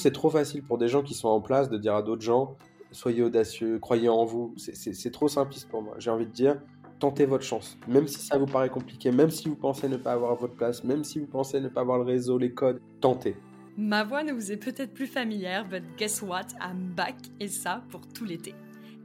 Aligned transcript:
C'est 0.00 0.12
trop 0.12 0.30
facile 0.30 0.62
pour 0.62 0.78
des 0.78 0.88
gens 0.88 1.02
qui 1.02 1.12
sont 1.12 1.28
en 1.28 1.42
place 1.42 1.68
de 1.68 1.76
dire 1.76 1.94
à 1.94 2.02
d'autres 2.02 2.22
gens 2.22 2.56
soyez 2.90 3.22
audacieux, 3.22 3.78
croyez 3.78 4.08
en 4.08 4.24
vous. 4.24 4.54
C'est 4.56 5.10
trop 5.10 5.28
simpliste 5.28 5.68
pour 5.68 5.82
moi. 5.82 5.94
J'ai 5.98 6.10
envie 6.10 6.26
de 6.26 6.32
dire 6.32 6.60
tentez 6.98 7.24
votre 7.24 7.44
chance. 7.44 7.78
Même 7.86 8.06
si 8.06 8.18
ça 8.18 8.38
vous 8.38 8.46
paraît 8.46 8.68
compliqué, 8.68 9.10
même 9.10 9.30
si 9.30 9.48
vous 9.48 9.56
pensez 9.56 9.88
ne 9.88 9.96
pas 9.96 10.12
avoir 10.12 10.36
votre 10.36 10.54
place, 10.54 10.84
même 10.84 11.04
si 11.04 11.18
vous 11.18 11.26
pensez 11.26 11.60
ne 11.60 11.68
pas 11.68 11.82
avoir 11.82 11.98
le 11.98 12.04
réseau, 12.04 12.38
les 12.38 12.52
codes, 12.52 12.80
tentez. 13.00 13.36
Ma 13.76 14.04
voix 14.04 14.22
ne 14.22 14.32
vous 14.32 14.52
est 14.52 14.56
peut-être 14.56 14.92
plus 14.92 15.06
familière, 15.06 15.66
but 15.66 15.82
guess 15.96 16.20
what? 16.20 16.48
I'm 16.60 16.92
back 16.94 17.16
et 17.38 17.48
ça 17.48 17.82
pour 17.90 18.06
tout 18.08 18.24
l'été. 18.24 18.54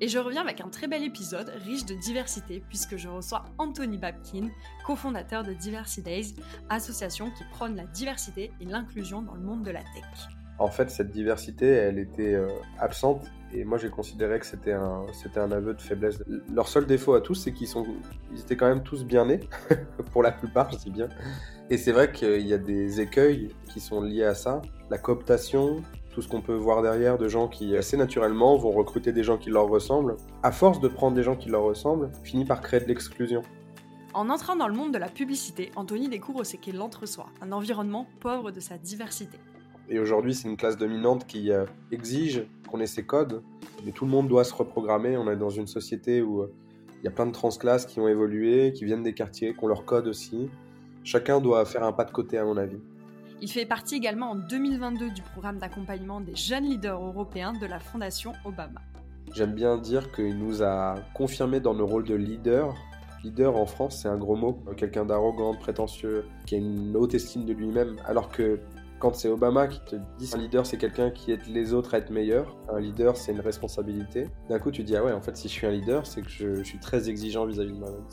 Et 0.02 0.10
je 0.10 0.20
reviens 0.20 0.42
avec 0.42 0.60
un 0.60 0.68
très 0.68 0.88
bel 0.88 1.04
épisode 1.04 1.50
riche 1.64 1.86
de 1.86 1.96
diversité 1.96 2.62
puisque 2.68 2.98
je 2.98 3.08
reçois 3.08 3.46
Anthony 3.58 3.98
Babkin, 3.98 4.50
cofondateur 4.86 5.44
de 5.44 5.54
Diversity 5.54 6.02
Days, 6.02 6.36
association 6.70 7.32
qui 7.32 7.46
prône 7.52 7.78
la 7.78 7.86
diversité 7.86 8.52
et 8.60 8.66
l'inclusion 8.66 9.22
dans 9.22 9.36
le 9.36 9.42
monde 9.42 9.64
de 9.64 9.72
la 9.72 9.82
tech. 9.82 10.35
En 10.58 10.68
fait, 10.68 10.90
cette 10.90 11.12
diversité, 11.12 11.68
elle 11.68 12.00
était 12.00 12.34
euh, 12.34 12.48
absente 12.80 13.26
et 13.54 13.64
moi 13.64 13.78
j'ai 13.78 13.90
considéré 13.90 14.40
que 14.40 14.46
c'était 14.46 14.74
un, 14.74 15.06
c'était 15.14 15.40
un 15.40 15.52
aveu 15.52 15.74
de 15.74 15.82
faiblesse. 15.82 16.24
Leur 16.54 16.68
seul 16.68 16.86
défaut 16.86 17.14
à 17.14 17.22
tous, 17.22 17.36
c'est 17.36 17.54
qu'ils 17.54 17.68
sont, 17.68 17.86
ils 18.32 18.40
étaient 18.40 18.58
quand 18.58 18.68
même 18.68 18.84
tous 18.84 19.06
bien 19.06 19.26
nés, 19.26 19.40
pour 20.12 20.24
la 20.24 20.32
plupart, 20.32 20.72
je 20.72 20.78
dis 20.78 20.92
bien. 20.92 21.10
Et 21.70 21.78
c'est 21.78 21.92
vrai 21.92 22.12
qu'il 22.12 22.46
y 22.46 22.54
a 22.54 22.58
des 22.58 23.02
écueils 23.02 23.50
qui 23.72 23.80
sont 23.80 24.02
liés 24.02 24.24
à 24.24 24.36
ça, 24.36 24.62
la 24.90 24.98
cooptation, 24.98 25.82
tout 26.12 26.22
ce 26.22 26.28
qu'on 26.28 26.42
peut 26.42 26.56
voir 26.56 26.82
derrière 26.82 27.18
de 27.18 27.28
gens 27.28 27.48
qui 27.48 27.76
assez 27.76 27.98
naturellement 27.98 28.56
vont 28.58 28.72
recruter 28.72 29.12
des 29.12 29.24
gens 29.24 29.38
qui 29.38 29.50
leur 29.50 29.68
ressemblent. 29.68 30.16
À 30.44 30.52
force 30.52 30.80
de 30.80 30.88
prendre 30.88 31.16
des 31.16 31.24
gens 31.24 31.36
qui 31.36 31.50
leur 31.50 31.64
ressemblent, 31.64 32.12
finit 32.24 32.46
par 32.46 32.62
créer 32.62 32.80
de 32.80 32.86
l'exclusion. 32.86 33.42
En 34.14 34.30
entrant 34.30 34.56
dans 34.56 34.70
le 34.70 34.74
monde 34.74 34.94
de 34.94 34.98
la 34.98 35.10
publicité, 35.10 35.72
Anthony 35.76 36.08
découvre 36.08 36.46
ce 36.46 36.56
qu'est 36.56 36.72
l'entre-soi, 36.72 37.26
un 37.42 37.52
environnement 37.52 38.08
pauvre 38.22 38.52
de 38.52 38.62
sa 38.62 38.78
diversité. 38.78 39.38
Et 39.90 40.00
aujourd'hui, 40.00 40.34
c'est 40.34 40.48
une 40.48 40.58
classe 40.58 40.78
dominante 40.78 41.28
qui 41.28 41.52
euh, 41.52 41.66
exige 41.92 42.46
qu'on 42.70 42.80
ait 42.80 42.88
ses 42.88 43.04
codes, 43.04 43.44
mais 43.86 43.92
tout 43.92 44.06
le 44.06 44.12
monde 44.12 44.28
doit 44.28 44.44
se 44.44 44.54
reprogrammer. 44.54 45.18
On 45.18 45.30
est 45.30 45.36
dans 45.36 45.50
une 45.50 45.68
société 45.68 46.22
où 46.22 46.42
euh, 46.42 46.54
il 47.02 47.06
y 47.06 47.08
a 47.08 47.12
plein 47.12 47.28
de 47.28 47.32
transclasses 47.32 47.86
qui 47.86 48.00
ont 48.00 48.08
évolué, 48.08 48.74
qui 48.74 48.86
viennent 48.86 49.04
des 49.04 49.14
quartiers, 49.14 49.54
qui 49.54 49.64
ont 49.64 49.68
leur 49.68 49.86
code 49.86 50.08
aussi. 50.08 50.50
Chacun 51.04 51.40
doit 51.40 51.66
faire 51.66 51.84
un 51.84 51.92
pas 51.92 52.04
de 52.04 52.12
côté, 52.12 52.38
à 52.40 52.46
mon 52.46 52.58
avis. 52.58 52.80
Il 53.42 53.52
fait 53.52 53.66
partie 53.66 53.96
également 53.96 54.32
en 54.32 54.36
2022 54.36 55.12
du 55.12 55.22
programme 55.22 55.60
d'accompagnement 55.60 56.20
des 56.20 56.36
jeunes 56.36 56.64
leaders 56.64 57.04
européens 57.04 57.54
de 57.54 57.66
la 57.68 57.80
Fondation 57.80 58.32
Obama. 58.44 58.82
J'aime 59.34 59.54
bien 59.54 59.78
dire 59.78 60.12
qu'il 60.12 60.38
nous 60.38 60.64
a 60.64 60.96
confirmé 61.14 61.60
dans 61.60 61.74
nos 61.74 61.86
rôles 61.86 62.06
de 62.06 62.16
leader. 62.16 62.74
Leader 63.24 63.56
en 63.56 63.66
France, 63.66 64.00
c'est 64.02 64.08
un 64.08 64.18
gros 64.18 64.36
mot. 64.36 64.58
Quelqu'un 64.78 65.06
d'arrogant, 65.06 65.54
de 65.54 65.60
prétentieux, 65.60 66.26
qui 66.46 66.56
a 66.56 66.58
une 66.58 66.96
haute 66.96 67.14
estime 67.14 67.46
de 67.46 67.54
lui-même. 67.54 67.98
Alors 68.06 68.30
que 68.30 68.60
quand 69.00 69.14
c'est 69.16 69.30
Obama 69.30 69.68
qui 69.68 69.80
te 69.82 69.96
dit 70.18 70.30
un 70.34 70.38
leader, 70.38 70.66
c'est 70.66 70.78
quelqu'un 70.78 71.12
qui 71.12 71.32
aide 71.32 71.46
les 71.48 71.74
autres 71.74 71.94
à 71.94 71.98
être 71.98 72.10
meilleurs. 72.10 72.56
Un 72.70 72.80
leader, 72.80 73.18
c'est 73.18 73.32
une 73.32 73.42
responsabilité. 73.42 74.28
D'un 74.50 74.60
coup, 74.60 74.72
tu 74.72 74.84
dis, 74.84 74.96
ah 74.96 75.04
ouais, 75.04 75.12
en 75.12 75.22
fait, 75.22 75.36
si 75.36 75.48
je 75.48 75.54
suis 75.54 75.68
un 75.68 75.72
leader, 75.72 76.06
c'est 76.06 76.22
que 76.22 76.30
je, 76.30 76.64
suis 76.64 76.80
très 76.80 77.10
exigeant 77.10 77.46
vis-à-vis 77.46 77.72
-vis 77.72 77.76
de 77.76 77.80
moi-même. 77.80 78.06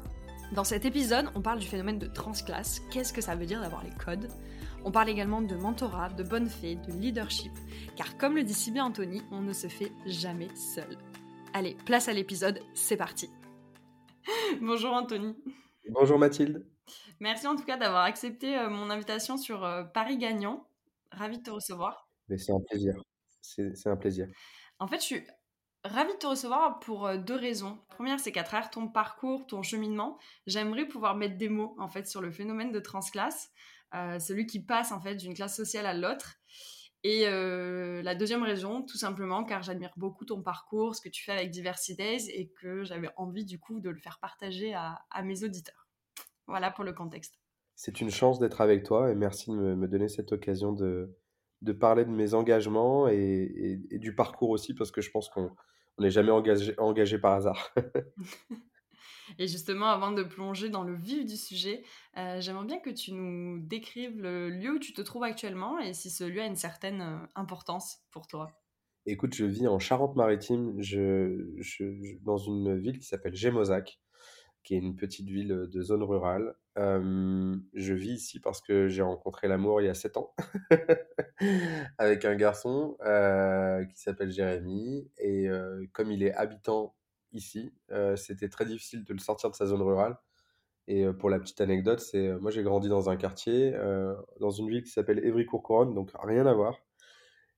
Dans 0.52 0.64
cet 0.64 0.84
épisode, 0.84 1.26
on 1.34 1.40
parle 1.40 1.60
du 1.60 1.66
phénomène 1.66 1.98
de 1.98 2.06
transclasse. 2.06 2.80
Qu'est-ce 2.90 3.12
que 3.12 3.22
ça 3.22 3.34
veut 3.34 3.46
dire 3.46 3.60
d'avoir 3.60 3.82
les 3.84 4.04
codes? 4.04 4.28
On 4.84 4.90
parle 4.90 5.08
également 5.08 5.40
de 5.40 5.54
mentorat, 5.54 6.10
de 6.10 6.22
bonne 6.22 6.48
fée, 6.48 6.74
de 6.74 6.92
leadership, 6.92 7.52
car 7.96 8.18
comme 8.18 8.34
le 8.36 8.42
dit 8.42 8.52
si 8.52 8.70
bien 8.70 8.84
Anthony, 8.84 9.22
on 9.30 9.40
ne 9.40 9.52
se 9.52 9.68
fait 9.68 9.92
jamais 10.04 10.48
seul. 10.54 10.98
Allez, 11.54 11.76
place 11.86 12.08
à 12.08 12.12
l'épisode, 12.12 12.60
c'est 12.74 12.96
parti. 12.96 13.30
Bonjour 14.60 14.92
Anthony. 14.92 15.36
Bonjour 15.88 16.18
Mathilde. 16.18 16.66
Merci 17.20 17.46
en 17.46 17.56
tout 17.56 17.64
cas 17.64 17.76
d'avoir 17.76 18.02
accepté 18.02 18.58
euh, 18.58 18.68
mon 18.68 18.90
invitation 18.90 19.38
sur 19.38 19.64
euh, 19.64 19.84
Paris 19.84 20.18
Gagnant. 20.18 20.66
Ravi 21.12 21.38
de 21.38 21.42
te 21.42 21.50
recevoir. 21.50 22.08
Mais 22.28 22.38
c'est 22.38 22.52
un 22.52 22.60
plaisir. 22.60 22.94
C'est 23.40 23.86
un 23.86 23.96
plaisir. 23.96 24.26
En 24.78 24.86
fait, 24.86 24.96
je 24.96 25.04
suis 25.04 25.26
ravie 25.84 26.12
de 26.12 26.18
te 26.18 26.26
recevoir 26.26 26.78
pour 26.80 27.06
euh, 27.06 27.16
deux 27.16 27.36
raisons. 27.36 27.78
Première, 27.88 28.20
c'est 28.20 28.32
qu'à 28.32 28.44
travers 28.44 28.70
ton 28.70 28.88
parcours, 28.88 29.46
ton 29.46 29.62
cheminement, 29.62 30.18
j'aimerais 30.46 30.86
pouvoir 30.86 31.16
mettre 31.16 31.36
des 31.36 31.48
mots 31.48 31.74
en 31.78 31.88
fait 31.88 32.06
sur 32.06 32.20
le 32.20 32.30
phénomène 32.30 32.72
de 32.72 32.80
transclasse. 32.80 33.50
Euh, 33.94 34.18
celui 34.18 34.46
qui 34.46 34.60
passe 34.64 34.90
en 34.90 35.00
fait 35.00 35.16
d'une 35.16 35.34
classe 35.34 35.56
sociale 35.56 35.86
à 35.86 35.94
l'autre. 35.94 36.36
Et 37.04 37.26
euh, 37.26 38.00
la 38.02 38.14
deuxième 38.14 38.44
raison, 38.44 38.82
tout 38.82 38.96
simplement, 38.96 39.44
car 39.44 39.62
j'admire 39.62 39.92
beaucoup 39.96 40.24
ton 40.24 40.40
parcours, 40.40 40.94
ce 40.94 41.00
que 41.00 41.08
tu 41.08 41.24
fais 41.24 41.32
avec 41.32 41.50
Diversity 41.50 42.30
et 42.30 42.48
que 42.60 42.84
j'avais 42.84 43.10
envie 43.16 43.44
du 43.44 43.58
coup 43.58 43.80
de 43.80 43.90
le 43.90 43.98
faire 43.98 44.20
partager 44.20 44.72
à, 44.72 45.04
mes 45.24 45.42
auditeurs. 45.42 45.88
Voilà 46.46 46.70
pour 46.70 46.84
le 46.84 46.92
contexte. 46.92 47.41
C'est 47.84 48.00
une 48.00 48.12
chance 48.12 48.38
d'être 48.38 48.60
avec 48.60 48.84
toi 48.84 49.10
et 49.10 49.16
merci 49.16 49.50
de 49.50 49.56
me, 49.56 49.88
donner 49.88 50.06
cette 50.06 50.30
occasion 50.30 50.70
de, 50.72 51.18
de, 51.62 51.72
parler 51.72 52.04
de 52.04 52.10
mes 52.10 52.32
engagements 52.32 53.08
et, 53.08 53.80
du 53.90 54.14
parcours 54.14 54.50
aussi 54.50 54.72
parce 54.72 54.92
que 54.92 55.00
je 55.00 55.10
pense 55.10 55.28
qu'on 55.28 55.50
n'est 55.98 56.12
jamais 56.12 56.30
engagé, 56.30 56.78
engagé 56.78 57.18
par 57.18 57.32
hasard. 57.32 57.74
Et 59.38 59.48
justement, 59.48 59.86
avant 59.86 60.12
de 60.12 60.22
plonger 60.22 60.68
dans 60.68 60.84
le 60.84 60.94
vif 60.94 61.24
du 61.24 61.36
sujet, 61.36 61.82
euh, 62.18 62.40
j'aimerais 62.40 62.66
bien 62.66 62.78
que 62.78 62.90
tu 62.90 63.12
nous 63.12 63.58
décrives 63.58 64.20
le 64.20 64.48
lieu 64.48 64.74
où 64.74 64.78
tu 64.78 64.92
te 64.92 65.02
trouves 65.02 65.24
actuellement 65.24 65.80
et 65.80 65.92
si 65.92 66.08
ce 66.08 66.22
lieu 66.22 66.40
a 66.40 66.46
une 66.46 66.54
certaine 66.54 67.00
euh, 67.00 67.16
importance 67.34 67.98
pour 68.12 68.28
toi. 68.28 68.52
Écoute, 69.06 69.34
je 69.34 69.44
vis 69.44 69.66
en 69.66 69.80
Charente-Maritime, 69.80 70.80
je, 70.80 71.58
dans 72.22 72.36
une 72.36 72.78
ville 72.78 73.00
qui 73.00 73.06
s'appelle 73.06 73.34
Gémozac, 73.34 73.98
qui 74.62 74.74
est 74.74 74.78
une 74.78 74.96
petite 74.96 75.28
ville 75.28 75.68
de 75.70 75.82
zone 75.82 76.02
rurale. 76.02 76.54
Je 76.76 77.94
vis 77.94 78.12
ici 78.12 78.40
parce 78.40 78.60
que 78.60 78.88
j'ai 78.88 79.02
rencontré 79.02 79.48
l'amour 79.48 79.80
il 79.80 79.86
y 79.86 79.90
a 79.90 79.94
7 79.94 80.16
ans 80.16 80.34
avec 81.98 82.24
un 82.24 82.34
garçon 82.36 82.96
qui 83.90 84.00
s'appelle 84.00 84.30
Jérémy. 84.30 85.10
Et 85.18 85.48
comme 85.92 86.10
il 86.10 86.22
est 86.22 86.34
habitant 86.34 86.94
ici. 87.32 87.72
C'était 88.16 88.48
très 88.48 88.64
difficile 88.66 89.04
de 89.04 89.12
le 89.12 89.18
sortir 89.18 89.50
de 89.50 89.54
sa 89.54 89.66
zone 89.66 89.82
rurale. 89.82 90.18
Et 90.88 91.06
pour 91.12 91.30
la 91.30 91.38
petite 91.38 91.60
anecdote, 91.60 92.00
c'est 92.00 92.32
moi 92.40 92.50
j'ai 92.50 92.62
grandi 92.62 92.88
dans 92.88 93.08
un 93.10 93.16
quartier, 93.16 93.72
dans 94.40 94.50
une 94.50 94.68
ville 94.68 94.82
qui 94.82 94.90
s'appelle 94.90 95.24
Évry-Courcouronne, 95.24 95.94
donc 95.94 96.10
rien 96.22 96.46
à 96.46 96.54
voir. 96.54 96.78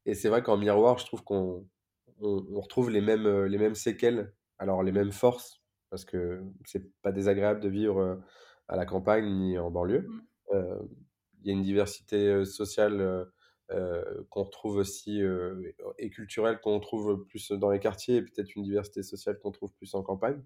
Et 0.07 0.15
c'est 0.15 0.29
vrai 0.29 0.43
qu'en 0.43 0.57
miroir, 0.57 0.99
je 0.99 1.07
trouve 1.07 1.25
qu'on 1.25 1.67
on, 2.21 2.61
retrouve 2.61 2.91
les 2.91 3.01
mêmes, 3.01 3.45
les 3.45 3.59
mêmes 3.59 3.75
séquelles, 3.75 4.33
alors 4.59 4.83
les 4.83 4.93
mêmes 4.93 5.13
forces, 5.13 5.64
parce 5.95 6.05
que 6.05 6.43
c'est 6.65 6.93
pas 7.03 7.13
désagréable 7.13 7.61
de 7.61 7.69
vivre 7.69 8.21
à 8.67 8.75
la 8.75 8.85
campagne 8.85 9.31
ni 9.39 9.57
en 9.59 9.71
banlieue. 9.71 10.09
Mmh. 10.09 10.59
Il 11.43 11.47
y 11.47 11.51
a 11.51 11.53
une 11.53 11.63
diversité 11.63 12.45
sociale 12.45 13.29
euh, 13.71 14.03
qu'on 14.29 14.43
retrouve 14.43 14.77
aussi 14.77 15.23
euh, 15.23 15.73
et 15.99 16.11
culturelle 16.11 16.61
qu'on 16.61 16.81
trouve 16.81 17.25
plus 17.25 17.51
dans 17.53 17.71
les 17.71 17.79
quartiers 17.79 18.17
et 18.17 18.23
peut-être 18.23 18.55
une 18.57 18.63
diversité 18.63 19.03
sociale 19.03 19.39
qu'on 19.39 19.53
trouve 19.53 19.73
plus 19.73 19.95
en 19.95 20.03
campagne. 20.03 20.43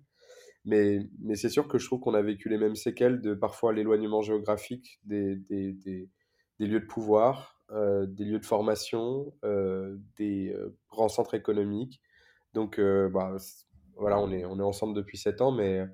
Mais, 0.65 1.01
mais 1.21 1.35
c'est 1.35 1.49
sûr 1.49 1.67
que 1.67 1.79
je 1.79 1.87
trouve 1.87 1.99
qu'on 1.99 2.15
a 2.15 2.23
vécu 2.23 2.49
les 2.49 2.59
mêmes 2.59 2.77
séquelles 2.77 3.21
de 3.21 3.35
parfois 3.35 3.73
l'éloignement 3.73 4.23
géographique 4.23 5.01
des, 5.03 5.35
des, 5.35 5.73
des, 5.73 6.09
des, 6.61 6.67
lieux 6.69 6.79
de 6.79 6.87
pouvoir, 6.87 7.61
des 7.73 8.25
lieux 8.25 8.39
de 8.39 8.47
formation, 8.47 9.33
des 10.17 10.55
grands 10.89 11.09
centres 11.09 11.35
économiques. 11.35 12.01
Donc 12.55 12.81
bah, 12.81 13.37
voilà, 13.99 14.19
on 14.21 14.31
est, 14.31 14.45
on 14.45 14.59
est 14.59 14.63
ensemble 14.63 14.95
depuis 14.95 15.19
7 15.19 15.41
ans, 15.41 15.53
mais 15.53 15.85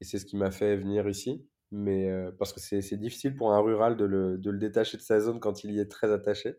et 0.00 0.04
c'est 0.04 0.18
ce 0.18 0.26
qui 0.26 0.36
m'a 0.36 0.50
fait 0.50 0.76
venir 0.76 1.08
ici. 1.08 1.46
Mais 1.70 2.10
parce 2.38 2.52
que 2.52 2.60
c'est 2.60 2.96
difficile 2.98 3.34
pour 3.34 3.52
un 3.52 3.60
rural 3.60 3.96
de 3.96 4.04
le, 4.04 4.36
de 4.36 4.50
le 4.50 4.58
détacher 4.58 4.98
de 4.98 5.02
sa 5.02 5.20
zone 5.20 5.40
quand 5.40 5.64
il 5.64 5.72
y 5.72 5.80
est 5.80 5.90
très 5.90 6.12
attaché. 6.12 6.56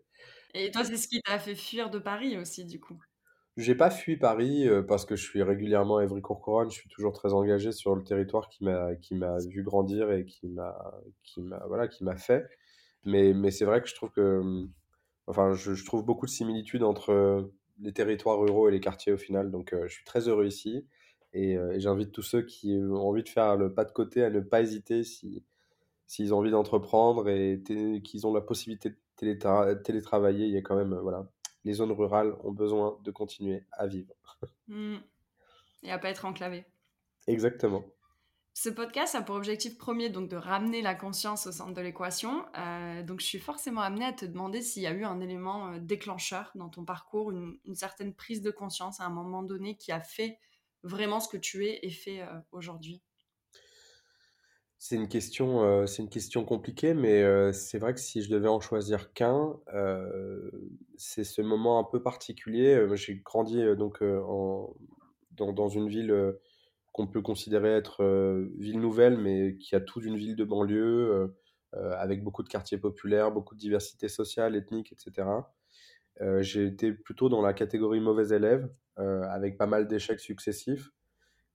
Et 0.56 0.72
toi, 0.72 0.84
c'est 0.84 0.98
ce 0.98 1.08
qui 1.08 1.22
t'a 1.22 1.40
fait 1.40 1.56
fuir 1.56 1.90
de 1.90 2.00
Paris 2.00 2.38
aussi, 2.38 2.66
du 2.66 2.80
coup? 2.80 3.00
J'ai 3.56 3.76
pas 3.76 3.92
fui 3.92 4.18
Paris 4.18 4.68
euh, 4.68 4.82
parce 4.82 5.06
que 5.06 5.16
je 5.16 5.24
suis 5.24 5.44
régulièrement 5.44 5.98
à 5.98 6.04
Évry-Courcouronne. 6.04 6.72
Je 6.72 6.76
suis 6.76 6.90
toujours 6.90 7.14
très 7.14 7.34
engagé 7.34 7.72
sur 7.72 7.96
le 7.96 8.04
territoire 8.04 8.50
qui 8.50 8.64
m'a 8.64 8.96
qui 8.96 9.14
m'a 9.16 9.38
vu 9.48 9.62
grandir 9.62 10.12
et 10.12 10.26
qui 10.26 10.48
m'a 10.48 10.76
qui 11.24 11.42
m'a 11.42 11.64
voilà 11.68 11.88
qui 11.88 12.04
m'a 12.04 12.18
fait. 12.18 12.48
Mais 13.06 13.34
mais 13.34 13.52
c'est 13.52 13.66
vrai 13.66 13.82
que 13.82 13.88
je 13.88 13.96
trouve 13.96 14.12
que 14.12 14.66
enfin 15.28 15.54
je, 15.54 15.76
je, 15.76 15.86
trouve 15.86 16.04
beaucoup 16.04 16.26
de 16.26 16.32
similitudes 16.32 16.84
entre 16.84 17.52
les 17.80 17.94
territoires 17.94 18.40
ruraux 18.40 18.70
et 18.70 18.72
les 18.72 18.80
quartiers 18.80 19.14
au 19.14 19.18
final. 19.18 19.52
Donc 19.52 19.74
euh, 19.74 19.88
je 19.88 19.94
suis 19.94 20.06
très 20.06 20.28
heureux 20.28 20.46
ici 20.46 20.86
et, 21.34 21.58
euh, 21.58 21.74
et 21.74 21.80
j'invite 21.80 22.12
tous 22.12 22.22
ceux 22.22 22.42
qui 22.44 22.78
ont 22.78 23.08
envie 23.08 23.24
de 23.24 23.30
faire 23.30 23.56
le 23.56 23.74
pas 23.74 23.86
de 23.86 23.92
côté 23.92 24.24
à 24.24 24.30
ne 24.30 24.40
pas 24.40 24.62
hésiter 24.62 25.04
si 25.04 25.44
s'ils 26.14 26.34
ont 26.34 26.40
envie 26.40 26.52
d'entreprendre 26.52 27.28
et 27.30 27.62
qu'ils 28.04 28.28
ont 28.28 28.34
la 28.34 28.42
possibilité 28.42 28.90
de 28.90 29.74
télétravailler, 29.74 30.46
il 30.46 30.52
y 30.52 30.58
a 30.58 30.62
quand 30.62 30.76
même, 30.76 30.94
euh, 30.94 31.02
voilà, 31.02 31.28
les 31.64 31.74
zones 31.74 31.92
rurales 31.92 32.36
ont 32.44 32.52
besoin 32.52 33.00
de 33.04 33.12
continuer 33.12 33.64
à 33.72 33.88
vivre. 33.88 34.14
Mmh. 34.68 34.98
Et 35.84 35.92
à 35.92 35.98
pas 35.98 36.10
être 36.10 36.26
enclavé. 36.26 36.66
Exactement. 37.28 37.84
Ce 38.54 38.70
podcast 38.70 39.16
a 39.16 39.22
pour 39.22 39.36
objectif 39.36 39.78
premier 39.78 40.10
donc 40.10 40.30
de 40.30 40.36
ramener 40.36 40.82
la 40.82 40.96
conscience 40.96 41.48
au 41.48 41.52
centre 41.52 41.74
de 41.74 41.82
l'équation. 41.82 42.46
Euh, 42.58 43.04
donc 43.04 43.20
je 43.20 43.26
suis 43.26 43.40
forcément 43.40 43.82
amenée 43.82 44.06
à 44.06 44.14
te 44.14 44.26
demander 44.26 44.62
s'il 44.62 44.84
y 44.84 44.88
a 44.88 44.94
eu 44.94 45.04
un 45.04 45.20
élément 45.20 45.74
euh, 45.74 45.80
déclencheur 45.80 46.52
dans 46.56 46.70
ton 46.70 46.86
parcours, 46.86 47.32
une, 47.32 47.58
certaine 47.74 48.14
prise 48.14 48.42
de 48.42 48.52
conscience 48.52 49.00
à 49.00 49.06
un 49.06 49.10
moment 49.10 49.44
donné 49.44 49.76
qui 49.76 49.92
a 49.92 50.02
fait 50.02 50.40
vraiment 50.84 51.20
ce 51.20 51.30
que 51.30 51.38
tu 51.38 51.66
es 51.66 51.80
et 51.82 51.90
fait 51.90 52.22
aujourd'hui. 52.52 53.02
C'est 54.86 54.98
une 54.98 55.08
question, 55.08 55.64
euh, 55.64 55.86
c'est 55.86 56.02
une 56.02 56.10
question 56.10 56.44
compliquée, 56.44 56.94
mais 56.94 57.24
euh, 57.24 57.54
c'est 57.54 57.80
vrai 57.80 57.94
que 57.94 58.02
si 58.02 58.22
je 58.22 58.30
devais 58.30 58.50
en 58.50 58.60
choisir 58.60 59.14
qu'un, 59.14 59.56
euh, 59.74 60.52
c'est 60.98 61.24
ce 61.24 61.42
moment 61.42 61.80
un 61.80 61.86
peu 61.86 62.04
particulier. 62.04 62.76
Euh, 62.76 62.94
J'ai 62.98 63.16
grandi 63.16 63.62
euh, 63.62 63.78
donc 63.78 64.04
euh, 64.04 64.22
en, 64.28 64.76
dans, 65.38 65.70
une 65.70 65.88
ville 65.88 66.12
euh, 66.12 66.34
qu'on 66.94 67.08
peut 67.08 67.22
considérer 67.22 67.76
être 67.76 68.04
euh, 68.04 68.54
ville 68.58 68.80
nouvelle, 68.80 69.18
mais 69.18 69.58
qui 69.58 69.76
a 69.76 69.82
tout 69.82 70.00
d'une 70.00 70.16
ville 70.16 70.36
de 70.36 70.44
banlieue, 70.44 71.12
euh, 71.12 71.28
euh, 71.76 71.96
avec 71.98 72.24
beaucoup 72.24 72.44
de 72.44 72.50
quartiers 72.50 72.78
populaires, 72.78 73.32
beaucoup 73.32 73.56
de 73.56 73.60
diversité 73.60 74.08
sociale, 74.08 74.56
ethnique, 74.56 74.94
etc. 74.94 75.28
J'ai 76.40 76.68
été 76.68 76.94
plutôt 76.94 77.28
dans 77.28 77.42
la 77.42 77.54
catégorie 77.54 78.00
mauvais 78.00 78.36
élève, 78.36 78.70
avec 78.98 79.58
pas 79.58 79.66
mal 79.66 79.88
d'échecs 79.88 80.20
successifs. 80.20 80.92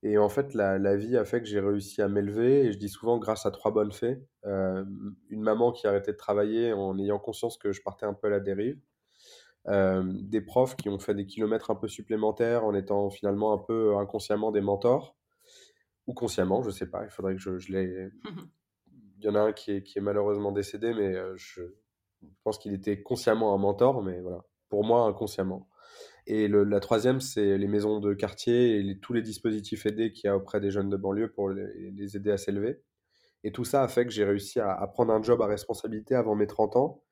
Et 0.03 0.17
en 0.17 0.27
fait, 0.27 0.53
la, 0.53 0.97
vie 0.97 1.15
a 1.15 1.23
fait 1.23 1.39
que 1.39 1.47
j'ai 1.47 1.61
réussi 1.61 2.01
à 2.01 2.09
m'élever, 2.09 2.65
et 2.65 2.73
je 2.73 2.77
dis 2.77 2.89
souvent 2.89 3.17
grâce 3.17 3.45
à 3.45 3.51
trois 3.51 3.71
bonnes 3.71 3.93
fées. 3.93 4.21
Une 4.43 5.41
maman 5.41 5.71
qui 5.71 5.87
a 5.87 5.91
arrêté 5.91 6.11
de 6.11 6.17
travailler 6.17 6.73
en 6.73 6.99
ayant 6.99 7.19
conscience 7.19 7.57
que 7.57 7.71
je 7.71 7.81
partais 7.81 8.05
un 8.05 8.13
peu 8.13 8.27
à 8.27 8.31
la 8.31 8.41
dérive. 8.41 8.81
Des 9.65 10.41
profs 10.41 10.75
qui 10.75 10.89
ont 10.89 10.99
fait 10.99 11.15
des 11.15 11.25
kilomètres 11.25 11.71
un 11.71 11.75
peu 11.75 11.87
supplémentaires 11.87 12.65
en 12.65 12.75
étant 12.75 13.09
finalement 13.09 13.53
un 13.53 13.59
peu 13.59 13.95
inconsciemment 13.95 14.51
des 14.51 14.61
mentors, 14.61 15.15
ou 16.09 16.13
consciemment, 16.13 16.63
je 16.63 16.71
sais 16.71 16.87
pas, 16.87 17.03
il 17.05 17.11
faudrait 17.11 17.35
que 17.35 17.41
je, 17.41 17.59
je 17.59 17.71
les... 17.71 18.09
Il 19.19 19.25
y 19.25 19.29
en 19.29 19.35
a 19.35 19.41
un 19.41 19.53
qui 19.53 19.71
est, 19.71 19.83
qui 19.83 19.97
est 19.99 20.01
malheureusement 20.01 20.51
décédé, 20.51 20.93
mais 20.93 21.15
euh, 21.15 21.35
je 21.35 21.61
pense 22.43 22.57
qu'il 22.57 22.73
était 22.73 23.01
consciemment 23.01 23.53
un 23.53 23.57
mentor, 23.57 24.01
mais 24.01 24.21
voilà, 24.21 24.45
pour 24.69 24.83
moi, 24.85 25.03
inconsciemment. 25.05 25.67
Et 26.27 26.47
le- 26.47 26.63
la 26.63 26.79
troisième, 26.79 27.21
c'est 27.21 27.57
les 27.57 27.67
maisons 27.67 27.99
de 27.99 28.13
quartier 28.13 28.77
et 28.77 28.83
les- 28.83 28.99
tous 28.99 29.13
les 29.13 29.21
dispositifs 29.21 29.85
aidés 29.85 30.13
qu'il 30.13 30.27
y 30.27 30.31
a 30.31 30.37
auprès 30.37 30.59
des 30.61 30.71
jeunes 30.71 30.89
de 30.89 30.97
banlieue 30.97 31.31
pour 31.31 31.49
les, 31.49 31.91
les 31.91 32.17
aider 32.17 32.31
à 32.31 32.37
s'élever. 32.37 32.81
Et 33.43 33.51
tout 33.51 33.65
ça 33.65 33.83
a 33.83 33.87
fait 33.89 34.05
que 34.05 34.11
j'ai 34.11 34.25
réussi 34.25 34.59
à, 34.59 34.71
à 34.73 34.87
prendre 34.87 35.13
un 35.13 35.23
job 35.23 35.41
à 35.41 35.47
responsabilité 35.47 36.15
avant 36.15 36.35
mes 36.35 36.47
30 36.47 36.75
ans. 36.77 37.03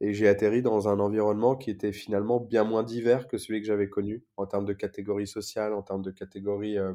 Et 0.00 0.14
j'ai 0.14 0.28
atterri 0.28 0.62
dans 0.62 0.88
un 0.88 1.00
environnement 1.00 1.56
qui 1.56 1.70
était 1.70 1.92
finalement 1.92 2.40
bien 2.40 2.64
moins 2.64 2.82
divers 2.84 3.28
que 3.28 3.38
celui 3.38 3.60
que 3.60 3.66
j'avais 3.66 3.88
connu 3.88 4.24
en 4.36 4.46
termes 4.46 4.66
de 4.66 4.72
catégorie 4.74 5.26
sociale, 5.28 5.74
en 5.74 5.82
termes 5.82 6.02
de 6.02 6.10
catégorie, 6.10 6.78
euh, 6.78 6.94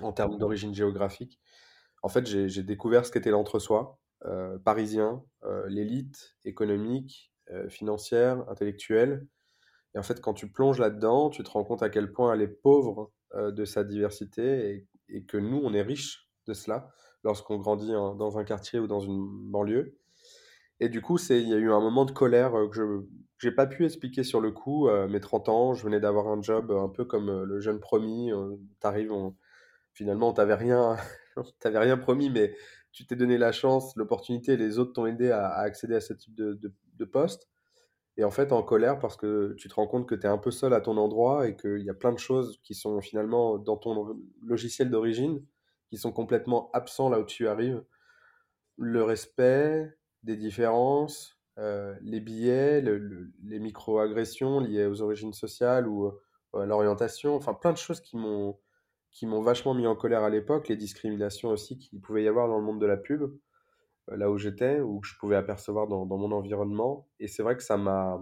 en 0.00 0.12
termes 0.12 0.38
d'origine 0.38 0.74
géographique. 0.74 1.40
En 2.02 2.08
fait, 2.08 2.26
j'ai 2.26 2.62
découvert 2.62 3.04
ce 3.04 3.12
qu'était 3.12 3.30
l'entre-soi 3.30 3.98
euh, 4.26 4.58
parisien, 4.58 5.22
euh, 5.44 5.66
l'élite 5.68 6.36
économique, 6.44 7.32
euh, 7.50 7.68
financière, 7.68 8.44
intellectuelle. 8.50 9.26
Et 9.94 9.98
en 9.98 10.02
fait, 10.02 10.20
quand 10.20 10.34
tu 10.34 10.50
plonges 10.50 10.78
là-dedans, 10.78 11.30
tu 11.30 11.42
te 11.42 11.50
rends 11.50 11.64
compte 11.64 11.82
à 11.82 11.88
quel 11.88 12.12
point 12.12 12.34
elle 12.34 12.42
est 12.42 12.48
pauvre 12.48 13.12
de 13.34 13.64
sa 13.64 13.84
diversité 13.84 14.86
et, 15.08 15.24
que 15.24 15.36
nous, 15.36 15.60
on 15.62 15.72
est 15.72 15.82
riche 15.82 16.28
de 16.46 16.52
cela 16.52 16.90
lorsqu'on 17.22 17.58
grandit 17.58 17.92
dans 17.92 18.38
un 18.38 18.44
quartier 18.44 18.80
ou 18.80 18.88
dans 18.88 19.00
une 19.00 19.24
banlieue. 19.50 19.96
Et 20.80 20.88
du 20.88 21.00
coup, 21.00 21.18
il 21.30 21.48
y 21.48 21.52
a 21.54 21.56
eu 21.56 21.72
un 21.72 21.80
moment 21.80 22.04
de 22.04 22.10
colère 22.12 22.52
que 22.70 22.76
je 22.76 22.82
j'ai 23.38 23.52
pas 23.52 23.66
pu 23.66 23.84
expliquer 23.84 24.22
sur 24.22 24.40
le 24.40 24.50
coup. 24.50 24.88
Mes 25.08 25.20
30 25.20 25.48
ans, 25.48 25.74
je 25.74 25.84
venais 25.84 26.00
d'avoir 26.00 26.28
un 26.28 26.42
job 26.42 26.70
un 26.72 26.88
peu 26.88 27.04
comme 27.04 27.44
le 27.44 27.60
jeune 27.60 27.80
promis. 27.80 28.30
T'arrives, 28.80 29.12
on- 29.12 29.34
finalement, 29.92 30.28
on 30.28 30.32
rien, 30.56 30.96
t'avait 31.60 31.78
rien 31.78 31.96
promis, 31.96 32.30
mais 32.30 32.54
tu 32.92 33.06
t'es 33.06 33.16
donné 33.16 33.38
la 33.38 33.52
chance, 33.52 33.94
l'opportunité, 33.96 34.56
les 34.56 34.78
autres 34.78 34.92
t'ont 34.92 35.06
aidé 35.06 35.30
à, 35.30 35.48
accéder 35.52 35.94
à 35.94 36.00
ce 36.00 36.12
type 36.12 36.34
de, 36.34 36.54
de, 36.54 37.04
poste. 37.04 37.48
Et 38.16 38.24
en 38.24 38.30
fait, 38.30 38.52
en 38.52 38.62
colère 38.62 38.98
parce 38.98 39.16
que 39.16 39.54
tu 39.56 39.68
te 39.68 39.74
rends 39.74 39.86
compte 39.86 40.06
que 40.08 40.14
tu 40.14 40.26
es 40.26 40.28
un 40.28 40.38
peu 40.38 40.50
seul 40.50 40.74
à 40.74 40.80
ton 40.80 40.96
endroit 40.96 41.48
et 41.48 41.56
qu'il 41.56 41.82
y 41.82 41.90
a 41.90 41.94
plein 41.94 42.12
de 42.12 42.18
choses 42.18 42.60
qui 42.62 42.74
sont 42.74 43.00
finalement 43.00 43.58
dans 43.58 43.76
ton 43.76 44.20
logiciel 44.42 44.90
d'origine 44.90 45.44
qui 45.88 45.96
sont 45.96 46.12
complètement 46.12 46.70
absents 46.72 47.08
là 47.08 47.18
où 47.18 47.24
tu 47.24 47.48
arrives. 47.48 47.82
Le 48.76 49.02
respect 49.02 49.92
des 50.22 50.36
différences, 50.36 51.38
euh, 51.58 51.94
les 52.02 52.20
le- 52.20 53.32
les 53.42 53.58
micro-agressions 53.58 54.60
liées 54.60 54.86
aux 54.86 55.02
origines 55.02 55.32
sociales 55.32 55.88
ou 55.88 56.06
euh, 56.06 56.60
à 56.60 56.66
l'orientation, 56.66 57.34
enfin 57.34 57.54
plein 57.54 57.72
de 57.72 57.78
choses 57.78 58.00
qui 58.00 58.16
m'ont 58.16 58.58
qui 59.10 59.26
m'ont 59.26 59.42
vachement 59.42 59.74
mis 59.74 59.86
en 59.86 59.96
colère 59.96 60.22
à 60.22 60.30
l'époque, 60.30 60.68
les 60.68 60.76
discriminations 60.76 61.50
aussi 61.50 61.78
qu'il 61.78 62.00
pouvait 62.00 62.22
y 62.22 62.28
avoir 62.28 62.48
dans 62.48 62.58
le 62.58 62.64
monde 62.64 62.80
de 62.80 62.86
la 62.86 62.96
pub 62.96 63.22
euh, 64.10 64.16
là 64.16 64.30
où 64.30 64.38
j'étais, 64.38 64.80
ou 64.80 65.00
que 65.00 65.08
je 65.08 65.16
pouvais 65.18 65.36
apercevoir 65.36 65.88
dans, 65.88 66.06
dans 66.06 66.16
mon 66.16 66.32
environnement. 66.32 67.08
Et 67.18 67.28
c'est 67.28 67.42
vrai 67.42 67.56
que 67.56 67.62
ça 67.62 67.76
m'a, 67.76 68.20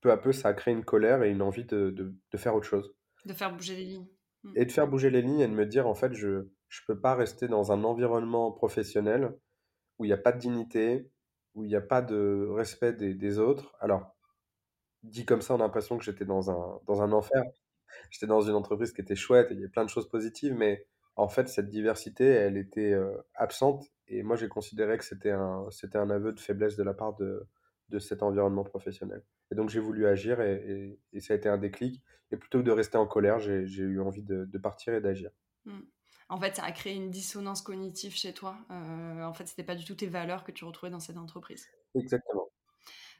peu 0.00 0.10
à 0.10 0.16
peu, 0.16 0.32
ça 0.32 0.48
a 0.48 0.54
créé 0.54 0.74
une 0.74 0.84
colère 0.84 1.22
et 1.22 1.30
une 1.30 1.42
envie 1.42 1.64
de, 1.64 1.90
de, 1.90 2.14
de 2.30 2.36
faire 2.36 2.54
autre 2.54 2.66
chose. 2.66 2.94
De 3.24 3.32
faire 3.32 3.54
bouger 3.54 3.76
les 3.76 3.84
lignes. 3.84 4.08
Mm. 4.42 4.52
Et 4.56 4.64
de 4.66 4.72
faire 4.72 4.88
bouger 4.88 5.10
les 5.10 5.22
lignes 5.22 5.40
et 5.40 5.48
de 5.48 5.54
me 5.54 5.66
dire, 5.66 5.86
en 5.86 5.94
fait, 5.94 6.12
je 6.14 6.28
ne 6.28 6.44
peux 6.86 7.00
pas 7.00 7.14
rester 7.14 7.48
dans 7.48 7.72
un 7.72 7.84
environnement 7.84 8.52
professionnel 8.52 9.36
où 9.98 10.04
il 10.04 10.08
n'y 10.08 10.14
a 10.14 10.18
pas 10.18 10.32
de 10.32 10.38
dignité, 10.38 11.10
où 11.54 11.64
il 11.64 11.68
n'y 11.68 11.76
a 11.76 11.80
pas 11.80 12.02
de 12.02 12.48
respect 12.50 12.92
des, 12.92 13.14
des 13.14 13.38
autres. 13.38 13.74
Alors, 13.80 14.16
dit 15.02 15.24
comme 15.24 15.42
ça, 15.42 15.54
on 15.54 15.60
a 15.60 15.64
l'impression 15.64 15.98
que 15.98 16.04
j'étais 16.04 16.24
dans 16.24 16.50
un, 16.50 16.80
dans 16.86 17.02
un 17.02 17.12
enfer. 17.12 17.42
J'étais 18.10 18.26
dans 18.26 18.40
une 18.42 18.54
entreprise 18.54 18.92
qui 18.92 19.00
était 19.00 19.14
chouette 19.16 19.50
et 19.50 19.54
il 19.54 19.60
y 19.60 19.64
a 19.64 19.68
plein 19.68 19.84
de 19.84 19.90
choses 19.90 20.08
positives, 20.08 20.54
mais 20.54 20.86
en 21.16 21.28
fait, 21.28 21.48
cette 21.48 21.68
diversité, 21.68 22.24
elle 22.26 22.56
était 22.56 22.92
euh, 22.92 23.14
absente. 23.34 23.84
Et 24.08 24.22
moi, 24.22 24.36
j'ai 24.36 24.48
considéré 24.48 24.98
que 24.98 25.04
c'était 25.04 25.30
un, 25.30 25.66
c'était 25.70 25.98
un 25.98 26.10
aveu 26.10 26.32
de 26.32 26.40
faiblesse 26.40 26.76
de 26.76 26.82
la 26.82 26.94
part 26.94 27.14
de, 27.16 27.46
de 27.90 27.98
cet 27.98 28.22
environnement 28.22 28.64
professionnel. 28.64 29.22
Et 29.50 29.54
donc, 29.54 29.68
j'ai 29.68 29.80
voulu 29.80 30.06
agir 30.06 30.40
et, 30.40 30.54
et- 30.66 31.00
et 31.12 31.20
ça 31.20 31.34
a 31.34 31.36
été 31.36 31.48
un 31.48 31.58
déclic. 31.58 32.02
Et 32.30 32.36
plutôt 32.36 32.58
que 32.60 32.64
de 32.64 32.70
rester 32.70 32.96
en 32.96 33.06
colère, 33.06 33.38
j'ai, 33.38 33.64
eu 33.82 34.00
envie 34.00 34.22
de, 34.22 34.46
de 34.46 34.58
partir 34.58 34.94
et 34.94 35.00
d'agir. 35.00 35.30
Mm. 35.66 35.80
En 36.30 36.40
fait, 36.40 36.56
ça 36.56 36.64
a 36.64 36.72
créé 36.72 36.94
une 36.94 37.10
dissonance 37.10 37.60
cognitive 37.60 38.14
chez 38.14 38.32
toi. 38.32 38.56
Euh, 38.70 39.22
en 39.22 39.34
fait, 39.34 39.46
c'était 39.46 39.64
pas 39.64 39.74
du 39.74 39.84
tout 39.84 39.94
tes 39.94 40.06
valeurs 40.06 40.44
que 40.44 40.52
tu 40.52 40.64
retrouvais 40.64 40.90
dans 40.90 41.00
cette 41.00 41.18
entreprise? 41.18 41.68
Exactement. 41.94 42.41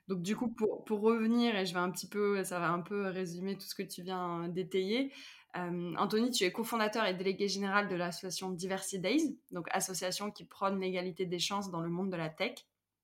Donc 0.09 0.23
du 0.23 0.37
coup, 0.37 0.49
pour, 0.49 0.85
pour 0.85 1.01
revenir, 1.01 1.57
et 1.57 1.65
je 1.65 1.75
vais 1.75 1.81
un 1.81 1.91
petit 1.91 2.09
peu, 2.09 2.43
ça 2.45 2.59
va 2.59 2.71
un 2.71 2.81
peu 2.81 3.07
résumer 3.09 3.57
tout 3.57 3.67
ce 3.67 3.75
que 3.75 3.83
tu 3.83 4.03
viens 4.03 4.49
d'étayer. 4.49 5.13
Euh, 5.57 5.95
Anthony, 5.97 6.31
tu 6.31 6.45
es 6.45 6.53
cofondateur 6.53 7.05
et 7.07 7.15
délégué 7.15 7.47
général 7.47 7.89
de 7.89 7.95
l'association 7.95 8.51
Diversity 8.51 8.99
Days, 8.99 9.39
donc 9.51 9.67
association 9.71 10.31
qui 10.31 10.45
prône 10.45 10.81
l'égalité 10.81 11.27
des 11.27 11.39
chances 11.39 11.71
dans 11.71 11.83
le 11.83 11.91
monde 11.91 12.11
de 12.11 12.17
la 12.17 12.31
tech. 12.31 12.55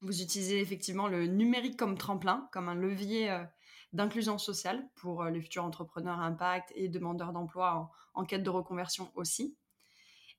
Vous 0.01 0.23
utilisez 0.23 0.61
effectivement 0.61 1.09
le 1.09 1.27
numérique 1.27 1.77
comme 1.77 1.99
tremplin, 1.99 2.49
comme 2.53 2.69
un 2.69 2.75
levier 2.75 3.31
euh, 3.31 3.45
d'inclusion 3.93 4.39
sociale 4.39 4.89
pour 4.95 5.23
euh, 5.23 5.31
les 5.31 5.41
futurs 5.41 5.65
entrepreneurs 5.65 6.21
impact 6.21 6.73
et 6.75 6.89
demandeurs 6.89 7.33
d'emploi 7.33 7.75
en, 7.75 8.21
en 8.23 8.25
quête 8.25 8.43
de 8.43 8.51
reconversion 8.51 9.11
aussi. 9.15 9.57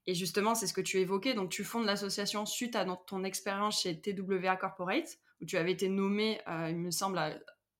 Et 0.07 0.15
justement, 0.15 0.55
c'est 0.55 0.65
ce 0.65 0.73
que 0.73 0.81
tu 0.81 0.97
évoquais. 0.97 1.35
Donc, 1.35 1.51
tu 1.51 1.63
fondes 1.63 1.85
l'association 1.85 2.47
suite 2.47 2.75
à 2.75 2.85
ton 2.85 3.23
expérience 3.23 3.83
chez 3.83 4.01
TWA 4.01 4.55
Corporate, 4.55 5.19
où 5.41 5.45
tu 5.45 5.57
avais 5.57 5.71
été 5.71 5.89
nommé, 5.89 6.39
euh, 6.47 6.69
il 6.69 6.77
me 6.77 6.91
semble, 6.91 7.19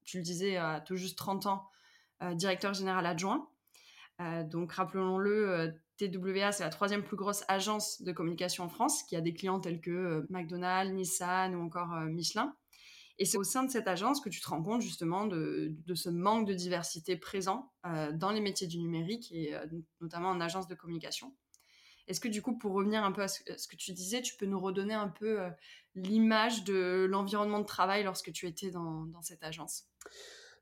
tu 0.06 0.18
le 0.18 0.24
disais, 0.24 0.58
à 0.58 0.82
tout 0.82 0.96
juste 0.96 1.18
30 1.18 1.46
ans, 1.46 1.70
euh, 2.24 2.34
directeur 2.34 2.74
général 2.74 3.06
adjoint. 3.06 3.50
Euh, 4.22 4.44
donc, 4.44 4.74
rappelons-le, 4.74 5.74
TWA, 5.98 6.52
c'est 6.52 6.64
la 6.64 6.70
troisième 6.70 7.04
plus 7.04 7.18
grosse 7.18 7.44
agence 7.50 8.02
de 8.02 8.12
communication 8.12 8.64
en 8.64 8.70
France, 8.70 9.04
qui 9.04 9.16
a 9.16 9.22
des 9.22 9.34
clients 9.34 9.60
tels 9.60 9.82
que 9.82 10.26
McDonald's, 10.30 10.94
Nissan 10.94 11.56
ou 11.56 11.62
encore 11.62 11.90
Michelin. 12.06 12.56
Et 13.18 13.26
c'est 13.26 13.38
au 13.38 13.44
sein 13.44 13.64
de 13.64 13.70
cette 13.70 13.90
agence 13.90 14.22
que 14.22 14.30
tu 14.30 14.40
te 14.40 14.48
rends 14.48 14.64
compte 14.64 14.82
justement 14.82 15.28
de, 15.28 15.76
ce 15.94 16.10
manque 16.10 16.48
de 16.48 16.54
diversité 16.54 17.18
présent 17.18 17.74
dans 18.14 18.32
les 18.32 18.40
métiers 18.40 18.68
du 18.68 18.78
numérique 18.78 19.30
et 19.34 19.54
notamment 20.00 20.30
en 20.30 20.40
agence 20.40 20.70
de 20.70 20.76
communication. 20.76 21.36
Est-ce 22.10 22.20
que 22.20 22.28
du 22.28 22.42
coup, 22.42 22.58
pour 22.58 22.74
revenir 22.74 23.04
un 23.04 23.12
peu 23.12 23.22
à 23.22 23.28
ce, 23.28 23.68
que 23.68 23.76
tu 23.76 23.94
disais, 23.94 24.24
tu 24.24 24.36
peux 24.36 24.48
nous 24.48 24.60
redonner 24.60 24.96
un 24.96 25.10
peu 25.10 25.42
euh, 25.42 25.50
l'image 25.94 26.64
de 26.64 27.06
l'environnement 27.08 27.60
de 27.60 27.66
travail 27.66 28.04
lorsque 28.04 28.32
tu 28.32 28.48
étais 28.48 28.72
dans, 28.72 29.06
cette 29.22 29.44
agence? 29.44 29.88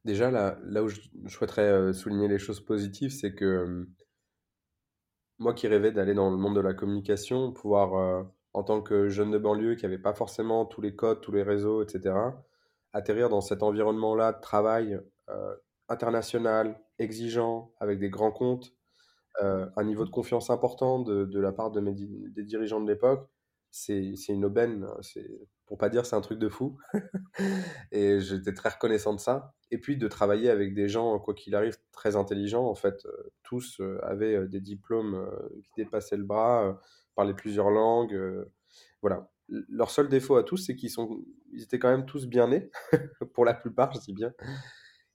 Déjà, 0.04 0.30
là, 0.30 0.60
là 0.66 0.84
où 0.84 0.90
je, 0.90 1.00
souhaiterais 1.28 1.70
euh, 1.70 1.94
souligner 1.94 2.28
les 2.28 2.38
choses 2.38 2.60
positives, 2.60 3.12
c'est 3.12 3.34
que 3.34 3.46
euh, 3.46 3.90
moi 5.40 5.54
qui 5.54 5.70
rêvais 5.70 5.94
d'aller 5.94 6.14
dans 6.14 6.30
le 6.30 6.36
monde 6.36 6.58
de 6.58 6.62
la 6.62 6.74
communication, 6.74 7.54
pouvoir, 7.54 8.26
en 8.52 8.64
tant 8.64 8.82
que 8.82 9.08
jeune 9.08 9.32
de 9.32 9.38
banlieue 9.38 9.76
qui 9.76 9.84
n'avait 9.84 9.98
pas 9.98 10.14
forcément 10.14 10.66
tous 10.66 10.82
les 10.82 10.96
codes, 10.96 11.22
tous 11.22 11.32
les 11.32 11.44
réseaux, 11.44 11.82
etc., 11.82 12.14
atterrir 12.92 13.30
dans 13.30 13.42
cet 13.42 13.64
environnement-là 13.64 14.34
de 14.34 14.42
travail 14.42 15.00
international, 15.90 16.82
exigeant, 16.98 17.72
avec 17.80 18.00
des 18.00 18.10
grands 18.10 18.32
comptes, 18.32 18.74
un 19.42 19.84
niveau 19.84 20.06
de 20.06 20.10
confiance 20.10 20.50
important 20.50 21.00
de, 21.00 21.26
de 21.26 21.40
la 21.40 21.52
part 21.52 21.72
de 21.72 21.80
mes 21.80 21.94
des 21.94 22.44
dirigeants 22.44 22.82
de 22.82 22.88
l'époque, 22.88 23.30
c'est 23.72 24.14
une 24.30 24.46
aubaine. 24.46 24.88
C'est, 25.02 25.28
pour 25.66 25.78
pas 25.78 25.90
dire 25.90 26.06
c'est 26.06 26.16
un 26.16 26.22
truc 26.22 26.40
de 26.40 26.50
fou. 26.50 26.78
Et 27.92 28.20
j'étais 28.20 28.54
très 28.54 28.70
reconnaissant 28.70 29.14
de 29.14 29.20
ça. 29.20 29.54
Et 29.72 29.78
puis 29.80 29.98
de 29.98 30.08
travailler 30.08 30.50
avec 30.50 30.74
des 30.74 30.88
gens, 30.90 31.20
quoi 31.20 31.34
qu'il 31.34 31.56
arrive, 31.56 31.78
très 31.92 32.16
intelligents. 32.16 32.66
En 32.68 32.76
fait, 32.76 33.06
euh, 33.06 33.32
tous 33.44 33.80
euh, 33.82 34.00
avaient 34.04 34.36
euh, 34.36 34.48
des 34.48 34.62
diplômes 34.62 35.16
euh, 35.16 35.50
qui 35.64 35.72
dépassaient 35.78 36.18
le 36.18 36.24
bras, 36.24 36.68
euh, 36.70 36.74
parlaient 37.16 37.34
plusieurs 37.36 37.70
langues. 37.70 38.14
euh, 38.14 38.52
voilà. 39.02 39.30
Leur 39.50 39.92
seul 39.92 40.10
défaut 40.10 40.36
à 40.38 40.44
tous, 40.44 40.58
c'est 40.58 40.76
qu'ils 40.76 40.90
sont, 40.90 41.24
ils 41.54 41.64
étaient 41.64 41.80
quand 41.80 41.90
même 41.92 42.06
tous 42.06 42.28
bien 42.28 42.48
nés, 42.50 42.70
pour 43.34 43.46
la 43.46 43.54
plupart, 43.54 43.94
je 43.94 44.00
dis 44.00 44.14
bien. 44.14 44.34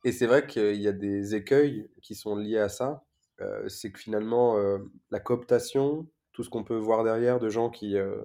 Et 0.05 0.13
c'est 0.13 0.27
vrai 0.27 0.47
qu'il 0.47 0.81
y 0.81 0.89
a 0.89 0.93
des 0.93 1.35
écueils 1.35 1.91
qui 2.03 2.15
sont 2.15 2.37
liés 2.37 2.59
à 2.59 2.69
ça. 2.69 3.05
Euh, 3.41 3.69
c'est 3.69 3.91
que 3.91 3.99
finalement, 3.99 4.59
euh, 4.59 4.79
la 5.11 5.21
cooptation, 5.21 6.07
tout 6.33 6.45
ce 6.45 6.51
qu'on 6.51 6.65
peut 6.65 6.77
voir 6.77 7.05
derrière 7.05 7.41
de 7.41 7.49
gens 7.49 7.71
qui, 7.71 7.97
euh, 7.97 8.25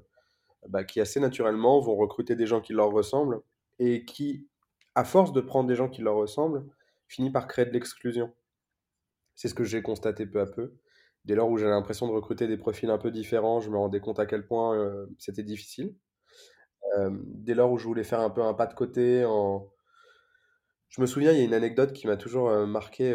bah, 0.68 0.84
qui 0.84 1.00
assez 1.02 1.20
naturellement 1.20 1.80
vont 1.80 1.96
recruter 1.96 2.36
des 2.36 2.48
gens 2.48 2.62
qui 2.62 2.74
leur 2.74 2.92
ressemblent 2.92 3.42
et 3.80 4.06
qui, 4.06 4.48
à 4.96 5.04
force 5.04 5.32
de 5.32 5.42
prendre 5.42 5.68
des 5.68 5.76
gens 5.76 5.90
qui 5.90 6.02
leur 6.02 6.16
ressemblent, 6.16 6.66
finit 7.08 7.32
par 7.32 7.48
créer 7.48 7.66
de 7.66 7.72
l'exclusion. 7.72 8.34
C'est 9.36 9.48
ce 9.48 9.54
que 9.54 9.64
j'ai 9.64 9.82
constaté 9.82 10.26
peu 10.26 10.42
à 10.42 10.46
peu. 10.46 10.74
Dès 11.26 11.36
lors 11.36 11.50
où 11.50 11.58
j'ai 11.58 11.68
l'impression 11.68 12.08
de 12.08 12.14
recruter 12.14 12.48
des 12.48 12.58
profils 12.58 12.90
un 12.90 12.98
peu 12.98 13.12
différents, 13.12 13.60
je 13.60 13.70
me 13.70 13.78
rendais 13.78 14.00
compte 14.00 14.20
à 14.20 14.26
quel 14.26 14.46
point 14.48 15.06
c'était 15.20 15.44
difficile. 15.44 15.94
Dès 17.12 17.54
lors 17.54 17.72
où 17.72 17.78
je 17.78 17.86
voulais 17.86 18.06
faire 18.06 18.22
un 18.22 18.30
peu 18.30 18.42
un 18.42 18.54
pas 18.54 18.66
de 18.66 18.74
côté, 18.74 19.26
en... 19.26 19.70
je 20.90 21.02
me 21.02 21.06
souviens, 21.06 21.34
il 21.34 21.38
y 21.38 21.42
a 21.42 21.44
une 21.44 21.54
anecdote 21.54 21.94
qui 21.94 22.08
m'a 22.08 22.18
toujours 22.18 22.50
marqué. 22.66 23.14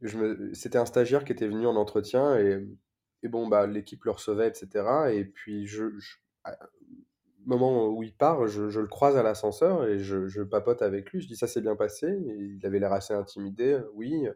Me... 0.00 0.52
C'était 0.54 0.78
un 0.78 0.86
stagiaire 0.86 1.24
qui 1.24 1.32
était 1.32 1.48
venu 1.48 1.66
en 1.66 1.76
entretien 1.76 2.38
et, 2.38 2.66
et 3.22 3.28
bon, 3.28 3.48
bah, 3.48 3.66
l'équipe 3.66 4.04
le 4.04 4.10
recevait, 4.12 4.48
etc. 4.48 4.84
Et 5.12 5.24
puis, 5.24 5.66
je, 5.66 5.84
au 7.46 7.48
moment 7.48 7.88
où 7.88 8.02
il 8.02 8.14
part, 8.14 8.46
je, 8.48 8.68
je 8.68 8.80
le 8.80 8.88
croise 8.88 9.16
à 9.16 9.22
l'ascenseur 9.22 9.86
et 9.86 9.98
je, 9.98 10.26
je 10.26 10.42
papote 10.42 10.82
avec 10.82 11.10
lui. 11.10 11.20
Je 11.20 11.28
dis 11.28 11.36
ça 11.36 11.46
s'est 11.46 11.60
bien 11.60 11.76
passé. 11.76 12.18
Il 12.38 12.64
avait 12.66 12.78
l'air 12.78 12.92
assez 12.92 13.14
intimidé, 13.14 13.78
oui. 13.94 14.26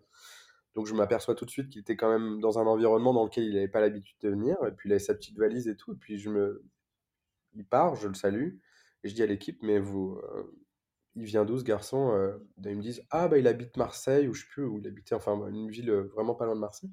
Donc 0.75 0.87
je 0.87 0.95
m'aperçois 0.95 1.35
tout 1.35 1.45
de 1.45 1.51
suite 1.51 1.69
qu'il 1.69 1.81
était 1.81 1.97
quand 1.97 2.11
même 2.11 2.41
dans 2.41 2.59
un 2.59 2.67
environnement 2.67 3.13
dans 3.13 3.25
lequel 3.25 3.45
il 3.45 3.55
n'avait 3.55 3.69
pas 3.69 3.81
l'habitude 3.81 4.17
de 4.21 4.31
venir. 4.31 4.57
Et 4.67 4.71
puis 4.71 4.89
il 4.89 4.93
avait 4.93 5.01
sa 5.01 5.15
petite 5.15 5.37
valise 5.39 5.67
et 5.69 5.77
tout. 5.77 5.93
Et 5.93 5.97
puis 5.97 6.19
je 6.19 6.31
me... 6.31 6.63
il 7.55 7.65
part, 7.65 7.97
je 7.97 8.07
le 8.09 8.15
salue. 8.15 8.55
Et 9.03 9.09
je 9.09 9.15
dis 9.15 9.23
à 9.23 9.27
l'équipe, 9.27 9.61
mais 9.63 9.81
vous, 9.81 10.21
euh, 10.23 10.57
il 11.17 11.25
vient 11.25 11.45
d'où 11.45 11.59
ce 11.59 11.65
garçon? 11.65 12.13
Euh, 12.13 12.39
Ils 12.65 12.77
me 12.77 12.83
disent, 12.83 13.05
ah 13.11 13.29
bah 13.29 13.39
il 13.39 13.47
habite 13.49 13.77
Marseille 13.77 14.29
ou 14.29 14.35
je 14.35 14.43
sais 14.43 14.49
plus 14.53 14.65
où 14.65 14.79
il 14.79 14.87
habitait, 14.87 15.15
enfin 15.15 15.37
une 15.49 15.71
ville 15.71 15.91
euh, 15.91 16.05
vraiment 16.15 16.35
pas 16.35 16.47
loin 16.47 16.55
de 16.55 16.61
Marseille. 16.61 16.91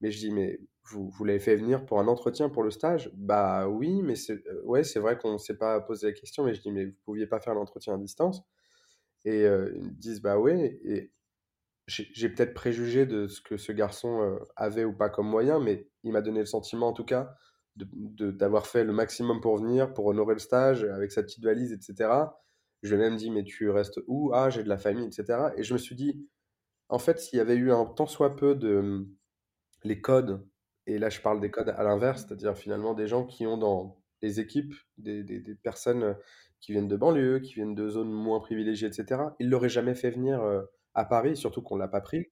Mais 0.00 0.10
je 0.12 0.18
dis, 0.18 0.32
mais 0.32 0.60
vous, 0.90 1.10
vous 1.10 1.24
l'avez 1.24 1.40
fait 1.40 1.56
venir 1.56 1.86
pour 1.86 2.00
un 2.00 2.08
entretien 2.08 2.50
pour 2.50 2.62
le 2.64 2.70
stage? 2.70 3.10
Bah 3.14 3.68
oui, 3.68 4.02
mais 4.02 4.16
c'est 4.16 4.46
euh, 4.48 4.62
ouais, 4.64 4.82
vrai 4.96 5.18
qu'on 5.18 5.34
ne 5.34 5.38
s'est 5.38 5.58
pas 5.58 5.80
posé 5.80 6.08
la 6.08 6.12
question, 6.14 6.44
mais 6.44 6.54
je 6.54 6.62
dis, 6.62 6.72
mais 6.72 6.86
vous 6.86 6.96
pouviez 7.04 7.26
pas 7.26 7.40
faire 7.40 7.54
l'entretien 7.54 7.94
à 7.94 7.98
distance? 7.98 8.42
Et 9.24 9.42
ils 9.42 9.82
me 9.84 9.90
disent, 9.92 10.20
bah 10.22 10.38
ouais. 10.38 10.78
Et 10.84 11.12
j'ai 11.86 12.28
peut-être 12.30 12.54
préjugé 12.54 13.04
de 13.06 13.26
ce 13.28 13.40
que 13.42 13.56
ce 13.58 13.72
garçon 13.72 14.38
avait 14.56 14.84
ou 14.84 14.94
pas 14.96 15.10
comme 15.10 15.28
moyen, 15.28 15.60
mais 15.60 15.88
il 16.02 16.12
m'a 16.12 16.22
donné 16.22 16.40
le 16.40 16.46
sentiment 16.46 16.88
en 16.88 16.92
tout 16.94 17.04
cas 17.04 17.34
de, 17.76 17.86
de- 17.92 18.30
d'avoir 18.30 18.66
fait 18.66 18.84
le 18.84 18.92
maximum 18.92 19.40
pour 19.40 19.58
venir, 19.58 19.92
pour 19.92 20.06
honorer 20.06 20.34
le 20.34 20.40
stage 20.40 20.84
avec 20.84 21.12
sa 21.12 21.22
petite 21.22 21.44
valise, 21.44 21.72
etc. 21.72 22.38
Je 22.84 22.94
lui 22.94 23.02
ai 23.02 23.04
même 23.10 23.16
dit, 23.18 23.30
mais 23.32 23.44
tu 23.44 23.70
restes 23.70 24.00
où? 24.08 24.32
Ah, 24.34 24.50
j'ai 24.50 24.62
de 24.64 24.70
la 24.70 24.78
famille, 24.78 25.06
etc. 25.08 25.52
Et 25.56 25.64
je 25.64 25.74
me 25.74 25.78
suis 25.80 25.96
dit, 25.96 26.28
en 26.88 26.98
fait, 27.00 27.18
s'il 27.20 27.38
y 27.38 27.40
avait 27.42 27.56
eu 27.56 27.72
un 27.72 27.86
tant 27.86 28.06
soit 28.06 28.36
peu 28.36 28.54
de, 28.56 29.06
les 29.84 30.00
codes, 30.00 30.46
et 30.86 30.98
là 30.98 31.08
je 31.10 31.20
parle 31.20 31.40
des 31.40 31.50
codes 31.50 31.70
à 31.70 31.82
l'inverse, 31.82 32.22
c'est-à-dire 32.26 32.56
finalement 32.56 32.94
des 32.94 33.06
gens 33.06 33.24
qui 33.26 33.46
ont 33.46 33.56
dans 33.58 34.00
les 34.22 34.40
équipes 34.40 34.74
des, 34.98 35.22
des- 35.24 35.40
des 35.40 35.54
personnes 35.54 36.16
qui 36.60 36.72
viennent 36.72 36.88
de 36.88 36.96
banlieue, 36.96 37.40
qui 37.40 37.54
viennent 37.54 37.74
de 37.74 37.88
zones 37.88 38.10
moins 38.12 38.40
privilégiées, 38.40 38.88
etc., 38.88 39.34
ils 39.38 39.50
l'auraient 39.50 39.68
jamais 39.68 39.94
fait 39.94 40.10
venir 40.10 40.42
euh, 40.42 40.62
à 40.94 41.04
Paris, 41.04 41.36
surtout 41.36 41.62
qu'on 41.62 41.76
ne 41.76 41.80
l'a 41.80 41.88
pas 41.88 42.00
pris, 42.00 42.28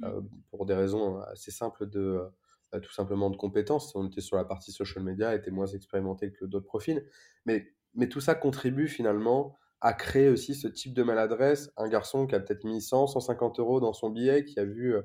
Mm. 0.00 0.06
euh, 0.06 0.20
pour 0.50 0.66
des 0.66 0.74
raisons 0.74 1.20
assez 1.22 1.50
simples 1.50 1.86
de 1.88 2.22
euh, 2.74 2.80
tout 2.80 2.92
simplement 2.92 3.30
de 3.30 3.36
compétences. 3.36 3.94
On 3.94 4.06
était 4.08 4.20
sur 4.20 4.36
la 4.36 4.44
partie 4.44 4.72
social 4.72 5.04
media, 5.04 5.34
était 5.34 5.50
moins 5.50 5.66
expérimenté 5.66 6.32
que 6.32 6.44
d'autres 6.44 6.66
profils. 6.66 7.04
Mais, 7.46 7.72
mais 7.94 8.08
tout 8.08 8.20
ça 8.20 8.34
contribue 8.34 8.88
finalement 8.88 9.58
à 9.82 9.92
créer 9.94 10.28
aussi 10.28 10.54
ce 10.54 10.68
type 10.68 10.94
de 10.94 11.02
maladresse. 11.02 11.70
Un 11.76 11.88
garçon 11.88 12.26
qui 12.26 12.34
a 12.36 12.40
peut-être 12.40 12.64
mis 12.64 12.80
100, 12.80 13.08
150 13.08 13.58
euros 13.58 13.80
dans 13.80 13.92
son 13.92 14.10
billet, 14.10 14.44
qui 14.44 14.60
a 14.60 14.64
vu 14.64 14.94
euh, 14.94 15.02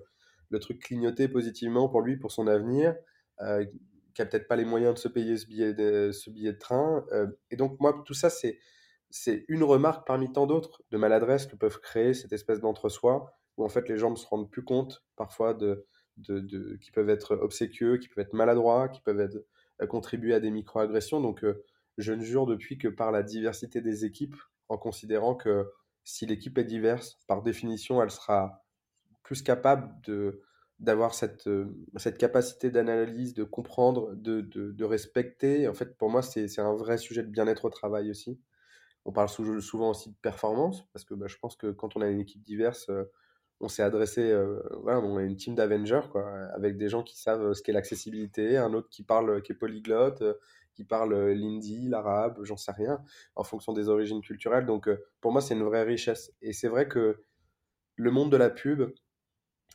le 0.49 0.59
truc 0.59 0.79
clignoter 0.83 1.27
positivement 1.27 1.89
pour 1.89 2.01
lui, 2.01 2.15
pour 2.17 2.31
son 2.31 2.47
avenir, 2.47 2.95
euh, 3.41 3.65
qui 4.13 4.21
a 4.21 4.25
peut-être 4.25 4.47
pas 4.47 4.55
les 4.55 4.65
moyens 4.65 4.93
de 4.93 4.99
se 4.99 5.07
payer 5.07 5.35
ce 5.37 5.47
billet 5.47 5.73
de, 5.73 6.11
ce 6.11 6.29
billet 6.29 6.57
train. 6.57 7.03
Euh, 7.11 7.27
et 7.51 7.55
donc 7.55 7.79
moi, 7.79 8.03
tout 8.05 8.13
ça, 8.13 8.29
c'est 8.29 8.59
c'est 9.09 9.45
une 9.47 9.63
remarque 9.63 10.05
parmi 10.05 10.31
tant 10.31 10.47
d'autres 10.47 10.83
de 10.91 10.97
maladresse 10.97 11.45
que 11.47 11.55
peuvent 11.55 11.79
créer 11.79 12.13
cette 12.13 12.33
espèce 12.33 12.59
d'entre-soi 12.59 13.31
où 13.55 13.63
en 13.63 13.69
fait 13.69 13.87
les 13.89 13.97
gens 13.97 14.11
ne 14.11 14.17
se 14.17 14.27
rendent 14.27 14.51
plus 14.51 14.63
compte 14.65 15.05
parfois 15.15 15.53
de, 15.53 15.85
de, 16.17 16.39
de- 16.41 16.75
qui 16.81 16.91
peuvent 16.91 17.09
être 17.09 17.35
obséquieux, 17.37 17.97
qui 17.97 18.09
peuvent 18.09 18.25
être 18.25 18.33
maladroits, 18.33 18.89
qui 18.89 19.01
peuvent 19.01 19.29
contribuer 19.89 20.33
à 20.33 20.39
des 20.41 20.51
micro-agressions. 20.51 21.21
Donc 21.21 21.43
je 21.97 22.13
ne 22.13 22.21
jure 22.21 22.45
depuis 22.45 22.77
que 22.77 22.89
par 22.89 23.11
la 23.11 23.23
diversité 23.23 23.81
des 23.81 24.03
équipes, 24.05 24.35
en 24.69 24.77
considérant 24.77 25.35
que 25.35 25.71
si 26.03 26.25
l'équipe 26.25 26.57
est 26.57 26.63
diverse, 26.63 27.19
par 27.27 27.43
définition, 27.43 28.01
elle 28.01 28.11
sera 28.11 28.65
plus 29.23 29.41
capable 29.43 29.93
d'avoir 30.79 31.13
cette, 31.13 31.47
euh, 31.47 31.75
cette 31.97 32.17
capacité 32.17 32.69
d'analyse, 32.71 33.33
de 33.33 33.43
comprendre, 33.43 34.13
de, 34.15 34.41
de, 34.41 34.71
de 34.71 34.85
respecter. 34.85 35.67
En 35.67 35.73
fait, 35.73 35.97
pour 35.97 36.09
moi, 36.09 36.21
c'est, 36.21 36.59
un 36.59 36.75
vrai 36.75 36.97
sujet 36.97 37.23
de 37.23 37.29
bien-être 37.29 37.65
au 37.65 37.69
travail 37.69 38.09
aussi. 38.11 38.39
On 39.05 39.11
parle 39.11 39.29
sou- 39.29 39.61
souvent 39.61 39.91
aussi 39.91 40.11
de 40.11 40.15
performance, 40.21 40.83
parce 40.93 41.05
que 41.05 41.13
bah, 41.13 41.27
je 41.27 41.37
pense 41.37 41.55
que 41.55 41.71
quand 41.71 41.95
on 41.97 42.01
a 42.01 42.07
une 42.09 42.19
équipe 42.19 42.43
diverse, 42.43 42.89
euh, 42.89 43.05
on 43.59 43.69
s'est 43.69 43.83
adressé, 43.83 44.31
euh, 44.31 44.61
voilà, 44.83 44.99
on 44.99 45.17
a 45.17 45.23
une 45.23 45.35
team 45.35 45.55
d'Avengers, 45.55 46.01
avec 46.53 46.77
des 46.77 46.89
gens 46.89 47.03
qui 47.03 47.17
savent 47.19 47.53
ce 47.53 47.63
qu'est 47.63 47.71
l'accessibilité, 47.71 48.57
un 48.57 48.73
autre 48.73 48.89
qui 48.89 49.03
parle, 49.03 49.41
qui 49.41 49.53
est 49.53 49.55
polyglotte, 49.55 50.21
euh, 50.21 50.33
qui 50.77 50.85
parle 50.85 51.13
euh, 51.13 51.33
l'hindi, 51.33 51.89
l'arabe, 51.89 52.39
j'en 52.43 52.57
sais 52.57 52.71
rien, 52.71 53.03
en 53.35 53.43
fonction 53.43 53.73
des 53.73 53.89
origines 53.89 54.21
culturelles. 54.21 54.65
Donc, 54.67 54.87
euh, 54.87 55.03
pour 55.21 55.31
moi, 55.33 55.41
c'est 55.41 55.55
une 55.55 55.63
vraie 55.63 55.83
richesse. 55.83 56.33
Et 56.41 56.53
c'est 56.53 56.69
vrai 56.69 56.87
que 56.87 57.21
le 57.97 58.11
monde 58.11 58.31
de 58.31 58.37
la 58.37 58.49
pub 58.49 58.83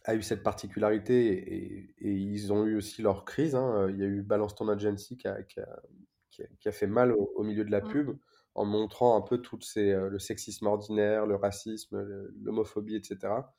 a 0.05 0.15
eu 0.15 0.23
cette 0.23 0.43
particularité 0.43 1.29
et, 1.33 1.95
et 1.99 2.13
ils 2.13 2.53
ont 2.53 2.67
eu 2.67 2.77
aussi 2.77 3.03
leur 3.03 3.25
crise. 3.25 3.55
hein. 3.55 3.89
Il 3.91 3.99
y 3.99 4.03
a 4.03 4.07
eu 4.07 4.23
Balance 4.23 4.55
ton 4.55 4.69
agency 4.69 5.17
qui 5.17 5.29
a, 5.29 5.43
qui 5.45 5.61
a- 5.61 5.83
qui 6.31 6.43
a- 6.43 6.49
qui 6.61 6.69
a 6.69 6.73
fait 6.73 6.87
mal 6.89 7.13
au, 7.13 7.33
au 7.37 7.43
milieu 7.45 7.65
de 7.65 7.71
la 7.71 7.83
Mm. 7.83 7.89
pub 7.89 8.19
en 8.55 8.65
montrant 8.65 9.17
un 9.17 9.23
peu 9.23 9.39
tout 9.39 9.61
ces, 9.63 9.93
euh, 9.93 10.09
le 10.11 10.19
sexisme 10.19 10.67
ordinaire, 10.67 11.27
le 11.27 11.37
racisme, 11.37 12.03
l'homophobie, 12.43 12.97
etc. 12.97 13.55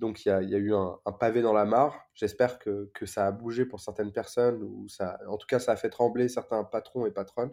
Donc 0.00 0.24
il 0.24 0.28
y 0.28 0.50
y 0.50 0.54
a 0.54 0.58
eu 0.58 0.74
un, 0.74 0.98
pavé 1.20 1.42
dans 1.42 1.52
la 1.52 1.66
mare. 1.66 1.94
J'espère 2.14 2.58
que, 2.58 2.90
que 2.94 3.04
ça 3.04 3.26
a 3.26 3.32
bougé 3.32 3.66
pour 3.66 3.80
certaines 3.80 4.12
personnes, 4.12 4.62
ou 4.62 4.88
ça, 4.88 5.18
en 5.28 5.36
tout 5.36 5.46
cas 5.46 5.58
ça 5.58 5.72
a 5.72 5.76
fait 5.76 5.90
trembler 5.90 6.28
certains 6.28 6.64
patrons 6.64 7.04
et 7.06 7.10
patronnes, 7.12 7.52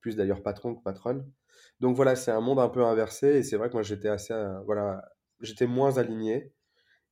plus 0.00 0.16
d'ailleurs 0.16 0.42
patrons 0.42 0.74
que 0.74 0.82
patronnes. 0.82 1.30
Donc 1.80 1.94
voilà, 1.96 2.16
c'est 2.16 2.30
un 2.30 2.40
monde 2.40 2.58
un 2.60 2.70
peu 2.70 2.82
inversé 2.82 3.28
et 3.28 3.42
c'est 3.42 3.56
vrai 3.58 3.68
que 3.68 3.74
moi 3.74 3.82
j'étais 3.82 4.08
assez, 4.08 4.32
euh, 4.32 4.58
voilà, 4.64 5.02
j'étais 5.40 5.66
moins 5.66 5.98
aligné. 5.98 6.52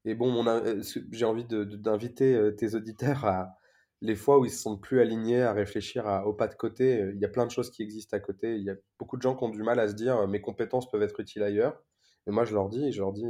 Et 0.07 0.15
bon, 0.15 0.47
euh, 0.47 0.83
j'ai 1.13 1.25
envie 1.27 1.45
d'inviter 1.45 2.35
euh, 2.35 2.53
tes 2.53 2.75
auditeurs 2.75 3.25
à 3.27 3.59
les 4.03 4.17
fois 4.17 4.39
où 4.39 4.47
ils 4.47 4.51
se 4.51 4.61
sentent 4.63 4.83
plus 4.83 5.01
alignés, 5.01 5.43
à 5.43 5.53
réfléchir 5.53 6.07
au 6.27 6.35
pas 6.35 6.49
de 6.49 6.55
côté. 6.55 7.11
Il 7.15 7.21
y 7.21 7.25
a 7.25 7.29
plein 7.29 7.47
de 7.47 7.51
choses 7.51 7.71
qui 7.71 7.83
existent 7.83 8.17
à 8.17 8.21
côté. 8.21 8.57
Il 8.57 8.63
y 8.65 8.71
a 8.71 8.77
beaucoup 8.99 9.17
de 9.17 9.23
gens 9.23 9.37
qui 9.37 9.45
ont 9.45 9.49
du 9.51 9.63
mal 9.63 9.81
à 9.81 9.89
se 9.89 9.95
dire 9.95 10.29
mes 10.29 10.41
compétences 10.43 10.91
peuvent 10.91 11.03
être 11.03 11.21
utiles 11.21 11.43
ailleurs. 11.43 11.83
Et 12.27 12.31
moi, 12.31 12.45
je 12.45 12.55
leur 12.55 12.69
dis, 12.69 12.93
je 12.93 13.01
leur 13.01 13.13
dis, 13.13 13.25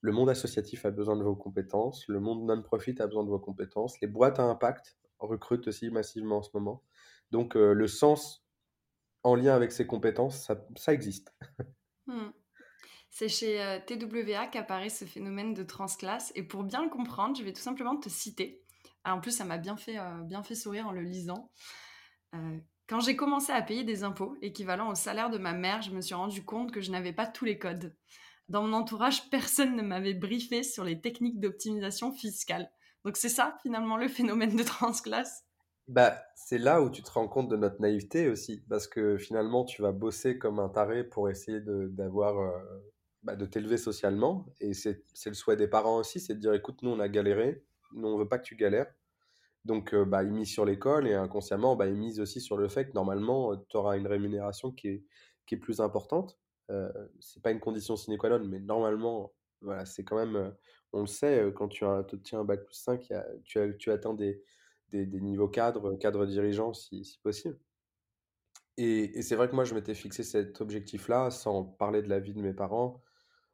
le 0.00 0.12
monde 0.12 0.30
associatif 0.30 0.86
a 0.86 0.90
besoin 0.90 1.16
de 1.16 1.22
vos 1.22 1.36
compétences, 1.36 2.08
le 2.08 2.20
monde 2.20 2.44
non-profit 2.44 2.96
a 3.00 3.06
besoin 3.06 3.24
de 3.24 3.28
vos 3.28 3.38
compétences, 3.38 4.00
les 4.00 4.08
boîtes 4.08 4.38
à 4.40 4.44
impact 4.44 4.96
recrutent 5.18 5.68
aussi 5.68 5.90
massivement 5.90 6.38
en 6.38 6.42
ce 6.42 6.50
moment. 6.54 6.82
Donc, 7.30 7.56
euh, 7.56 7.72
le 7.74 7.86
sens 7.86 8.44
en 9.22 9.34
lien 9.34 9.54
avec 9.54 9.72
ces 9.72 9.86
compétences, 9.86 10.50
ça, 10.76 10.92
existe. 10.92 11.34
Mm. 12.06 12.30
C'est 13.10 13.28
chez 13.28 13.62
euh, 13.62 13.78
TWA 13.78 14.46
qu'apparaît 14.46 14.88
ce 14.88 15.04
phénomène 15.04 15.52
de 15.52 15.62
transclasse. 15.62 16.32
Et 16.34 16.42
pour 16.42 16.64
bien 16.64 16.82
le 16.82 16.88
comprendre, 16.88 17.36
je 17.36 17.44
vais 17.44 17.52
tout 17.52 17.60
simplement 17.60 17.96
te 17.96 18.08
citer. 18.08 18.64
Ah, 19.04 19.14
en 19.14 19.20
plus, 19.20 19.30
ça 19.30 19.44
m'a 19.44 19.58
bien 19.58 19.76
fait, 19.76 19.98
euh, 19.98 20.22
bien 20.22 20.42
fait 20.42 20.54
sourire 20.54 20.88
en 20.88 20.92
le 20.92 21.02
lisant. 21.02 21.52
Quand 22.88 23.00
j'ai 23.00 23.14
commencé 23.14 23.52
à 23.52 23.62
payer 23.62 23.84
des 23.84 24.02
impôts 24.02 24.36
équivalents 24.42 24.90
au 24.90 24.94
salaire 24.94 25.30
de 25.30 25.38
ma 25.38 25.52
mère, 25.52 25.82
je 25.82 25.90
me 25.90 26.00
suis 26.00 26.14
rendu 26.14 26.44
compte 26.44 26.72
que 26.72 26.80
je 26.80 26.90
n'avais 26.90 27.12
pas 27.12 27.26
tous 27.26 27.44
les 27.44 27.58
codes. 27.58 27.94
Dans 28.50 28.64
mon 28.64 28.72
entourage, 28.72 29.30
personne 29.30 29.76
ne 29.76 29.82
m'avait 29.82 30.12
briefé 30.12 30.64
sur 30.64 30.82
les 30.82 31.00
techniques 31.00 31.38
d'optimisation 31.38 32.10
fiscale. 32.10 32.68
Donc 33.04 33.16
c'est 33.16 33.28
ça, 33.28 33.56
finalement, 33.62 33.96
le 33.96 34.08
phénomène 34.08 34.56
de 34.56 34.64
transclasse? 34.64 35.44
Bah, 35.86 36.20
c'est 36.34 36.58
là 36.58 36.82
où 36.82 36.90
tu 36.90 37.00
te 37.04 37.10
rends 37.12 37.28
compte 37.28 37.48
de 37.48 37.56
notre 37.56 37.80
naïveté 37.80 38.28
aussi, 38.28 38.60
parce 38.68 38.88
que 38.88 39.18
finalement, 39.18 39.64
tu 39.64 39.82
vas 39.82 39.92
bosser 39.92 40.36
comme 40.36 40.58
un 40.58 40.68
taré 40.68 41.04
pour 41.04 41.30
essayer 41.30 41.60
de, 41.60 41.94
euh, 41.96 42.58
bah, 43.22 43.36
de 43.36 43.46
t'élever 43.46 43.76
socialement, 43.76 44.46
et 44.60 44.74
c'est, 44.74 45.04
le 45.26 45.34
souhait 45.34 45.56
des 45.56 45.68
parents 45.68 45.98
aussi, 45.98 46.18
c'est 46.18 46.34
de 46.34 46.40
dire, 46.40 46.52
écoute, 46.52 46.82
nous, 46.82 46.90
on 46.90 46.98
a 46.98 47.08
galéré, 47.08 47.64
nous, 47.92 48.08
on 48.08 48.18
veut 48.18 48.28
pas 48.28 48.38
que 48.40 48.44
tu 48.44 48.56
galères, 48.56 48.92
donc, 49.64 49.94
euh, 49.94 50.04
bah, 50.04 50.24
ils 50.24 50.32
misent 50.32 50.50
sur 50.50 50.64
l'école, 50.64 51.06
et 51.06 51.14
inconsciemment, 51.14 51.76
bah, 51.76 51.86
ils 51.86 51.96
misent 51.96 52.18
aussi 52.18 52.40
sur 52.40 52.56
le 52.56 52.68
fait 52.68 52.88
que 52.88 52.94
normalement, 52.94 53.56
tu 53.68 53.76
auras 53.76 53.96
une 53.96 54.08
rémunération 54.08 54.72
qui 54.72 54.88
est, 54.88 55.04
qui 55.46 55.54
est 55.54 55.58
plus 55.58 55.80
importante. 55.80 56.36
Euh, 56.70 56.92
c'est 57.20 57.42
pas 57.42 57.50
une 57.52 57.60
condition 57.60 57.96
sine 57.96 58.16
qua 58.18 58.30
non, 58.30 58.44
mais 58.46 58.60
normalement, 58.60 59.34
voilà, 59.60 59.84
c'est 59.86 60.04
quand 60.04 60.16
même, 60.16 60.36
euh, 60.36 60.50
on 60.92 61.00
le 61.02 61.06
sait, 61.06 61.40
euh, 61.44 61.52
quand 61.52 61.68
tu 61.68 61.84
as, 61.84 62.04
tiens 62.24 62.40
un 62.40 62.44
bac 62.44 62.64
plus 62.64 62.74
5, 62.76 63.08
il 63.10 63.12
y 63.14 63.16
a- 63.16 63.26
tu, 63.44 63.76
tu 63.78 63.90
atteins 63.90 64.14
des 64.14 64.42
des, 64.90 65.06
des 65.06 65.20
niveaux 65.20 65.48
cadres, 65.48 65.94
cadres 65.96 66.26
dirigeants 66.26 66.72
si, 66.74 67.04
si 67.04 67.18
possible. 67.20 67.58
Et, 68.76 69.18
et 69.18 69.22
c'est 69.22 69.36
vrai 69.36 69.48
que 69.48 69.54
moi, 69.54 69.64
je 69.64 69.74
m'étais 69.74 69.94
fixé 69.94 70.22
cet 70.22 70.60
objectif-là 70.60 71.30
sans 71.30 71.64
parler 71.64 72.02
de 72.02 72.08
la 72.08 72.20
vie 72.20 72.34
de 72.34 72.40
mes 72.40 72.54
parents. 72.54 73.02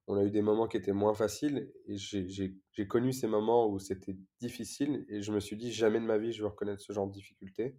On 0.08 0.16
a 0.18 0.24
eu 0.24 0.30
des 0.30 0.42
moments 0.42 0.68
qui 0.68 0.76
étaient 0.78 0.92
moins 0.92 1.14
faciles 1.14 1.72
et 1.86 1.96
j'ai 1.98 2.88
connu 2.88 3.12
ces 3.12 3.28
moments 3.28 3.68
où 3.70 3.78
c'était 3.78 4.16
difficile 4.40 5.06
et 5.08 5.22
je 5.22 5.32
me 5.32 5.40
suis 5.40 5.56
dit 5.56 5.72
jamais 5.72 6.00
de 6.00 6.06
ma 6.06 6.18
vie 6.18 6.32
je 6.32 6.42
veux 6.42 6.48
reconnaître 6.48 6.82
ce 6.82 6.92
genre 6.92 7.08
de 7.08 7.12
difficulté 7.12 7.78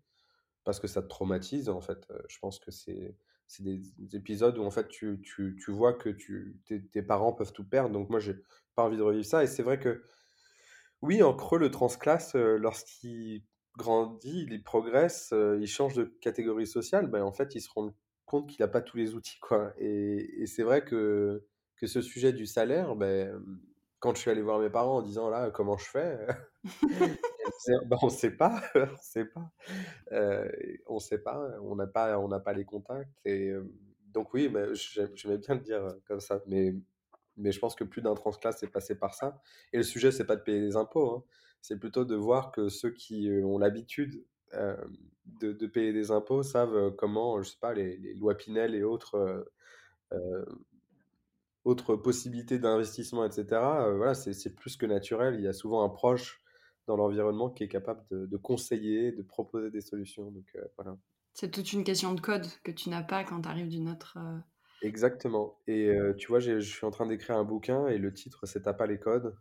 parce 0.66 0.80
que 0.80 0.88
ça 0.88 1.02
te 1.04 1.08
traumatise, 1.08 1.70
en 1.70 1.82
fait. 1.82 2.08
Je 2.30 2.40
pense 2.40 2.60
que 2.60 2.72
c'est 2.72 3.18
c'est 3.48 3.64
des, 3.64 3.82
des 3.98 4.16
épisodes 4.16 4.58
où, 4.58 4.64
en 4.64 4.72
fait, 4.72 4.88
tu, 4.88 5.22
tu, 5.22 5.58
tu 5.64 5.72
vois 5.72 5.94
que 5.94 6.10
tu, 6.10 6.60
tes, 6.66 6.86
tes 6.86 7.02
parents 7.02 7.34
peuvent 7.34 7.54
tout 7.54 7.68
perdre. 7.68 7.92
Donc, 7.92 8.10
moi, 8.10 8.20
j'ai 8.20 8.36
pas 8.76 8.84
envie 8.84 8.98
de 8.98 9.02
revivre 9.02 9.26
ça. 9.26 9.44
Et 9.44 9.48
c'est 9.48 9.64
vrai 9.64 9.80
que, 9.80 10.04
oui, 11.02 11.24
en 11.24 11.34
creux, 11.34 11.60
le 11.60 11.72
transclasse, 11.72 12.36
euh, 12.36 12.58
lorsqu'il 12.58 13.44
grandit, 13.78 14.48
il 14.50 14.64
progresse, 14.64 15.32
euh, 15.34 15.58
il 15.62 15.68
change 15.68 15.94
de 15.96 16.06
catégorie 16.22 16.68
sociale, 16.68 17.08
ben, 17.08 17.24
en 17.24 17.32
fait, 17.32 17.56
il 17.56 17.62
se 17.62 17.70
rend 17.70 17.94
compte 18.26 18.50
qu'il 18.50 18.62
n'a 18.64 18.68
pas 18.68 18.82
tous 18.82 18.98
les 18.98 19.16
outils, 19.16 19.40
quoi. 19.40 19.74
Et, 19.78 20.42
et 20.42 20.48
c'est 20.48 20.64
vrai 20.64 20.84
que, 20.84 21.46
que 21.78 21.88
ce 21.88 22.02
sujet 22.02 22.34
du 22.34 22.46
salaire, 22.46 22.96
ben, 22.96 23.42
quand 24.00 24.16
je 24.16 24.22
suis 24.22 24.32
allé 24.32 24.42
voir 24.42 24.60
mes 24.60 24.70
parents 24.70 24.98
en 24.98 25.02
disant, 25.02 25.30
là, 25.30 25.52
comment 25.52 25.78
je 25.78 25.86
fais? 25.86 26.28
Ben, 27.86 27.98
on 28.02 28.10
sait 28.10 28.32
pas, 28.36 28.62
on 28.76 28.98
sait 29.02 29.26
pas. 29.26 29.52
Sait 31.00 31.20
pas, 31.20 31.50
on 31.62 31.76
n'a 31.76 31.88
pas, 31.88 32.20
on 32.20 32.28
n'a 32.28 32.40
pas 32.40 32.54
les 32.54 32.66
contacts. 32.66 33.12
Et 33.26 33.54
donc 34.14 34.34
oui, 34.34 34.50
mais 34.50 34.74
j'ai- 34.74 35.08
j'aimais 35.16 35.38
bien 35.38 35.56
le 35.56 35.62
dire 35.62 35.96
comme 36.08 36.20
ça. 36.20 36.42
Mais, 36.48 36.74
mais 37.38 37.52
je 37.52 37.60
pense 37.60 37.76
que 37.76 37.84
plus 37.84 38.02
d'un 38.02 38.16
transclasse 38.16 38.64
est 38.64 38.68
passé 38.68 38.96
par 38.96 39.14
ça. 39.14 39.42
Et 39.74 39.78
le 39.78 39.84
sujet, 39.84 40.12
c'est 40.12 40.26
pas 40.26 40.36
de 40.36 40.42
payer 40.42 40.60
des 40.62 40.76
impôts, 40.76 41.12
hein. 41.12 41.24
C'est 41.62 41.78
plutôt 41.80 42.06
de 42.06 42.16
voir 42.16 42.52
que 42.52 42.70
ceux 42.70 42.92
qui 42.92 43.30
ont 43.44 43.58
l'habitude 43.58 44.24
de, 45.42 45.68
payer 45.68 45.92
des 45.94 46.12
impôts 46.12 46.44
savent 46.44 46.96
comment, 46.96 47.42
je 47.42 47.50
sais 47.50 47.58
pas, 47.60 47.74
les, 47.74 47.98
les 47.98 48.14
lois 48.14 48.36
Pinel 48.38 48.76
et 48.76 48.84
autres, 48.84 49.46
possibilités 51.96 52.60
d'investissement, 52.60 53.26
etc. 53.26 53.92
voilà, 53.96 54.14
c'est 54.14 54.56
plus 54.56 54.78
que 54.78 54.86
naturel. 54.86 55.36
Il 55.36 55.42
y 55.42 55.48
a 55.48 55.54
souvent 55.54 55.84
un 55.84 55.90
proche 55.90 56.42
dans 56.88 56.96
l'environnement 56.96 57.50
qui 57.50 57.64
est 57.64 57.68
capable 57.68 58.04
de, 58.10 58.26
de 58.26 58.38
conseiller, 58.38 59.12
de 59.12 59.22
proposer 59.22 59.70
des 59.70 59.82
solutions. 59.82 60.32
Donc 60.32 60.46
euh, 60.56 60.64
voilà. 60.78 60.98
C'est 61.34 61.52
toute 61.52 61.72
une 61.74 61.84
question 61.84 62.14
de 62.14 62.22
code 62.22 62.48
que 62.64 62.72
tu 62.72 62.90
n'as 62.90 63.04
pas 63.04 63.24
quand 63.24 63.42
tu 63.42 63.50
arrives 63.50 63.70
d'une 63.70 63.90
autre. 63.90 64.18
euh, 64.18 64.38
Exactement. 64.82 65.60
Et 65.68 65.88
euh, 65.90 66.14
tu 66.16 66.28
vois, 66.28 66.40
je 66.40 66.60
suis 66.60 66.86
en 66.86 66.92
train 66.92 67.06
d'écrire 67.06 67.38
un 67.38 67.44
bouquin 67.44 67.88
et 67.88 67.98
le 67.98 68.14
titre, 68.14 68.46
c'est 68.46 68.62
T'as 68.62 68.74
pas 68.74 68.88
les 68.88 69.00
codes. 69.00 69.36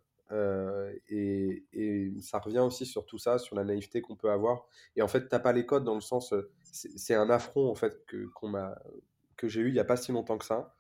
Et, 1.09 1.65
et 1.73 2.13
ça 2.21 2.39
revient 2.39 2.59
aussi 2.59 2.85
sur 2.85 3.07
tout 3.07 3.19
ça, 3.19 3.39
sur 3.39 3.55
la 3.57 3.65
naïveté 3.65 4.01
qu'on 4.03 4.17
peut 4.17 4.31
avoir. 4.31 4.67
Et 4.97 5.03
en 5.03 5.09
fait, 5.09 5.29
t'as 5.29 5.39
pas 5.39 5.53
les 5.53 5.67
codes 5.67 5.85
dans 5.85 5.95
le 5.95 6.01
sens, 6.01 6.35
c'est 6.65 6.91
c'est 6.97 7.15
un 7.15 7.31
affront 7.31 7.71
en 7.71 7.75
fait 7.75 8.05
que 8.07 8.27
qu'on 8.35 8.49
m'a, 8.49 8.77
que 9.37 9.49
j'ai 9.49 9.61
eu 9.61 9.69
il 9.69 9.75
y 9.75 9.81
a 9.81 9.85
pas 9.85 9.97
si 9.97 10.13
longtemps 10.13 10.39
que 10.39 10.45
ça, 10.45 10.75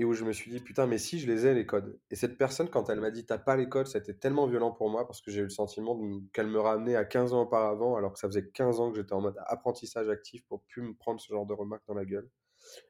et 0.00 0.04
où 0.06 0.14
je 0.14 0.24
me 0.24 0.32
suis 0.32 0.50
dit 0.50 0.60
putain, 0.60 0.86
mais 0.86 0.96
si 0.96 1.18
je 1.18 1.26
les 1.26 1.46
ai 1.46 1.52
les 1.52 1.66
codes. 1.66 2.00
Et 2.10 2.16
cette 2.16 2.38
personne, 2.38 2.70
quand 2.70 2.88
elle 2.88 3.00
m'a 3.00 3.10
dit 3.10 3.26
t'as 3.26 3.36
pas 3.36 3.54
les 3.54 3.68
codes, 3.68 3.86
c'était 3.86 4.14
tellement 4.14 4.46
violent 4.46 4.70
pour 4.70 4.88
moi 4.88 5.06
parce 5.06 5.20
que 5.20 5.30
j'ai 5.30 5.40
eu 5.40 5.44
le 5.44 5.50
sentiment 5.50 6.00
qu'elle 6.32 6.46
me 6.46 6.58
ramenait 6.58 6.96
à 6.96 7.04
15 7.04 7.34
ans 7.34 7.42
auparavant, 7.42 7.96
alors 7.96 8.14
que 8.14 8.18
ça 8.18 8.26
faisait 8.26 8.48
15 8.48 8.80
ans 8.80 8.90
que 8.90 8.96
j'étais 8.96 9.12
en 9.12 9.20
mode 9.20 9.36
apprentissage 9.46 10.08
actif 10.08 10.42
pour 10.46 10.62
plus 10.62 10.80
me 10.80 10.94
prendre 10.94 11.20
ce 11.20 11.30
genre 11.30 11.44
de 11.44 11.52
remarques 11.52 11.86
dans 11.86 11.92
la 11.92 12.06
gueule. 12.06 12.30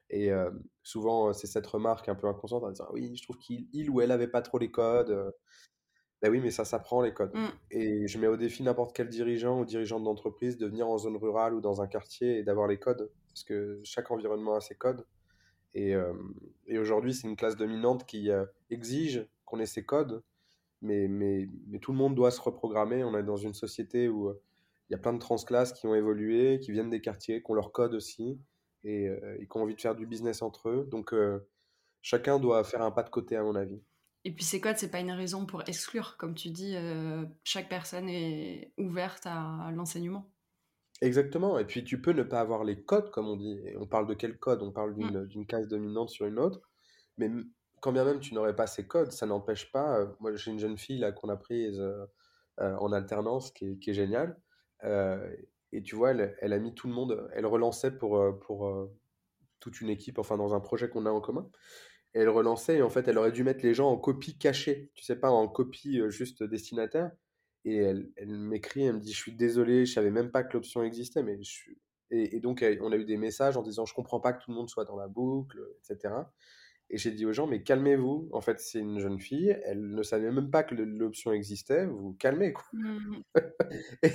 Et 0.09 0.31
euh, 0.31 0.49
souvent, 0.83 1.27
euh, 1.27 1.33
c'est 1.33 1.47
cette 1.47 1.67
remarque 1.67 2.07
un 2.07 2.15
peu 2.15 2.27
inconsciente 2.27 2.63
en 2.63 2.69
disant 2.69 2.87
oui, 2.93 3.13
je 3.13 3.23
trouve 3.23 3.37
qu'il 3.39 3.67
il 3.73 3.89
ou 3.89 3.99
elle 3.99 4.11
avait 4.11 4.29
pas 4.29 4.41
trop 4.41 4.57
les 4.57 4.71
codes. 4.71 5.09
euh. 5.09 5.31
Ben 6.21 6.31
oui, 6.31 6.39
mais 6.39 6.51
ça 6.51 6.63
s'apprend 6.63 7.01
les 7.01 7.13
codes. 7.13 7.35
hmm. 7.35 7.49
Et 7.71 8.07
je 8.07 8.17
mets 8.19 8.27
au 8.27 8.37
défi 8.37 8.63
n'importe 8.63 8.95
quel 8.95 9.09
dirigeant 9.09 9.59
ou 9.59 9.65
dirigeante 9.65 10.05
d'entreprise 10.05 10.57
de 10.57 10.65
venir 10.65 10.87
en 10.87 10.97
zone 10.97 11.17
rurale 11.17 11.55
ou 11.55 11.59
dans 11.59 11.81
un 11.81 11.87
quartier 11.87 12.37
et 12.37 12.43
d'avoir 12.43 12.67
les 12.67 12.79
codes. 12.79 13.11
Parce 13.27 13.43
que 13.43 13.81
chaque 13.83 14.11
environnement 14.11 14.55
a 14.55 14.61
ses 14.61 14.75
codes. 14.75 15.05
Et, 15.73 15.95
euh, 15.95 16.13
et 16.67 16.77
aujourd'hui, 16.77 17.13
c'est 17.13 17.27
une 17.27 17.35
classe 17.35 17.55
dominante 17.55 18.05
qui 18.05 18.29
euh, 18.29 18.45
exige 18.69 19.25
qu'on 19.45 19.59
ait 19.59 19.65
ces 19.65 19.85
codes. 19.85 20.23
Mais, 20.81 21.07
mais, 21.07 21.47
mais 21.67 21.79
tout 21.79 21.91
le 21.91 21.97
monde 21.97 22.15
doit 22.15 22.31
se 22.31 22.41
reprogrammer. 22.41 23.03
On 23.03 23.17
est 23.17 23.23
dans 23.23 23.37
une 23.37 23.53
société 23.53 24.09
où 24.09 24.29
euh, 24.29 24.41
il 24.89 24.93
y 24.93 24.95
a 24.95 24.97
plein 24.97 25.13
de 25.13 25.19
transclasses 25.19 25.73
qui 25.73 25.87
ont 25.87 25.95
évolué, 25.95 26.59
qui 26.59 26.71
viennent 26.71 26.89
des 26.89 27.01
quartiers, 27.01 27.41
qui 27.41 27.51
ont 27.51 27.53
leur 27.53 27.71
code 27.71 27.93
aussi, 27.93 28.39
et, 28.83 29.09
qui 29.39 29.57
ont 29.57 29.61
envie 29.61 29.75
de 29.75 29.79
faire 29.79 29.95
du 29.95 30.05
business 30.05 30.41
entre 30.41 30.67
eux. 30.67 30.87
Donc 30.91 31.15
chacun 32.01 32.39
doit 32.39 32.65
faire 32.65 32.81
un 32.81 32.91
pas 32.91 33.03
de 33.03 33.09
côté, 33.09 33.37
à 33.37 33.43
mon 33.43 33.55
avis. 33.55 33.79
Et 34.25 34.31
puis 34.31 34.43
ces 34.43 34.59
codes, 34.59 34.75
c'est 34.75 34.91
pas 34.91 34.99
une 34.99 35.11
raison 35.11 35.45
pour 35.45 35.61
exclure. 35.65 36.17
Comme 36.17 36.35
tu 36.35 36.49
dis, 36.49 36.75
chaque 37.45 37.69
personne 37.69 38.09
est 38.09 38.73
ouverte 38.77 39.25
à 39.27 39.71
l'enseignement. 39.73 40.29
Exactement. 41.01 41.57
Et 41.57 41.65
puis 41.65 41.83
tu 41.83 41.99
peux 42.01 42.11
ne 42.11 42.23
pas 42.23 42.39
avoir 42.41 42.63
les 42.63 42.83
codes, 42.83 43.09
comme 43.11 43.27
on 43.27 43.35
dit. 43.35 43.59
Et 43.65 43.75
on 43.77 43.87
parle 43.87 44.07
de 44.07 44.13
quel 44.13 44.37
code? 44.37 44.61
On 44.61 44.71
parle 44.71 44.93
Hmm. 44.99 45.09
d'une 45.09 45.25
d'une 45.25 45.45
case 45.47 45.67
dominante 45.67 46.09
sur 46.09 46.27
une 46.27 46.37
autre. 46.39 46.61
Mais 47.17 47.29
quand 47.81 47.91
bien 47.91 48.05
même 48.05 48.19
tu 48.19 48.33
n'aurais 48.35 48.55
pas 48.55 48.67
ces 48.67 48.87
codes, 48.87 49.11
ça 49.11 49.25
n'empêche 49.25 49.71
pas. 49.71 49.99
euh, 49.99 50.07
moi, 50.19 50.35
j'ai 50.35 50.51
une 50.51 50.59
jeune 50.59 50.77
fille 50.77 50.99
là 50.99 51.11
qu'on 51.11 51.29
a 51.29 51.37
prise 51.37 51.79
euh, 51.79 52.05
euh, 52.61 52.75
en 52.77 52.91
alternance 52.93 53.51
qui 53.51 53.65
est, 53.73 53.79
qui 53.79 53.91
est 53.91 53.93
géniale. 53.95 54.39
Euh, 54.83 55.35
et 55.71 55.81
tu 55.83 55.95
vois, 55.95 56.11
elle, 56.11 56.35
elle 56.41 56.53
a 56.53 56.59
mis 56.59 56.75
tout 56.75 56.87
le 56.87 56.93
monde. 56.93 57.27
Elle 57.33 57.45
relançait 57.47 57.91
pour, 57.97 58.17
euh, 58.19 58.33
pour 58.33 58.67
euh, 58.67 58.91
toute 59.61 59.81
une 59.81 59.89
équipe, 59.89 60.19
enfin 60.19 60.37
dans 60.37 60.53
un 60.55 60.61
projet 60.61 60.89
qu'on 60.89 61.05
a 61.07 61.11
en 61.11 61.21
commun. 61.21 61.49
Et 62.15 62.19
elle 62.21 62.29
relançait 62.29 62.77
et 62.77 62.83
en 62.83 62.89
fait, 62.91 63.07
elle 63.07 63.17
aurait 63.19 63.31
dû 63.33 63.43
mettre 63.43 63.63
les 63.65 63.73
gens 63.75 63.89
en 63.91 63.97
copie 63.97 64.37
cachée, 64.39 64.91
tu 64.95 65.03
sais 65.05 65.17
pas, 65.19 65.31
en 65.31 65.47
copie 65.49 65.99
euh, 66.01 66.09
juste 66.11 66.43
destinataire. 66.43 67.11
Et 67.65 67.77
elle, 67.77 68.09
elle 68.17 68.29
m'écrit, 68.37 68.83
elle 68.85 68.95
me 68.95 68.99
dit, 68.99 69.13
je 69.13 69.17
suis 69.17 69.33
désolé, 69.33 69.85
je 69.85 69.93
savais 69.93 70.11
même 70.11 70.31
pas 70.31 70.43
que 70.43 70.53
l'option 70.53 70.83
existait, 70.83 71.23
mais 71.23 71.37
je 71.43 71.49
suis... 71.51 71.77
Et, 72.09 72.35
et 72.37 72.39
donc, 72.39 72.65
on 72.81 72.91
a 72.91 72.95
eu 72.97 73.05
des 73.05 73.17
messages 73.17 73.55
en 73.57 73.61
disant, 73.61 73.85
je 73.85 73.93
comprends 73.93 74.19
pas 74.19 74.33
que 74.33 74.43
tout 74.43 74.51
le 74.51 74.57
monde 74.57 74.69
soit 74.69 74.85
dans 74.85 74.97
la 74.97 75.07
boucle, 75.07 75.59
etc. 75.83 76.31
Et 76.89 76.97
j'ai 76.97 77.11
dit 77.11 77.25
aux 77.25 77.31
gens, 77.33 77.47
mais 77.47 77.63
calmez-vous. 77.63 78.29
En 78.33 78.41
fait, 78.41 78.59
c'est 78.59 78.79
une 78.79 78.99
jeune 78.99 79.19
fille, 79.19 79.57
elle 79.63 79.93
ne 79.95 80.03
savait 80.03 80.31
même 80.31 80.51
pas 80.51 80.63
que 80.63 80.75
l'option 80.75 81.31
existait. 81.31 81.85
Vous 81.85 81.97
vous 81.99 82.13
calmez, 82.13 82.51
quoi. 82.53 82.65
Hmm. 82.73 83.21
Et, 84.03 84.11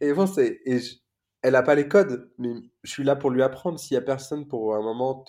et 0.00 0.12
bon, 0.12 0.26
c'est, 0.26 0.60
et 0.64 0.78
je- 0.78 0.96
elle 1.42 1.52
n'a 1.54 1.62
pas 1.62 1.74
les 1.74 1.88
codes, 1.88 2.30
mais 2.38 2.52
je 2.82 2.90
suis 2.90 3.04
là 3.04 3.16
pour 3.16 3.30
lui 3.30 3.42
apprendre. 3.42 3.78
S'il 3.80 3.94
y 3.94 3.98
a 3.98 4.02
personne 4.02 4.46
pour 4.46 4.74
un 4.74 4.82
moment 4.82 5.24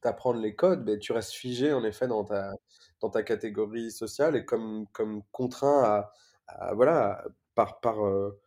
t'apprendre 0.00 0.40
les 0.40 0.54
codes, 0.56 0.84
ben, 0.84 0.98
tu 0.98 1.12
restes 1.12 1.32
figé 1.32 1.72
en 1.72 1.84
effet 1.84 2.08
dans 2.08 2.24
ta, 2.24 2.52
dans 3.00 3.10
ta 3.10 3.22
catégorie 3.22 3.90
sociale 3.90 4.36
et 4.36 4.44
comme, 4.46 4.86
comme 4.92 5.22
contraint 5.32 5.82
à, 5.84 6.12
voilà, 6.74 7.24
par, 7.54 7.80
par, 7.80 8.04
euh, 8.06 8.40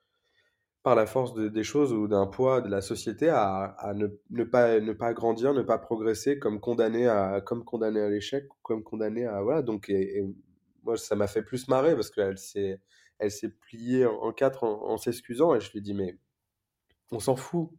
par 0.84 0.96
la 0.96 1.06
force 1.06 1.34
de- 1.34 1.48
des 1.50 1.64
choses 1.64 1.94
ou 1.94 2.08
d'un 2.08 2.28
poids 2.28 2.62
de 2.62 2.70
la 2.70 2.82
société 2.82 3.30
à, 3.30 3.64
à 3.80 3.94
ne, 3.94 4.08
ne 4.32 4.44
pas, 4.44 4.80
ne 4.80 4.94
pas 4.94 5.14
grandir, 5.14 5.54
ne 5.54 5.62
pas 5.62 5.78
progresser, 5.78 6.40
comme 6.40 6.60
condamné 6.60 7.08
à, 7.08 7.42
comme 7.42 7.64
condamné 7.66 8.02
à 8.02 8.10
l'échec, 8.10 8.48
comme 8.64 8.84
condamné 8.84 9.26
à, 9.26 9.42
voilà. 9.42 9.62
Donc, 9.62 9.90
et, 9.90 10.24
moi, 10.84 10.98
ça 10.98 11.16
m'a 11.16 11.28
fait 11.28 11.44
plus 11.44 11.68
marrer 11.70 11.96
parce 11.96 12.10
qu'elle 12.12 12.38
s'est, 12.38 12.82
elle 13.20 13.32
s'est 13.32 13.50
pliée 13.50 14.06
en, 14.06 14.14
en 14.16 14.34
quatre 14.34 14.64
en, 14.66 14.90
en 14.90 14.98
s'excusant 14.98 15.56
et 15.56 15.62
je 15.62 15.72
lui 15.72 15.80
ai 15.80 15.82
dit, 15.82 15.94
mais 15.94 16.18
on 17.12 17.20
s'en 17.20 17.36
fout. 17.36 17.70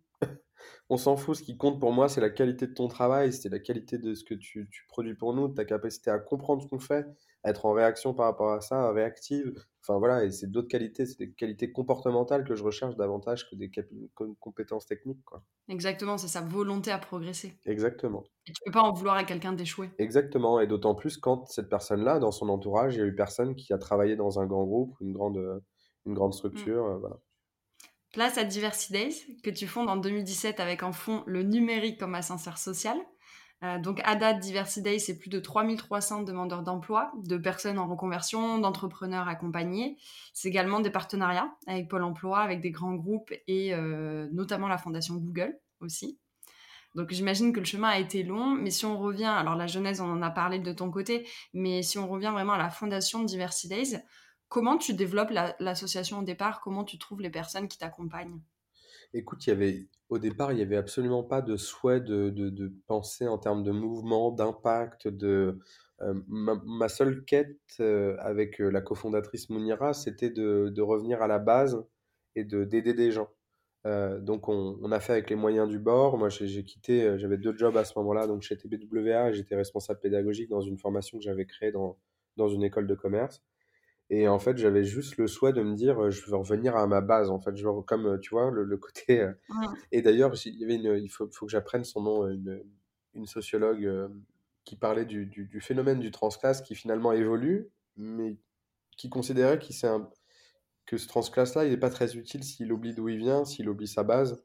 On 0.90 0.96
s'en 0.96 1.16
fout. 1.16 1.36
Ce 1.36 1.42
qui 1.42 1.56
compte 1.56 1.80
pour 1.80 1.92
moi, 1.92 2.08
c'est 2.08 2.20
la 2.20 2.30
qualité 2.30 2.66
de 2.66 2.72
ton 2.74 2.88
travail, 2.88 3.32
c'est 3.32 3.48
la 3.48 3.58
qualité 3.58 3.98
de 3.98 4.14
ce 4.14 4.24
que 4.24 4.34
tu, 4.34 4.68
tu 4.70 4.86
produis 4.88 5.14
pour 5.14 5.34
nous, 5.34 5.48
de 5.48 5.54
ta 5.54 5.64
capacité 5.64 6.10
à 6.10 6.18
comprendre 6.18 6.62
ce 6.62 6.68
qu'on 6.68 6.78
fait, 6.78 7.06
à 7.42 7.50
être 7.50 7.66
en 7.66 7.72
réaction 7.72 8.14
par 8.14 8.26
rapport 8.26 8.52
à 8.52 8.60
ça, 8.60 8.90
réactive. 8.92 9.52
Enfin 9.82 9.98
voilà, 9.98 10.24
et 10.24 10.30
c'est 10.30 10.50
d'autres 10.50 10.68
qualités, 10.68 11.06
c'est 11.06 11.18
des 11.18 11.32
qualités 11.32 11.72
comportementales 11.72 12.44
que 12.44 12.54
je 12.54 12.62
recherche 12.64 12.96
davantage 12.96 13.48
que 13.50 13.56
des 13.56 13.70
compétences 14.40 14.86
techniques, 14.86 15.24
quoi. 15.24 15.44
Exactement, 15.68 16.16
c'est 16.16 16.28
sa 16.28 16.40
volonté 16.40 16.90
à 16.90 16.98
progresser. 16.98 17.60
Exactement. 17.66 18.24
Et 18.46 18.52
tu 18.52 18.62
peux 18.64 18.70
pas 18.72 18.82
en 18.82 18.92
vouloir 18.92 19.16
à 19.16 19.24
quelqu'un 19.24 19.52
d'échouer. 19.52 19.90
Exactement. 19.98 20.60
Et 20.60 20.66
d'autant 20.66 20.94
plus 20.94 21.18
quand 21.18 21.46
cette 21.46 21.68
personne-là, 21.68 22.18
dans 22.18 22.32
son 22.32 22.48
entourage, 22.48 22.94
il 22.96 22.98
y 22.98 23.02
a 23.02 23.06
eu 23.06 23.14
personne 23.14 23.54
qui 23.54 23.72
a 23.72 23.78
travaillé 23.78 24.16
dans 24.16 24.40
un 24.40 24.46
grand 24.46 24.64
groupe, 24.64 24.96
une 25.00 25.12
grande, 25.12 25.62
une 26.06 26.14
grande 26.14 26.34
Hmm. 26.52 26.64
structure, 26.64 26.84
euh, 26.86 26.98
voilà. 26.98 27.16
Place 28.14 28.38
à 28.38 28.44
Diversity 28.44 28.92
Days, 28.92 29.26
que 29.42 29.50
tu 29.50 29.66
fondes 29.66 29.90
en 29.90 29.96
2017 29.96 30.60
avec 30.60 30.84
en 30.84 30.92
fond 30.92 31.24
le 31.26 31.42
numérique 31.42 31.98
comme 31.98 32.14
ascenseur 32.14 32.58
social. 32.58 32.96
Euh, 33.64 33.80
donc 33.80 34.00
à 34.04 34.14
date, 34.14 34.38
Diversity 34.38 34.82
Days, 34.82 35.00
c'est 35.00 35.18
plus 35.18 35.30
de 35.30 35.40
3300 35.40 36.22
demandeurs 36.22 36.62
d'emploi, 36.62 37.10
de 37.24 37.36
personnes 37.36 37.76
en 37.76 37.88
reconversion, 37.88 38.58
d'entrepreneurs 38.58 39.26
accompagnés. 39.26 39.96
C'est 40.32 40.46
également 40.46 40.78
des 40.78 40.90
partenariats 40.90 41.56
avec 41.66 41.88
Pôle 41.88 42.04
Emploi, 42.04 42.38
avec 42.38 42.60
des 42.60 42.70
grands 42.70 42.94
groupes 42.94 43.32
et 43.48 43.74
euh, 43.74 44.28
notamment 44.32 44.68
la 44.68 44.78
fondation 44.78 45.16
Google 45.16 45.58
aussi. 45.80 46.20
Donc 46.94 47.10
j'imagine 47.10 47.52
que 47.52 47.58
le 47.58 47.66
chemin 47.66 47.88
a 47.88 47.98
été 47.98 48.22
long, 48.22 48.46
mais 48.54 48.70
si 48.70 48.86
on 48.86 48.96
revient, 48.96 49.24
alors 49.24 49.56
la 49.56 49.66
jeunesse, 49.66 49.98
on 49.98 50.08
en 50.08 50.22
a 50.22 50.30
parlé 50.30 50.60
de 50.60 50.72
ton 50.72 50.88
côté, 50.92 51.26
mais 51.52 51.82
si 51.82 51.98
on 51.98 52.06
revient 52.06 52.30
vraiment 52.32 52.52
à 52.52 52.58
la 52.58 52.70
fondation 52.70 53.24
Diversity 53.24 53.68
Days, 53.68 54.04
comment 54.54 54.78
tu 54.78 54.94
développes 54.94 55.30
la- 55.30 55.56
l'association 55.58 56.20
au 56.20 56.22
départ? 56.22 56.60
Comment 56.60 56.84
tu 56.84 56.96
trouves 56.96 57.20
les 57.20 57.28
personnes 57.28 57.66
qui 57.66 57.76
t'accompagnent? 57.76 58.40
Écoute, 59.12 59.44
il 59.44 59.50
y 59.50 59.52
avait, 59.52 59.88
au 60.08 60.20
départ, 60.20 60.52
il 60.52 60.54
n'y 60.54 60.62
avait 60.62 60.76
absolument 60.76 61.24
pas 61.24 61.42
de 61.42 61.56
souhait 61.56 62.00
de, 62.00 62.72
penser 62.86 63.26
en 63.26 63.36
termes 63.36 63.64
de 63.64 63.72
mouvement, 63.72 64.30
d'impact, 64.30 65.08
de... 65.08 65.58
euh, 66.02 66.14
ma, 66.28 66.88
seule 66.88 67.24
quête 67.24 67.58
euh, 67.80 68.16
avec 68.20 68.60
euh, 68.60 68.70
la 68.70 68.80
cofondatrice 68.80 69.50
Mounira, 69.50 69.92
c'était 69.92 70.30
de, 70.30 70.80
revenir 70.80 71.20
à 71.20 71.26
la 71.26 71.40
base 71.40 71.84
et 72.36 72.44
de 72.44 72.62
d'aider 72.62 72.94
des 72.94 73.10
gens. 73.10 73.30
Donc 73.84 74.48
on, 74.48 74.92
a 74.92 75.00
fait 75.00 75.12
avec 75.12 75.30
les 75.30 75.36
moyens 75.36 75.68
du 75.68 75.80
bord. 75.80 76.16
Moi, 76.16 76.28
j'ai 76.28 76.64
quitté, 76.64 77.18
j'avais 77.18 77.38
deux 77.38 77.56
jobs 77.58 77.76
à 77.76 77.84
ce 77.84 77.98
moment-là, 77.98 78.28
donc 78.28 78.42
chez 78.42 78.56
TBWA, 78.56 79.32
j'étais 79.32 79.56
responsable 79.56 79.98
pédagogique 79.98 80.48
dans 80.48 80.60
une 80.62 80.78
formation 80.78 81.18
que 81.18 81.24
j'avais 81.24 81.44
créée 81.44 81.72
dans 81.72 82.48
une 82.48 82.62
école 82.62 82.86
de 82.86 82.94
commerce. 82.94 83.42
Et 84.10 84.28
en 84.28 84.38
fait, 84.38 84.56
j'avais 84.58 84.84
juste 84.84 85.16
le 85.16 85.26
souhait 85.26 85.52
de 85.52 85.62
me 85.62 85.74
dire, 85.74 85.98
euh, 86.04 86.10
je 86.10 86.24
veux 86.30 86.36
revenir 86.36 86.76
à 86.76 86.86
ma 86.86 87.00
base, 87.00 87.30
en 87.30 87.40
fait. 87.40 87.56
Genre, 87.56 87.84
comme, 87.86 88.06
euh, 88.06 88.18
tu 88.18 88.30
vois, 88.30 88.50
le, 88.50 88.64
le 88.64 88.76
côté... 88.78 89.20
euh, 89.22 89.32
Mmh. 89.48 89.74
Et 89.92 90.02
d'ailleurs, 90.02 90.34
il 90.46 90.54
y 90.58 90.64
avait 90.64 90.76
une, 90.76 90.96
il 91.02 91.08
faut, 91.08 91.28
faut 91.30 91.46
que 91.46 91.52
j'apprenne 91.52 91.84
son 91.84 92.02
nom, 92.02 92.28
une, 92.28 92.62
une 93.14 93.26
sociologue 93.26 93.84
euh, 93.84 94.08
qui 94.64 94.76
parlait 94.76 95.04
du, 95.04 95.26
du- 95.26 95.46
du 95.46 95.60
phénomène 95.60 96.00
du 96.00 96.10
transclasse 96.10 96.62
qui 96.62 96.74
finalement 96.74 97.12
évolue, 97.12 97.70
mais 97.96 98.36
qui 98.96 99.10
considérait 99.10 99.58
qu'il 99.58 99.74
s'est 99.76 99.88
un- 99.88 100.10
que 100.86 100.96
ce 100.98 101.08
transclasse-là, 101.08 101.64
il 101.64 101.70
n'est 101.70 101.76
pas 101.78 101.90
très 101.90 102.16
utile 102.16 102.44
s'il 102.44 102.72
oublie 102.72 102.94
d'où 102.94 103.08
il 103.08 103.18
vient, 103.18 103.44
s'il 103.44 103.68
oublie 103.68 103.88
sa 103.88 104.02
base. 104.04 104.42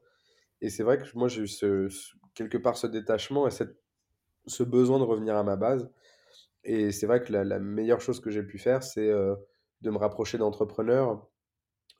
Et 0.62 0.70
c'est 0.70 0.82
vrai 0.84 0.98
que 0.98 1.04
moi, 1.16 1.28
j'ai 1.28 1.42
eu 1.42 1.48
ce, 1.48 1.88
ce- 1.88 2.14
quelque 2.34 2.58
part 2.58 2.76
ce 2.78 2.86
détachement 2.86 3.46
et 3.48 3.50
cette, 3.50 3.76
ce 4.46 4.62
besoin 4.64 4.98
de 4.98 5.04
revenir 5.04 5.36
à 5.36 5.44
ma 5.44 5.56
base. 5.56 5.90
Et 6.64 6.92
c'est 6.92 7.06
vrai 7.06 7.22
que 7.22 7.32
la, 7.32 7.44
la 7.44 7.58
meilleure 7.58 8.00
chose 8.00 8.20
que 8.20 8.30
j'ai 8.30 8.42
pu 8.42 8.58
faire, 8.58 8.82
c'est 8.82 9.10
de 9.82 9.90
me 9.90 9.98
rapprocher 9.98 10.38
d'entrepreneurs. 10.38 11.26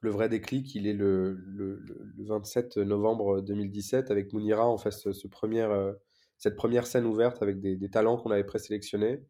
Le 0.00 0.10
vrai 0.10 0.28
déclic, 0.28 0.74
il 0.74 0.86
est 0.86 0.92
le, 0.94 1.34
le, 1.34 1.76
le- 1.80 2.02
le 2.16 2.24
27 2.24 2.78
novembre 2.78 3.40
2017 3.42 4.10
avec 4.10 4.32
Mounira, 4.32 4.66
en 4.68 4.78
fait, 4.78 4.92
ce, 4.92 5.28
premier, 5.28 5.62
euh, 5.62 5.92
cette 6.38 6.56
première 6.56 6.86
scène 6.86 7.06
ouverte 7.06 7.42
avec 7.42 7.60
des, 7.60 7.90
talents 7.90 8.16
qu'on 8.18 8.30
avait 8.30 8.44
présélectionnés. 8.44 9.24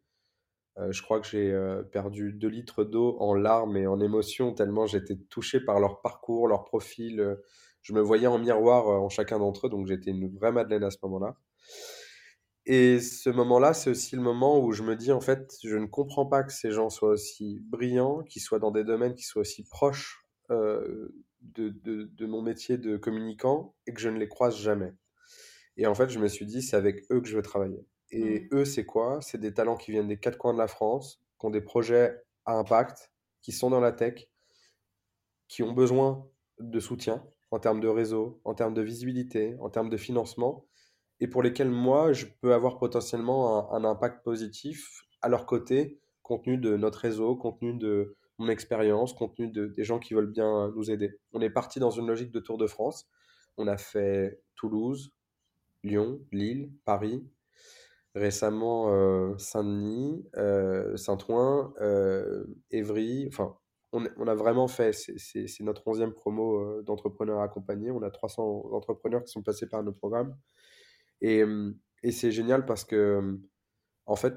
Euh, 0.79 0.91
je 0.91 1.01
crois 1.03 1.19
que 1.21 1.27
j'ai 1.27 1.51
euh, 1.51 1.83
perdu 1.83 2.33
2 2.33 2.47
litres 2.49 2.83
d'eau 2.85 3.17
en 3.19 3.33
larmes 3.35 3.77
et 3.77 3.87
en 3.87 3.99
émotions, 4.01 4.53
tellement 4.53 4.87
j'étais 4.87 5.17
touché 5.29 5.59
par 5.61 5.79
leur 5.79 6.01
parcours, 6.01 6.47
leur 6.47 6.65
profil. 6.65 7.37
Je 7.81 7.93
me 7.93 8.01
voyais 8.01 8.27
en 8.27 8.39
miroir 8.39 8.87
en 8.87 9.09
chacun 9.09 9.39
d'entre 9.39 9.67
eux, 9.67 9.69
donc 9.69 9.87
j'étais 9.87 10.11
une 10.11 10.29
vraie 10.37 10.51
Madeleine 10.53 10.83
à 10.83 10.91
ce 10.91 10.97
moment-là. 11.03 11.35
Et 12.73 12.99
ce 13.01 13.29
moment-là, 13.29 13.73
c'est 13.73 13.89
aussi 13.89 14.15
le 14.15 14.21
moment 14.21 14.63
où 14.63 14.71
je 14.71 14.83
me 14.83 14.95
dis, 14.95 15.11
en 15.11 15.19
fait, 15.19 15.57
je 15.63 15.75
ne 15.75 15.87
comprends 15.87 16.25
pas 16.25 16.43
que 16.43 16.53
ces 16.53 16.71
gens 16.71 16.89
soient 16.89 17.09
aussi 17.09 17.59
brillants, 17.65 18.23
qu'ils 18.23 18.41
soient 18.41 18.59
dans 18.59 18.71
des 18.71 18.85
domaines 18.85 19.13
qui 19.13 19.23
soient 19.25 19.41
aussi 19.41 19.63
proches 19.67 20.25
euh, 20.51 21.09
de, 21.41 21.69
de- 21.69 22.03
de 22.13 22.25
mon 22.25 22.41
métier 22.41 22.77
de 22.77 22.95
communicant 22.97 23.75
et 23.87 23.93
que 23.93 23.99
je 23.99 24.07
ne 24.09 24.17
les 24.17 24.29
croise 24.29 24.55
jamais. 24.57 24.93
Et 25.77 25.87
en 25.87 25.95
fait, 25.95 26.09
je 26.09 26.19
me 26.19 26.27
suis 26.29 26.45
dit, 26.45 26.61
c'est 26.61 26.77
avec 26.77 27.05
eux 27.11 27.21
que 27.21 27.27
je 27.27 27.37
veux 27.37 27.43
travailler. 27.43 27.85
Et 28.11 28.49
Mmh. 28.51 28.55
eux, 28.59 28.65
c'est 28.65 28.85
quoi? 28.85 29.19
C'est 29.21 29.39
des 29.39 29.53
talents 29.53 29.77
qui 29.77 29.91
viennent 29.91 30.07
des 30.09 30.19
quatre 30.19 30.37
coins 30.37 30.53
de 30.53 30.59
la 30.59 30.67
France, 30.67 31.21
qui 31.39 31.47
ont 31.47 31.51
des 31.51 31.61
projets 31.61 32.21
à 32.45 32.53
impact, 32.55 33.11
qui 33.41 33.53
sont 33.53 33.69
dans 33.71 33.81
la 33.81 33.93
tech, 33.93 34.27
qui 35.47 35.63
ont 35.63 35.73
besoin 35.73 36.27
de 36.59 36.79
soutien 36.79 37.23
en 37.51 37.59
termes 37.59 37.79
de 37.81 37.87
réseau, 37.87 38.39
en 38.45 38.53
termes 38.55 38.73
de 38.73 38.81
visibilité, 38.81 39.55
en 39.59 39.69
termes 39.69 39.89
de 39.89 39.97
financement, 39.97 40.65
et 41.21 41.27
pour 41.27 41.43
lesquels 41.43 41.69
moi, 41.69 42.13
je 42.13 42.25
peux 42.41 42.53
avoir 42.53 42.79
potentiellement 42.79 43.71
un, 43.71 43.83
impact 43.85 44.23
positif 44.23 45.03
à 45.21 45.29
leur 45.29 45.45
côté, 45.45 45.99
compte 46.23 46.45
tenu 46.45 46.57
de 46.57 46.75
notre 46.75 46.99
réseau, 46.99 47.35
compte 47.35 47.59
tenu 47.59 47.77
de 47.77 48.17
mon 48.39 48.49
expérience, 48.49 49.13
compte 49.13 49.35
tenu 49.35 49.49
de, 49.49 49.67
des 49.67 49.83
gens 49.83 49.99
qui 49.99 50.15
veulent 50.15 50.31
bien 50.31 50.73
nous 50.75 50.89
aider. 50.89 51.19
On 51.31 51.39
est 51.41 51.51
parti 51.51 51.79
dans 51.79 51.91
une 51.91 52.07
logique 52.07 52.31
de 52.31 52.39
Tour 52.39 52.57
de 52.57 52.65
France. 52.65 53.07
On 53.57 53.67
a 53.67 53.77
fait 53.77 54.41
Toulouse, 54.55 55.13
Lyon, 55.83 56.19
Lille, 56.31 56.71
Paris, 56.85 57.23
récemment 58.15 58.91
euh, 58.91 59.37
Saint-Denis, 59.37 60.25
euh, 60.37 60.97
Saint-Ouen, 60.97 61.73
euh, 61.81 62.45
Évry. 62.71 63.27
Enfin, 63.27 63.55
on, 63.93 64.05
on 64.17 64.27
a 64.27 64.35
vraiment 64.35 64.67
fait, 64.67 64.93
c'est 64.93 65.45
notre 65.61 65.87
onzième 65.87 66.13
promo 66.13 66.59
euh, 66.59 66.83
d'entrepreneurs 66.83 67.41
accompagnés. 67.41 67.91
On 67.91 68.01
a 68.01 68.09
300 68.09 68.71
entrepreneurs 68.71 69.23
qui 69.23 69.31
sont 69.31 69.43
passés 69.43 69.67
par 69.67 69.83
nos 69.83 69.91
programmes. 69.91 70.35
Et, 71.21 71.41
euh, 71.43 71.71
et 72.03 72.11
c'est 72.11 72.31
génial 72.31 72.65
parce 72.65 72.85
que, 72.85 72.95
euh, 72.95 73.37
en 74.07 74.15
fait, 74.15 74.35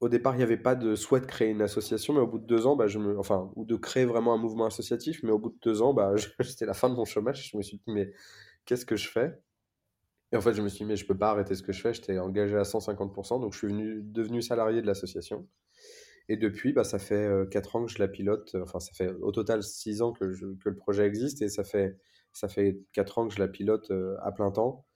au 0.00 0.08
départ, 0.08 0.34
il 0.34 0.38
n'y 0.38 0.44
avait 0.44 0.58
pas 0.58 0.74
de 0.76 0.96
souhait 0.96 1.20
de 1.20 1.26
créer 1.26 1.50
une 1.50 1.62
association, 1.62 2.14
mais 2.14 2.20
au 2.20 2.26
bout 2.28 2.38
de 2.38 2.46
deux 2.46 2.66
ans, 2.66 2.76
bah, 2.76 2.88
je 2.88 2.98
me, 2.98 3.18
enfin, 3.18 3.52
ou 3.56 3.64
de 3.66 3.76
créer 3.76 4.04
vraiment 4.06 4.34
un 4.34 4.38
mouvement 4.38 4.66
associatif, 4.66 5.22
mais 5.24 5.32
au 5.32 5.38
bout 5.40 5.50
de 5.50 5.58
deux 5.62 5.82
ans, 5.82 5.94
bah, 5.94 6.14
c'était 6.42 6.66
la 6.66 6.74
fin 6.74 6.90
de 6.90 6.94
mon 6.96 7.04
chômage. 7.06 7.50
Je 7.52 7.56
me 7.58 7.62
suis 7.62 7.78
dit, 7.78 7.84
mais 7.88 8.12
qu'est-ce 8.66 8.86
que 8.86 8.96
je 8.96 9.08
fais? 9.10 9.38
Et 10.32 10.36
en 10.36 10.40
fait, 10.42 10.52
je 10.54 10.62
me 10.62 10.68
suis 10.68 10.78
dit, 10.80 10.84
mais 10.84 10.96
je 10.96 11.06
peux 11.06 11.16
pas 11.16 11.30
arrêter 11.30 11.54
ce 11.54 11.62
que 11.62 11.72
je 11.72 11.80
fais. 11.80 11.94
J'étais 11.94 12.18
engagé 12.18 12.56
à 12.56 12.64
150%, 12.64 13.40
donc 13.40 13.52
je 13.54 13.58
suis 13.58 13.68
venu, 13.68 14.02
devenu 14.02 14.42
salarié 14.42 14.82
de 14.82 14.86
l'association. 14.86 15.48
Et 16.28 16.36
depuis, 16.38 16.72
bah, 16.74 16.84
ça 16.84 16.98
fait 17.00 17.16
euh, 17.26 17.46
4 17.46 17.76
ans 17.76 17.86
que 17.86 17.92
je 17.92 18.00
la 18.00 18.08
pilote. 18.08 18.56
Enfin, 18.62 18.80
ça 18.80 18.92
fait 18.94 19.12
au 19.22 19.32
total 19.32 19.62
6 19.64 20.02
ans 20.02 20.12
que, 20.14 20.32
je- 20.32 20.46
que 20.64 20.70
le 20.70 20.76
projet 20.76 21.06
existe 21.06 21.42
et 21.42 21.50
ça 21.50 21.64
fait, 21.64 21.98
ça 22.34 22.48
fait 22.48 22.80
4 22.94 23.18
ans 23.18 23.28
que 23.28 23.34
je 23.34 23.40
la 23.40 23.48
pilote 23.48 23.90
euh, 23.92 24.16
à 24.22 24.32
plein 24.32 24.52
temps. 24.52 24.86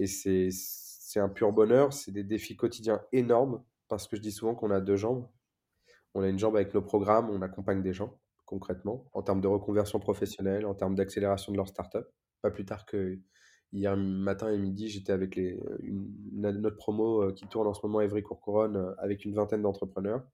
Et 0.00 0.06
c'est, 0.06 1.20
un 1.20 1.28
pur 1.28 1.52
bonheur. 1.52 1.92
C'est 1.92 2.10
des 2.10 2.24
défis 2.24 2.56
quotidiens 2.56 3.02
énormes 3.12 3.62
parce 3.88 4.08
que 4.08 4.16
je 4.16 4.22
dis 4.22 4.32
souvent 4.32 4.54
qu'on 4.54 4.70
a 4.70 4.80
deux 4.80 4.96
jambes. 4.96 5.28
On 6.14 6.22
a 6.22 6.28
une 6.28 6.38
jambe 6.38 6.56
avec 6.56 6.72
nos 6.74 6.82
programmes, 6.82 7.28
on 7.30 7.42
accompagne 7.42 7.82
des 7.82 7.92
gens 7.92 8.18
concrètement 8.46 9.08
en 9.12 9.22
termes 9.22 9.40
de 9.40 9.46
reconversion 9.46 10.00
professionnelle, 10.00 10.66
en 10.66 10.74
termes 10.74 10.94
d'accélération 10.94 11.52
de 11.52 11.56
leur 11.58 11.68
start-up. 11.68 12.10
Pas 12.40 12.50
plus 12.50 12.64
tard 12.64 12.86
que 12.86 13.18
hier 13.72 13.96
matin 13.96 14.50
et 14.50 14.58
midi, 14.58 14.88
j'étais 14.88 15.12
avec 15.12 15.36
les, 15.36 15.60
notre 16.32 16.76
promo 16.76 17.22
euh, 17.22 17.32
qui 17.32 17.46
tourne 17.46 17.68
en 17.68 17.74
ce 17.74 17.84
moment 17.84 17.98
à 17.98 18.04
Évry-Courcouronne 18.04 18.76
euh, 18.76 18.94
avec 18.98 19.24
une 19.24 19.34
vingtaine 19.34 19.62
d'entrepreneurs. 19.62 20.24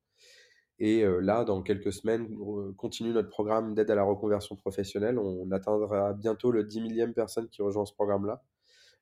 Et 0.78 1.02
euh, 1.02 1.20
là, 1.20 1.44
dans 1.44 1.62
quelques 1.62 1.92
semaines, 1.92 2.34
on 2.40 2.72
continue 2.74 3.12
notre 3.12 3.30
programme 3.30 3.74
d'aide 3.74 3.90
à 3.90 3.96
la 3.96 4.04
reconversion 4.04 4.56
professionnelle. 4.56 5.18
On 5.18 5.50
atteindra 5.50 6.12
bientôt 6.12 6.52
le 6.52 6.64
10 6.64 6.80
millième 6.82 7.14
personne 7.14 7.48
qui 7.48 7.62
rejoint 7.62 7.84
ce 7.84 7.94
programme-là. 7.94 8.42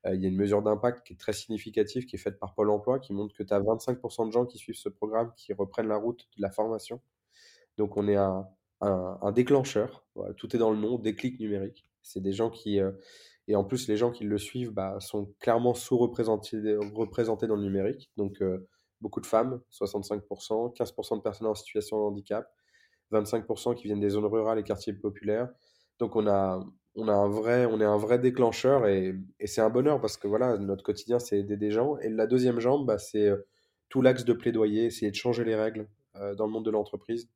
Euh, 0.06 0.14
il 0.14 0.22
y 0.22 0.26
a 0.26 0.28
une 0.28 0.36
mesure 0.36 0.62
d'impact 0.62 1.06
qui 1.06 1.14
est 1.14 1.16
très 1.16 1.32
significative, 1.32 2.06
qui 2.06 2.16
est 2.16 2.18
faite 2.18 2.38
par 2.38 2.54
Pôle 2.54 2.70
emploi, 2.70 2.98
qui 2.98 3.12
montre 3.12 3.34
que 3.34 3.42
tu 3.42 3.52
as 3.52 3.60
25% 3.60 4.26
de 4.26 4.32
gens 4.32 4.44
qui 4.44 4.58
suivent 4.58 4.76
ce 4.76 4.88
programme 4.88 5.32
qui 5.36 5.52
reprennent 5.52 5.88
la 5.88 5.96
route 5.96 6.28
de 6.36 6.42
la 6.42 6.50
formation. 6.50 7.00
Donc 7.78 7.96
on 7.96 8.06
est 8.08 8.16
un, 8.16 8.46
déclencheur, 9.32 10.04
tout 10.36 10.54
est 10.54 10.58
dans 10.58 10.70
le 10.70 10.76
nom, 10.76 10.98
déclic 10.98 11.40
numérique. 11.40 11.88
C'est 12.02 12.20
des 12.20 12.32
gens 12.32 12.50
qui, 12.50 12.80
euh, 12.80 12.92
et 13.48 13.56
en 13.56 13.64
plus 13.64 13.88
les 13.88 13.96
gens 13.96 14.10
qui 14.10 14.24
le 14.24 14.36
suivent 14.36 14.72
bah, 14.72 15.00
sont 15.00 15.32
clairement 15.40 15.74
sous-représentés 15.74 16.76
représentés 16.94 17.46
dans 17.46 17.56
le 17.56 17.62
numérique. 17.62 18.10
Donc 18.18 18.42
euh, 18.42 18.68
beaucoup 19.00 19.22
de 19.22 19.26
femmes, 19.26 19.60
65%, 19.72 20.76
15% 20.76 21.16
de 21.16 21.22
personnes 21.22 21.46
en 21.46 21.54
situation 21.54 21.96
de 21.98 22.02
handicap, 22.02 22.46
25% 23.12 23.74
qui 23.74 23.84
viennent 23.84 24.00
des 24.00 24.10
zones 24.10 24.26
rurales 24.26 24.58
et 24.58 24.64
quartiers 24.64 24.92
populaires. 24.92 25.48
Donc 25.98 26.16
on 26.16 26.26
a, 26.26 26.66
vrai, 27.28 27.62
est 27.62 27.84
un 27.84 27.96
vrai 27.96 28.18
déclencheur 28.18 28.86
et, 28.86 29.14
et 29.40 29.46
c'est 29.46 29.60
un 29.60 29.70
bonheur 29.70 30.00
parce 30.00 30.16
que 30.16 30.26
voilà, 30.28 30.58
notre 30.58 30.82
quotidien 30.82 31.18
c'est 31.18 31.38
aider 31.38 31.56
des 31.56 31.70
gens. 31.70 31.98
Et 31.98 32.08
la 32.08 32.26
deuxième 32.26 32.60
jambe, 32.60 32.86
bah, 32.86 32.98
c'est 32.98 33.28
euh, 33.28 33.46
tout 33.88 34.02
l'axe 34.02 34.24
de 34.24 34.32
plaidoyer, 34.32 34.86
essayer 34.86 35.10
de 35.10 35.16
changer 35.16 35.44
les 35.44 35.54
règles 35.54 35.88
euh, 36.16 36.34
dans 36.34 36.46
le 36.46 36.52
monde 36.52 36.64
de 36.64 36.70
l'entreprise. 36.70 37.28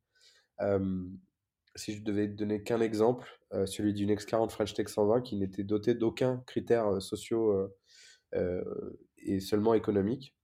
Si 1.77 1.95
je 1.95 2.03
devais 2.03 2.27
donner 2.27 2.65
qu'un 2.65 2.81
exemple, 2.81 3.29
euh, 3.53 3.65
celui 3.65 3.95
d'une 3.95 4.13
X40 4.13 4.51
French 4.51 4.75
Tech 4.75 4.89
120 4.89 5.21
qui 5.21 5.37
n'était 5.37 5.63
doté 5.63 5.95
d'aucun 5.95 6.43
critère 6.47 7.01
sociaux 7.01 7.71
et 9.19 9.39
seulement 9.41 9.75
économique. 9.75 10.35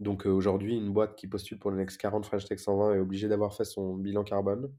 Donc 0.00 0.26
aujourd'hui, 0.26 0.76
une 0.76 0.92
boîte 0.92 1.14
qui 1.14 1.28
postule 1.28 1.60
pour 1.60 1.70
une 1.70 1.82
X40 1.84 2.24
French 2.24 2.44
Tech 2.44 2.58
120 2.58 2.94
est 2.94 2.98
obligée 2.98 3.28
d'avoir 3.28 3.54
fait 3.54 3.64
son 3.64 3.94
bilan 3.94 4.24
carbone, 4.24 4.72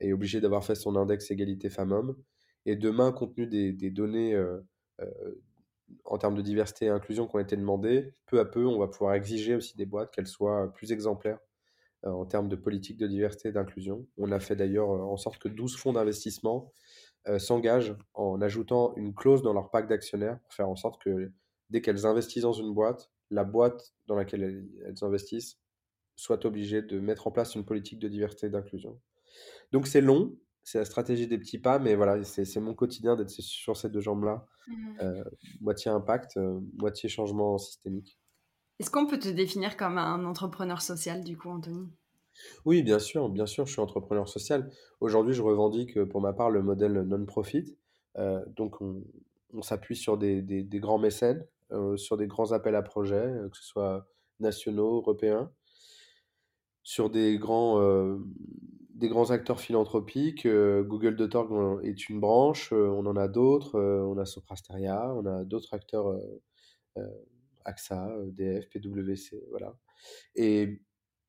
est 0.00 0.12
obligée 0.12 0.40
d'avoir 0.40 0.64
fait 0.64 0.74
son 0.74 0.96
index 0.96 1.30
égalité 1.30 1.70
femmes-hommes. 1.70 2.16
Et 2.66 2.76
demain, 2.76 3.12
compte 3.12 3.34
tenu 3.34 3.46
des, 3.46 3.90
données 3.90 4.34
euh, 4.34 4.60
euh, 5.00 5.06
en 6.04 6.18
termes 6.18 6.34
de 6.34 6.42
diversité 6.42 6.86
et 6.86 6.88
inclusion 6.88 7.26
qui 7.26 7.36
ont 7.36 7.40
été 7.40 7.56
demandées, 7.56 8.14
peu 8.26 8.38
à 8.38 8.44
peu, 8.44 8.66
on 8.66 8.78
va 8.78 8.88
pouvoir 8.88 9.14
exiger 9.14 9.54
aussi 9.54 9.76
des 9.76 9.86
boîtes 9.86 10.12
qu'elles 10.12 10.26
soient 10.26 10.72
plus 10.74 10.92
exemplaires 10.92 11.38
euh, 12.06 12.10
en 12.10 12.24
termes 12.24 12.48
de 12.48 12.56
politique 12.56 12.96
de 12.96 13.06
diversité 13.06 13.50
et 13.50 13.52
d'inclusion. 13.52 14.06
On 14.16 14.32
a 14.32 14.40
fait 14.40 14.56
d'ailleurs 14.56 14.90
euh, 14.90 15.02
en 15.02 15.18
sorte 15.18 15.38
que 15.38 15.48
12 15.48 15.76
fonds 15.76 15.92
d'investissement 15.92 16.72
euh, 17.28 17.38
s'engagent 17.38 17.94
en 18.14 18.40
ajoutant 18.40 18.94
une 18.96 19.14
clause 19.14 19.42
dans 19.42 19.52
leur 19.52 19.70
pacte 19.70 19.90
d'actionnaires 19.90 20.38
pour 20.40 20.54
faire 20.54 20.68
en 20.70 20.76
sorte 20.76 21.02
que 21.02 21.30
dès 21.68 21.82
qu'elles 21.82 22.06
investissent 22.06 22.44
dans 22.44 22.54
une 22.54 22.72
boîte, 22.72 23.10
la 23.30 23.44
boîte 23.44 23.94
dans 24.06 24.14
laquelle 24.14 24.42
elles, 24.42 24.68
elles 24.86 25.04
investissent 25.04 25.58
soit 26.16 26.46
obligée 26.46 26.80
de 26.80 27.00
mettre 27.00 27.26
en 27.26 27.30
place 27.32 27.54
une 27.54 27.66
politique 27.66 27.98
de 27.98 28.08
diversité 28.08 28.46
et 28.46 28.50
d'inclusion. 28.50 28.98
Donc 29.72 29.86
c'est 29.86 30.00
long, 30.00 30.36
c'est 30.62 30.78
la 30.78 30.84
stratégie 30.84 31.26
des 31.26 31.38
petits 31.38 31.58
pas, 31.58 31.78
mais 31.78 31.94
voilà, 31.94 32.22
c'est 32.24 32.60
mon 32.60 32.74
quotidien 32.74 33.16
d'être 33.16 33.30
sur 33.30 33.76
ces 33.76 33.88
deux 33.88 34.00
jambes-là. 34.00 34.46
Mmh. 34.66 34.74
Euh, 35.00 35.24
moitié 35.60 35.90
impact, 35.90 36.36
euh, 36.36 36.60
moitié 36.78 37.08
changement 37.08 37.58
systémique. 37.58 38.18
Est-ce 38.78 38.90
qu'on 38.90 39.06
peut 39.06 39.18
te 39.18 39.28
définir 39.28 39.76
comme 39.76 39.98
un 39.98 40.24
entrepreneur 40.24 40.80
social, 40.82 41.24
du 41.24 41.36
coup, 41.36 41.50
Anthony? 41.50 41.88
Oui, 42.64 42.82
bien 42.82 42.98
sûr, 42.98 43.28
bien 43.28 43.46
sûr, 43.46 43.66
je 43.66 43.72
suis 43.72 43.80
entrepreneur 43.80 44.28
social. 44.28 44.70
Aujourd'hui, 45.00 45.34
je 45.34 45.42
revendique 45.42 45.96
euh, 45.98 46.06
pour 46.06 46.20
ma 46.20 46.32
part 46.32 46.50
le 46.50 46.62
modèle 46.62 47.02
non-profit. 47.02 47.76
Euh, 48.16 48.44
donc, 48.56 48.80
on, 48.80 49.04
on 49.52 49.62
s'appuie 49.62 49.96
sur 49.96 50.16
des, 50.18 50.40
des- 50.42 50.62
des 50.62 50.80
grands 50.80 50.98
mécènes, 50.98 51.46
sur 51.96 52.16
des 52.16 52.26
grands 52.26 52.50
appels 52.50 52.74
à 52.74 52.82
projets, 52.82 53.32
que 53.50 53.56
ce 53.56 53.62
soit 53.62 54.08
nationaux, 54.40 54.96
européens, 54.96 55.52
sur 56.82 57.10
des 57.10 57.38
grands, 57.38 57.78
des 59.00 59.08
grands 59.08 59.30
acteurs 59.30 59.60
philanthropiques. 59.60 60.46
Euh, 60.46 60.84
Google 60.84 61.16
Dotorg 61.16 61.52
euh, 61.52 61.80
est 61.82 62.08
une 62.08 62.20
branche, 62.20 62.72
euh, 62.72 62.88
on 62.88 63.06
en 63.06 63.16
a 63.16 63.26
d'autres, 63.26 63.76
euh, 63.76 64.02
on 64.02 64.18
a 64.18 64.26
Soprasteria, 64.26 65.12
on 65.16 65.26
a 65.26 65.42
d'autres 65.44 65.74
acteurs, 65.74 66.08
euh, 66.98 67.02
AXA, 67.64 68.14
EDF, 68.28 68.68
PwC, 68.68 69.42
voilà. 69.50 69.74
Et 70.36 70.82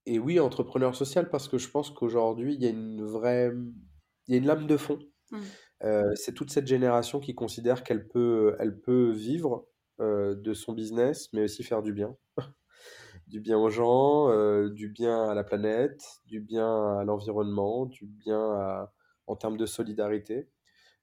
et 0.08 0.18
oui, 0.18 0.40
entrepreneur 0.40 0.96
social 0.96 1.30
parce 1.30 1.48
que 1.48 1.60
je 1.60 1.70
pense 1.70 1.92
qu'aujourd'hui, 1.92 2.56
il 2.56 2.64
y 2.64 2.66
a 2.66 2.72
une 2.72 3.06
vraie, 3.06 3.52
il 4.28 4.32
y 4.32 4.36
a 4.36 4.38
une 4.38 4.48
lame 4.48 4.66
de 4.66 4.76
fond. 4.76 5.00
Mm. 5.30 5.40
Euh, 5.84 6.12
c'est 6.16 6.34
toute 6.34 6.50
cette 6.50 6.66
génération 6.66 7.20
qui 7.20 7.36
considère 7.36 7.84
qu'elle 7.84 8.08
peut, 8.08 8.56
elle 8.60 8.80
peut 8.80 9.12
vivre 9.12 9.68
de 10.00 10.54
son 10.56 10.74
business, 10.74 11.30
mais 11.32 11.44
aussi 11.44 11.64
faire 11.64 11.84
du 11.84 11.94
bien. 11.94 12.18
Du 13.32 13.40
bien 13.40 13.58
aux 13.58 13.70
gens, 13.70 14.30
euh, 14.30 14.70
du 14.70 14.90
bien 14.90 15.30
à 15.30 15.34
la 15.34 15.46
planète, 15.46 16.04
du 16.26 16.42
bien 16.42 16.98
à 16.98 17.06
l'environnement, 17.06 17.86
du 17.86 18.06
bien 18.06 18.90
en 19.26 19.36
termes 19.38 19.56
de 19.56 19.66
solidarité. 19.66 20.50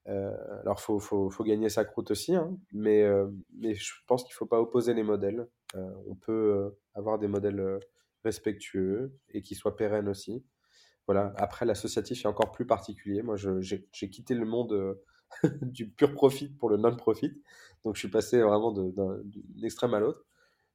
Euh, 0.07 0.31
alors, 0.61 0.79
faut, 0.79 0.99
faut, 0.99 1.31
faut 1.31 1.43
gagner 1.43 1.69
sa 1.69 1.85
croûte 1.85 2.11
aussi, 2.11 2.35
hein, 2.35 2.55
mais, 2.71 3.01
euh, 3.01 3.27
mais 3.57 3.73
je 3.73 3.93
pense 4.05 4.23
qu'il 4.23 4.35
faut 4.35 4.45
pas 4.45 4.61
opposer 4.61 4.93
les 4.93 5.01
modèles. 5.01 5.47
On 5.73 6.13
peut 6.13 6.77
avoir 6.93 7.17
des 7.17 7.27
modèles 7.27 7.79
respectueux 8.23 9.11
et 9.29 9.41
qui 9.41 9.55
soient 9.55 9.75
pérennes 9.75 10.07
aussi. 10.07 10.45
Voilà. 11.07 11.33
Après, 11.35 11.65
l'associatif 11.65 12.25
est 12.25 12.27
encore 12.27 12.51
plus 12.51 12.67
particulier. 12.67 13.23
Moi, 13.23 13.37
j'ai 13.37 14.09
quitté 14.11 14.35
le 14.35 14.45
monde 14.45 14.99
du 15.63 15.89
pur 15.89 16.13
profit 16.13 16.49
pour 16.49 16.69
le 16.69 16.77
non-profit. 16.77 17.41
Donc, 17.83 17.95
je 17.95 18.01
suis 18.01 18.11
passé 18.11 18.39
vraiment 18.39 18.71
d'un 18.71 19.23
extrême 19.63 19.95
à 19.95 19.99
l'autre. 19.99 20.28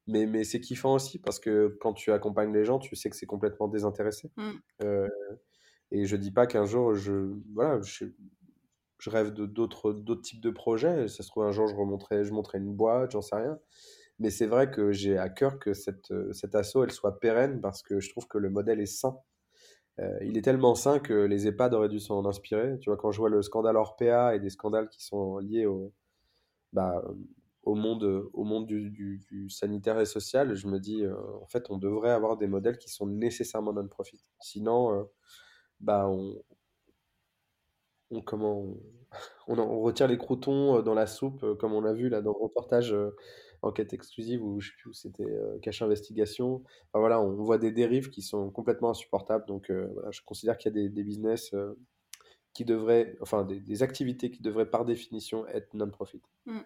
Mais, 0.07 0.25
mais 0.27 0.43
c'est 0.43 0.59
kiffant 0.59 0.93
aussi 0.95 1.19
parce 1.19 1.39
que 1.39 1.77
quand 1.81 1.93
tu 1.93 2.11
accompagnes 2.11 2.53
les 2.53 2.63
gens, 2.63 2.77
tu 2.77 2.95
sais 2.95 3.09
que 3.09 3.15
c'est 3.15 3.25
complètement 3.25 3.67
désintéressé. 3.67 4.31
Mm. 4.37 4.51
Euh, 4.83 5.07
et 5.91 6.05
je 6.05 6.15
dis 6.15 6.31
pas 6.31 6.45
qu'un 6.45 6.65
jour, 6.65 6.93
je, 6.93 7.33
voilà, 7.53 7.81
je, 7.81 8.05
je 8.99 9.09
rêve 9.09 9.33
de 9.33 9.45
d'autres 9.45 9.93
d'autres 9.93 10.21
types 10.21 10.41
de 10.41 10.51
projets. 10.51 11.07
Ça 11.07 11.23
se 11.23 11.29
trouve, 11.29 11.43
un 11.43 11.51
jour, 11.51 11.67
je 11.67 11.75
remonterai, 11.75 12.23
je 12.23 12.33
monterai 12.33 12.59
une 12.59 12.73
boîte, 12.73 13.11
j'en 13.11 13.21
sais 13.21 13.35
rien. 13.35 13.59
Mais 14.19 14.29
c'est 14.29 14.45
vrai 14.45 14.71
que 14.71 14.91
j'ai 14.91 15.17
à 15.17 15.29
cœur 15.29 15.59
que 15.59 15.73
cette, 15.73 16.13
cet 16.33 16.55
asso, 16.55 16.77
elle 16.83 16.91
soit 16.91 17.19
pérenne 17.19 17.59
parce 17.59 17.81
que 17.81 17.99
je 17.99 18.09
trouve 18.09 18.27
que 18.27 18.37
le 18.37 18.49
modèle 18.49 18.79
est 18.79 18.85
sain. 18.85 19.17
Euh, 19.99 20.17
il 20.21 20.37
est 20.37 20.41
tellement 20.41 20.75
sain 20.75 20.99
que 20.99 21.13
les 21.13 21.47
EHPAD 21.47 21.73
auraient 21.73 21.89
dû 21.89 21.99
s'en 21.99 22.25
inspirer. 22.25 22.77
Tu 22.79 22.89
vois, 22.89 22.97
quand 22.97 23.11
je 23.11 23.17
vois 23.17 23.29
le 23.29 23.41
scandale 23.41 23.77
Orpea 23.77 24.35
et 24.35 24.39
des 24.39 24.49
scandales 24.49 24.89
qui 24.89 25.03
sont 25.03 25.37
liés 25.39 25.65
au, 25.65 25.93
bah, 26.73 27.03
au 27.65 27.73
monde, 27.73 28.29
au 28.33 28.43
monde 28.43 28.67
du, 28.67 29.49
sanitaire 29.49 29.99
et 29.99 30.05
social, 30.05 30.55
je 30.55 30.67
me 30.67 30.79
dis, 30.79 31.03
euh, 31.03 31.15
en 31.41 31.47
fait, 31.47 31.69
on 31.69 31.77
devrait 31.77 32.11
avoir 32.11 32.37
des 32.37 32.47
modèles 32.47 32.77
qui 32.77 32.89
sont 32.89 33.07
nécessairement 33.07 33.73
non-profit. 33.73 34.23
Sinon, 34.39 34.93
euh, 34.93 35.03
bah, 35.79 36.07
on, 36.07 36.35
comment, 38.21 38.65
on, 39.47 39.81
retire 39.81 40.07
les 40.07 40.17
croutons 40.17 40.77
euh, 40.77 40.81
dans 40.83 40.93
la 40.93 41.07
soupe, 41.07 41.57
comme 41.57 41.73
on 41.73 41.85
a 41.85 41.93
vu 41.93 42.07
là 42.07 42.21
dans 42.21 42.31
le 42.31 42.43
reportage 42.43 42.95
Enquête 43.61 43.93
exclusive, 43.93 44.43
ou 44.43 44.59
où 44.85 44.93
c'était, 44.93 45.25
Cache 45.63 45.81
Investigation. 45.81 46.63
Voilà, 46.93 47.19
on 47.19 47.33
voit 47.33 47.57
des 47.57 47.71
dérives 47.71 48.11
qui 48.11 48.21
sont 48.21 48.51
complètement 48.51 48.91
insupportables. 48.91 49.45
Donc 49.47 49.71
je 49.71 50.21
considère 50.23 50.57
qu'il 50.59 50.71
y 50.71 50.85
a 50.85 50.87
des, 50.87 51.03
business 51.03 51.55
qui 52.53 52.63
devraient, 52.63 53.17
enfin 53.21 53.43
des, 53.43 53.59
des 53.59 53.81
activités 53.81 54.29
qui 54.29 54.43
devraient 54.43 54.69
par 54.69 54.85
définition 54.85 55.47
être 55.47 55.73
non-profit. 55.73 56.21
Mm. 56.45 56.59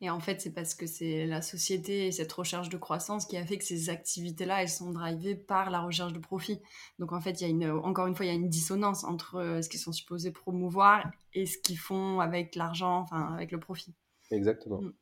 Et 0.00 0.10
en 0.10 0.20
fait, 0.20 0.40
c'est 0.40 0.52
parce 0.52 0.74
que 0.74 0.86
c'est 0.86 1.26
la 1.26 1.42
société 1.42 2.06
et 2.06 2.12
cette 2.12 2.32
recherche 2.32 2.68
de 2.68 2.76
croissance 2.76 3.26
qui 3.26 3.36
a 3.36 3.44
fait 3.44 3.58
que 3.58 3.64
ces 3.64 3.90
activités-là, 3.90 4.62
elles 4.62 4.68
sont 4.68 4.92
drivées 4.92 5.34
par 5.34 5.70
la 5.70 5.80
recherche 5.80 6.12
de 6.12 6.20
profit. 6.20 6.60
Donc 7.00 7.12
en 7.12 7.20
fait, 7.20 7.40
il 7.40 7.42
y 7.42 7.46
a 7.46 7.48
une, 7.48 7.68
encore 7.68 8.06
une 8.06 8.14
fois, 8.14 8.24
il 8.24 8.28
y 8.28 8.32
a 8.32 8.34
une 8.34 8.48
dissonance 8.48 9.02
entre 9.02 9.36
euh, 9.36 9.62
ce 9.62 9.68
qu'ils 9.68 9.80
sont 9.80 9.92
supposés 9.92 10.30
promouvoir 10.30 11.10
et 11.34 11.46
ce 11.46 11.58
qu'ils 11.58 11.78
font 11.78 12.20
avec 12.20 12.54
l'argent, 12.54 13.00
enfin 13.00 13.34
avec 13.34 13.50
le 13.50 13.58
profit. 13.58 13.92
Exactement. 14.30 14.80
Mm. 14.82 14.92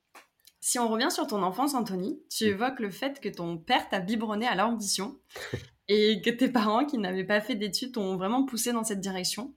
Si 0.60 0.78
on 0.78 0.88
revient 0.88 1.10
sur 1.10 1.26
ton 1.26 1.42
enfance, 1.42 1.74
Anthony, 1.74 2.18
tu 2.30 2.44
évoques 2.44 2.80
le 2.80 2.90
fait 2.90 3.20
que 3.20 3.28
ton 3.28 3.58
père 3.58 3.88
t'a 3.90 4.00
biberonné 4.00 4.46
à 4.46 4.54
l'ambition 4.54 5.20
et 5.88 6.22
que 6.22 6.30
tes 6.30 6.48
parents, 6.48 6.86
qui 6.86 6.96
n'avaient 6.96 7.22
pas 7.22 7.42
fait 7.42 7.54
d'études, 7.54 7.92
t'ont 7.92 8.16
vraiment 8.16 8.44
poussé 8.44 8.72
dans 8.72 8.82
cette 8.82 9.00
direction. 9.00 9.54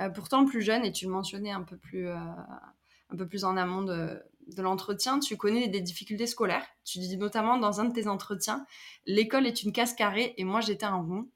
Euh, 0.00 0.08
pourtant, 0.08 0.44
plus 0.44 0.62
jeune, 0.62 0.84
et 0.84 0.92
tu 0.92 1.06
le 1.06 1.10
mentionnais 1.10 1.50
un 1.50 1.62
peu 1.62 1.76
plus, 1.76 2.06
euh, 2.06 2.16
un 2.16 3.16
peu 3.16 3.26
plus 3.26 3.44
en 3.44 3.56
amont 3.56 3.82
de, 3.82 4.22
de 4.48 4.62
l'entretien, 4.62 5.18
tu 5.18 5.36
connais 5.36 5.68
des 5.68 5.80
difficultés 5.80 6.26
scolaires. 6.26 6.66
Tu 6.84 6.98
dis 6.98 7.16
notamment 7.16 7.58
dans 7.58 7.80
un 7.80 7.86
de 7.86 7.92
tes 7.92 8.08
entretiens, 8.08 8.66
l'école 9.06 9.46
est 9.46 9.62
une 9.62 9.72
case 9.72 9.94
carrée 9.94 10.34
et 10.36 10.44
moi 10.44 10.60
j'étais 10.60 10.86
un 10.86 10.96
rond. 10.96 11.28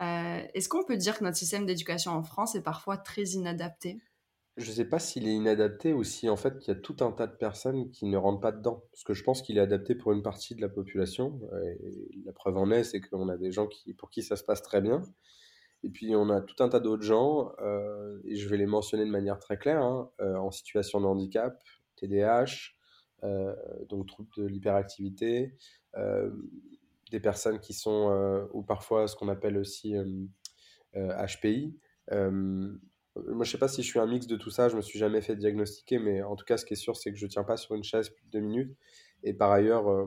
Euh, 0.00 0.42
Est-ce 0.54 0.68
qu'on 0.68 0.84
peut 0.84 0.96
dire 0.96 1.18
que 1.18 1.24
notre 1.24 1.36
système 1.36 1.66
d'éducation 1.66 2.12
en 2.12 2.22
France 2.22 2.54
est 2.54 2.62
parfois 2.62 2.96
très 2.96 3.22
inadapté? 3.22 4.00
Je 4.58 4.70
sais 4.70 4.84
pas 4.84 4.98
s'il 4.98 5.26
est 5.26 5.32
inadapté 5.32 5.94
ou 5.94 6.04
si 6.04 6.28
en 6.28 6.36
fait 6.36 6.54
il 6.62 6.68
y 6.68 6.70
a 6.72 6.74
tout 6.74 6.96
un 7.00 7.10
tas 7.10 7.26
de 7.26 7.36
personnes 7.36 7.90
qui 7.90 8.04
ne 8.04 8.16
rentrent 8.18 8.40
pas 8.40 8.52
dedans. 8.52 8.84
Parce 8.92 9.04
que 9.04 9.14
je 9.14 9.22
pense 9.22 9.40
qu'il 9.42 9.56
est 9.56 9.62
adapté 9.62 9.94
pour 9.94 10.12
une 10.12 10.22
partie 10.22 10.54
de 10.54 10.60
la 10.60 10.68
population. 10.68 11.40
la 12.24 12.32
preuve 12.32 12.58
en 12.58 12.70
est, 12.70 12.84
c'est 12.84 13.00
qu'on 13.00 13.28
a 13.28 13.36
des 13.36 13.50
gens 13.50 13.68
pour 13.96 14.10
qui 14.10 14.22
ça 14.22 14.36
se 14.36 14.44
passe 14.44 14.62
très 14.62 14.82
bien. 14.82 15.02
Et 15.84 15.90
puis 15.90 16.14
on 16.14 16.28
a 16.30 16.40
tout 16.40 16.62
un 16.62 16.68
tas 16.68 16.80
d'autres 16.80 17.02
gens, 17.02 17.52
euh, 17.60 18.20
et 18.24 18.36
je 18.36 18.48
vais 18.48 18.56
les 18.56 18.66
mentionner 18.66 19.04
de 19.04 19.10
manière 19.10 19.38
très 19.38 19.56
claire, 19.56 19.82
hein, 19.82 20.10
euh, 20.20 20.36
en 20.36 20.50
situation 20.50 21.00
de 21.00 21.06
handicap, 21.06 21.60
TDAH, 22.06 22.74
euh, 23.24 23.54
donc 23.88 24.06
troubles 24.08 24.30
de 24.36 24.44
l'hyperactivité, 24.44 25.54
euh, 25.96 26.30
des 27.10 27.20
personnes 27.20 27.60
qui 27.60 27.74
sont, 27.74 28.10
euh, 28.10 28.46
ou 28.52 28.62
parfois 28.62 29.08
ce 29.08 29.16
qu'on 29.16 29.28
appelle 29.28 29.56
aussi 29.58 29.94
HPI. 30.94 31.76
Moi, 33.14 33.44
je 33.44 33.50
sais 33.50 33.58
pas 33.58 33.68
si 33.68 33.82
je 33.82 33.88
suis 33.88 33.98
un 33.98 34.06
mix 34.06 34.26
de 34.26 34.36
tout 34.36 34.50
ça, 34.50 34.70
je 34.70 34.76
me 34.76 34.80
suis 34.80 34.98
jamais 34.98 35.20
fait 35.20 35.36
diagnostiquer, 35.36 35.98
mais 35.98 36.22
en 36.22 36.34
tout 36.34 36.46
cas, 36.46 36.56
ce 36.56 36.64
qui 36.64 36.72
est 36.72 36.76
sûr, 36.76 36.96
c'est 36.96 37.12
que 37.12 37.18
je 37.18 37.26
tiens 37.26 37.44
pas 37.44 37.58
sur 37.58 37.74
une 37.74 37.84
chaise 37.84 38.08
plus 38.08 38.24
de 38.24 38.30
deux 38.30 38.40
minutes. 38.40 38.74
Et 39.22 39.34
par 39.34 39.52
ailleurs, 39.52 39.90
euh, 39.90 40.06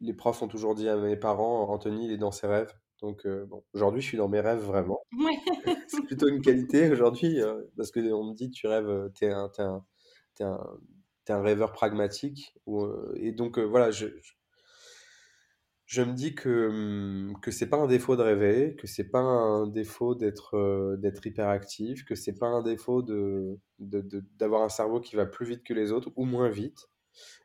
les 0.00 0.12
profs 0.12 0.42
ont 0.42 0.48
toujours 0.48 0.74
dit 0.74 0.88
à 0.88 0.96
mes 0.96 1.16
parents, 1.16 1.68
Anthony, 1.70 2.06
il 2.06 2.12
est 2.12 2.18
dans 2.18 2.32
ses 2.32 2.48
rêves. 2.48 2.72
Donc, 3.00 3.26
euh, 3.26 3.46
bon, 3.46 3.62
aujourd'hui, 3.74 4.00
je 4.00 4.08
suis 4.08 4.18
dans 4.18 4.28
mes 4.28 4.40
rêves 4.40 4.62
vraiment. 4.64 5.00
Ouais. 5.16 5.36
C'est 5.88 6.02
plutôt 6.02 6.28
une 6.28 6.40
qualité 6.40 6.90
aujourd'hui, 6.90 7.40
euh, 7.40 7.62
parce 7.76 7.92
que 7.92 8.00
on 8.12 8.24
me 8.24 8.34
dit, 8.34 8.50
tu 8.50 8.66
rêves, 8.66 9.10
t'es 9.14 9.30
un, 9.30 9.48
t'es 9.48 9.62
un, 9.62 9.84
t'es 10.34 10.44
un, 10.44 10.58
t'es 11.26 11.34
un 11.34 11.42
rêveur 11.42 11.72
pragmatique. 11.72 12.54
Euh, 12.68 13.12
et 13.16 13.32
donc, 13.32 13.58
euh, 13.58 13.64
voilà, 13.64 13.90
je, 13.92 14.06
je, 15.86 16.02
me 16.02 16.12
dis 16.14 16.34
que, 16.34 16.68
hum, 16.68 17.38
que 17.42 17.50
c'est 17.50 17.68
pas 17.68 17.76
un 17.76 17.86
défaut 17.86 18.16
de 18.16 18.22
rêver, 18.22 18.76
que 18.76 18.86
c'est 18.86 19.08
pas 19.10 19.20
un 19.20 19.66
défaut 19.66 20.14
d'être 20.14 20.56
euh, 20.56 20.96
d'être 20.96 21.26
hyperactif, 21.26 22.04
que 22.04 22.14
c'est 22.14 22.38
pas 22.38 22.46
un 22.46 22.62
défaut 22.62 23.02
de, 23.02 23.58
de, 23.78 24.00
de- 24.00 24.24
d'avoir 24.38 24.62
un 24.62 24.68
cerveau 24.68 25.00
qui 25.00 25.16
va 25.16 25.26
plus 25.26 25.46
vite 25.46 25.62
que 25.64 25.74
les 25.74 25.92
autres 25.92 26.10
ou 26.16 26.24
moins 26.24 26.48
vite 26.48 26.88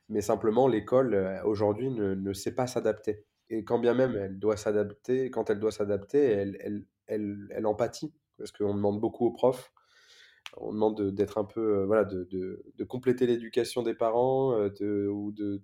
mais 0.09 0.21
simplement 0.21 0.67
l'école 0.67 1.41
aujourd'hui 1.45 1.89
ne, 1.91 2.15
ne 2.15 2.33
sait 2.33 2.55
pas 2.55 2.67
s'adapter. 2.67 3.25
Et 3.49 3.63
quand 3.65 3.79
bien 3.79 3.93
même 3.93 4.15
elle 4.15 4.39
doit 4.39 4.57
s'adapter, 4.57 5.31
quand 5.31 5.49
elle 5.49 5.59
doit 5.59 5.71
s'adapter, 5.71 6.19
elle, 6.19 6.57
elle, 6.61 6.85
elle, 7.07 7.47
elle 7.51 7.65
empathie, 7.65 8.13
parce 8.37 8.51
qu'on 8.51 8.75
demande 8.75 8.99
beaucoup 9.01 9.25
aux 9.27 9.31
profs, 9.31 9.73
on 10.57 10.73
demande 10.73 10.97
de- 10.97 11.09
d'être 11.11 11.37
un 11.37 11.45
peu, 11.45 11.79
euh, 11.81 11.85
voilà, 11.85 12.03
de, 12.05 12.23
de, 12.25 12.63
de 12.75 12.83
compléter 12.83 13.25
l'éducation 13.27 13.83
des 13.83 13.93
parents, 13.93 14.53
euh, 14.53 15.07
ou 15.07 15.31
de, 15.31 15.61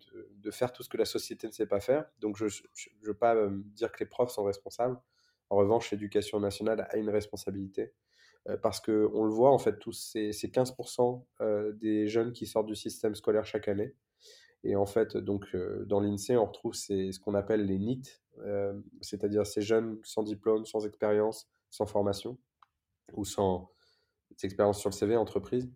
faire 0.52 0.72
tout 0.74 0.84
ce 0.84 0.90
que 0.90 0.98
la 0.98 1.06
société 1.06 1.48
ne 1.48 1.52
sait 1.52 1.66
pas 1.68 1.80
faire. 1.80 2.06
Donc 2.20 2.38
je 2.38 2.46
ne 2.46 3.06
veux 3.08 3.14
pas 3.14 3.36
euh, 3.36 3.50
dire 3.76 3.92
que 3.92 4.00
les 4.00 4.06
profs 4.10 4.32
sont 4.32 4.44
responsables. 4.44 4.98
En 5.50 5.58
revanche, 5.58 5.92
l'éducation 5.92 6.40
nationale 6.40 6.88
a 6.90 6.98
une 6.98 7.10
responsabilité. 7.10 7.94
Parce 8.62 8.80
que 8.80 9.10
on 9.14 9.26
le 9.26 9.30
voit, 9.32 9.52
en 9.52 9.58
fait, 9.58 9.78
tous 9.78 9.92
ces, 9.92 10.32
ces 10.32 10.50
15% 10.50 11.26
euh, 11.42 11.74
des 11.74 12.08
jeunes 12.08 12.32
qui 12.32 12.46
sortent 12.46 12.68
du 12.68 12.76
système 12.76 13.14
scolaire 13.14 13.46
chaque 13.46 13.68
année, 13.68 13.94
et 14.64 14.76
en 14.76 14.86
fait, 14.86 15.18
donc, 15.18 15.56
dans 15.86 16.00
l'INSEE, 16.00 16.38
on 16.38 16.46
retrouve 16.46 16.74
ces- 16.74 17.12
ce 17.12 17.20
qu'on 17.20 17.36
appelle 17.36 17.66
les 17.66 17.78
euh, 18.40 18.74
c'est-à-dire 19.02 19.46
ces 19.46 19.62
jeunes 19.62 20.00
sans 20.04 20.24
diplôme, 20.24 20.66
sans 20.66 20.86
expérience, 20.86 21.50
sans 21.70 21.86
formation, 21.86 22.38
ou 23.14 23.26
sans 23.26 23.72
expérience 24.46 24.80
sur 24.80 24.90
le 24.90 24.96
CV, 24.96 25.16
entreprise. 25.16 25.70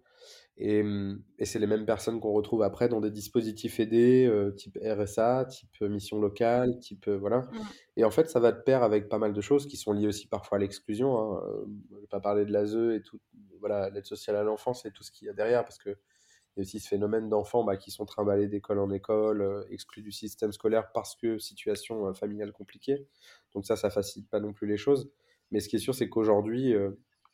Et, 0.57 0.81
hum, 0.81 1.23
et 1.39 1.45
c'est 1.45 1.59
les 1.59 1.67
mêmes 1.67 1.85
personnes 1.85 2.19
qu'on 2.19 2.33
retrouve 2.33 2.61
après 2.61 2.87
dans 2.87 3.01
des 3.01 3.09
dispositifs 3.09 3.79
aidés, 3.79 4.27
euh, 4.27 4.51
type 4.51 4.77
RSA, 4.83 5.45
type 5.45 5.69
euh, 5.81 5.89
mission 5.89 6.19
locale, 6.19 6.77
type... 6.79 7.07
euh, 7.07 7.17
voilà. 7.17 7.39
Mm. 7.39 7.59
Et 7.97 8.03
en 8.03 8.11
fait, 8.11 8.29
ça 8.29 8.39
va 8.39 8.51
de 8.51 8.61
pair 8.61 8.83
avec 8.83 9.09
pas 9.09 9.17
mal 9.17 9.33
de 9.33 9.41
choses 9.41 9.65
qui 9.65 9.77
sont 9.77 9.93
liées 9.93 10.07
aussi 10.07 10.27
parfois 10.27 10.57
à 10.57 10.61
l'exclusion. 10.61 11.17
Hein. 11.17 11.41
Je 11.89 11.95
ne 11.95 12.01
vais 12.01 12.07
pas 12.07 12.19
parler 12.19 12.45
de 12.45 12.51
l'ASE 12.51 12.75
et 12.75 13.01
tout, 13.01 13.19
voilà, 13.59 13.89
l'aide 13.89 14.05
sociale 14.05 14.35
à 14.35 14.43
l'enfance 14.43 14.85
et 14.85 14.91
tout 14.91 15.03
ce 15.03 15.11
qu'il 15.11 15.27
y 15.27 15.29
a 15.29 15.33
derrière, 15.33 15.63
parce 15.63 15.79
que 15.79 15.89
il 15.89 16.59
y 16.59 16.61
a 16.61 16.63
aussi 16.63 16.81
ce 16.81 16.89
phénomène 16.89 17.29
d'enfants 17.29 17.63
bah, 17.63 17.77
qui 17.77 17.91
sont 17.91 18.05
trimballés 18.05 18.47
d'école 18.47 18.79
en 18.79 18.91
école, 18.91 19.41
euh, 19.41 19.63
exclus 19.69 20.01
du 20.01 20.11
système 20.11 20.51
scolaire 20.51 20.91
parce 20.91 21.15
que 21.15 21.39
situation 21.39 22.13
familiale 22.13 22.51
compliquée. 22.51 23.07
Donc 23.55 23.65
ça, 23.65 23.77
ça 23.77 23.89
facilite 23.89 24.29
pas 24.29 24.41
non 24.41 24.51
plus 24.51 24.67
les 24.67 24.77
choses. 24.77 25.09
Mais 25.51 25.61
ce 25.61 25.69
qui 25.69 25.77
est 25.77 25.79
sûr, 25.79 25.95
c'est 25.95 26.09
qu'aujourd'hui, 26.09 26.73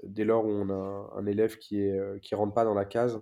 dès 0.04 0.24
lors 0.24 0.46
où 0.46 0.50
on 0.50 0.70
a 0.70 1.14
un, 1.16 1.26
élève 1.26 1.58
qui 1.58 1.82
est 1.82 1.98
euh, 1.98 2.20
qui 2.20 2.36
rentre 2.36 2.54
pas 2.54 2.66
dans 2.66 2.74
la 2.74 2.86
case, 2.86 3.22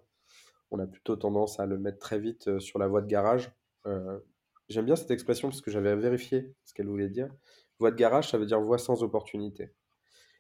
on 0.72 0.80
a 0.80 0.88
plutôt 0.88 1.16
tendance 1.16 1.60
à 1.60 1.66
le 1.66 1.78
mettre 1.78 2.00
très 2.00 2.20
vite 2.20 2.48
euh, 2.48 2.60
sur 2.60 2.80
la 2.80 2.88
voie 2.88 3.02
de 3.02 3.08
garage. 3.08 3.52
Euh, 3.86 4.20
J'aime 4.68 4.86
bien 4.86 4.96
cette 4.96 5.12
expression 5.12 5.50
parce 5.50 5.62
que 5.62 5.70
j'avais 5.70 5.96
vérifié 5.96 6.56
ce 6.64 6.74
qu'elle 6.74 6.88
voulait 6.88 7.10
dire. 7.10 7.30
Voie 7.78 7.92
de 7.92 7.96
garage, 7.96 8.32
ça 8.32 8.40
veut 8.40 8.48
dire 8.48 8.60
voie 8.60 8.80
sans 8.80 9.04
opportunité. 9.04 9.72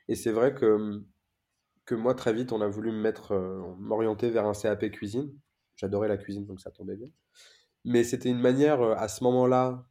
Et 0.08 0.15
c'est 0.15 0.32
vrai 0.32 0.54
que 0.56 1.04
que 1.86 1.93
moi, 1.93 2.15
très 2.15 2.34
vite, 2.34 2.52
on 2.52 2.62
a 2.62 2.67
voulu 2.67 2.91
m'orienter 2.91 4.32
vers 4.32 4.48
un 4.48 4.54
CAP 4.54 4.89
cuisine. 4.89 5.32
J'adorais 5.76 6.08
la 6.08 6.17
cuisine, 6.17 6.48
donc 6.48 6.60
ça 6.60 6.71
tombait 6.71 6.95
bien. 6.95 7.10
Mais 7.84 8.04
c'était 8.04 8.30
une 8.30 8.39
manière, 8.39 8.82
à 8.82 9.08
ce 9.08 9.24
moment-là, 9.24 9.86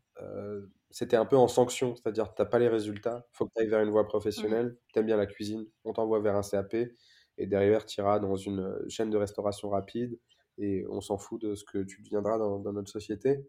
c'était 0.94 1.16
un 1.16 1.26
peu 1.26 1.37
en 1.37 1.48
sanction, 1.48 1.96
c'est-à-dire 1.96 2.35
tu 2.35 2.42
as 2.42 2.46
pas 2.46 2.59
les 2.61 2.68
résultats, 2.68 3.26
faut 3.33 3.46
que 3.46 3.52
tu 3.57 3.62
ailles 3.62 3.68
vers 3.68 3.83
une 3.83 3.90
voie 3.90 4.04
Mmh. 4.37 4.54
professionnelle, 4.54 4.78
tu 4.92 5.00
aimes 5.00 5.07
bien 5.07 5.16
la 5.18 5.26
cuisine, 5.26 5.66
on 5.85 5.92
t'envoie 5.92 6.20
vers 6.20 6.37
un 6.37 6.42
CAP 6.42 6.74
et 7.38 7.46
derrière 7.46 7.85
tu 7.87 8.00
iras 8.00 8.20
dans 8.20 8.37
une 8.37 8.61
euh, 8.61 8.88
chaîne 8.88 9.11
de 9.11 9.16
restauration 9.18 9.70
rapide 9.70 10.18
et 10.59 10.85
on 10.90 11.00
s'en 11.00 11.18
fout 11.18 11.40
de 11.42 11.54
ce 11.57 11.64
que 11.64 11.83
tu 11.85 12.02
deviendras 12.02 12.38
dans, 12.38 12.59
dans 12.61 12.72
notre 12.72 12.90
société. 12.90 13.44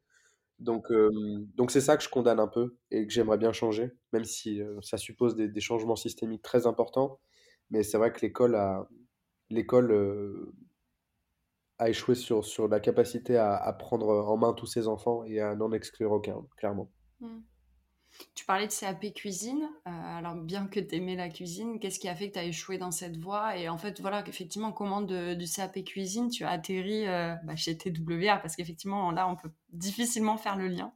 Donc, 0.59 0.91
euh, 0.91 1.09
donc 1.55 1.71
c'est 1.71 1.81
ça 1.81 1.97
que 1.97 2.03
je 2.03 2.09
condamne 2.09 2.39
un 2.39 2.47
peu 2.47 2.77
et 2.91 3.05
que 3.07 3.13
j'aimerais 3.13 3.37
bien 3.37 3.53
changer, 3.53 3.91
même 4.13 4.25
si 4.25 4.61
euh, 4.61 4.79
ça 4.81 4.97
suppose 4.97 5.35
des, 5.35 5.49
des 5.49 5.61
changements 5.61 5.97
systémiques 5.97 6.43
très 6.43 6.67
importants. 6.67 7.19
Mais 7.71 7.83
c'est 7.83 7.97
vrai 7.97 8.13
que 8.13 8.21
l'école 8.21 8.55
a, 8.55 8.87
l'école 9.49 9.91
euh, 9.91 10.53
a 11.79 11.89
échoué 11.89 12.15
sur, 12.15 12.43
sur 12.43 12.67
la 12.67 12.81
capacité 12.81 13.37
à, 13.37 13.55
à 13.55 13.71
prendre 13.71 14.07
en 14.09 14.35
main 14.37 14.53
tous 14.53 14.65
ses 14.65 14.87
enfants 14.89 15.23
et 15.23 15.39
à 15.39 15.55
n'en 15.55 15.71
exclure 15.71 16.11
aucun, 16.11 16.45
clairement. 16.57 16.91
Mmh. 17.19 17.39
Tu 18.33 18.45
parlais 18.45 18.67
de 18.67 18.71
CAP 18.71 19.13
cuisine. 19.13 19.67
euh, 19.87 19.91
alors, 19.91 20.35
bien 20.35 20.67
que 20.67 20.79
tu 20.79 20.95
aimais 20.95 21.15
la 21.15 21.29
cuisine, 21.29 21.79
qu'est-ce 21.79 21.99
qui 21.99 22.07
a 22.07 22.15
fait 22.15 22.29
que 22.29 22.33
tu 22.33 22.39
as 22.39 22.45
échoué 22.45 22.77
dans 22.77 22.91
cette 22.91 23.17
voie? 23.17 23.57
Et 23.57 23.67
en 23.69 23.77
fait, 23.77 23.99
voilà, 23.99 24.23
effectivement, 24.27 24.71
comment 24.71 25.01
du 25.01 25.45
CAP 25.53 25.83
cuisine 25.83 26.29
tu 26.29 26.43
as 26.43 26.51
atterri 26.51 27.07
euh, 27.07 27.35
bah, 27.43 27.55
chez 27.55 27.77
TWA 27.77 28.37
Parce 28.37 28.55
qu'effectivement, 28.55 29.11
là, 29.11 29.27
on 29.29 29.35
peut 29.35 29.51
difficilement 29.69 30.37
faire 30.37 30.55
le 30.55 30.67
lien. 30.67 30.93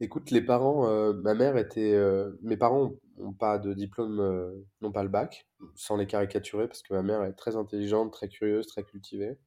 Écoute, 0.00 0.30
les 0.30 0.42
parents, 0.42 0.86
euh, 0.86 1.14
ma 1.14 1.34
mère 1.34 1.56
était, 1.56 1.98
mes 2.42 2.58
parents 2.58 2.92
n'ont 3.16 3.32
pas 3.32 3.58
de 3.58 3.72
diplôme, 3.72 4.64
n'ont 4.82 4.92
pas 4.92 5.02
le 5.02 5.08
bac, 5.08 5.46
sans 5.74 5.96
les 5.96 6.06
caricaturer, 6.06 6.68
parce 6.68 6.82
que 6.82 6.92
ma 6.92 7.02
mère 7.02 7.22
est 7.22 7.32
très 7.32 7.56
intelligente, 7.56 8.12
très 8.12 8.28
curieuse, 8.28 8.66
très 8.66 8.84
cultivée. 8.84 9.38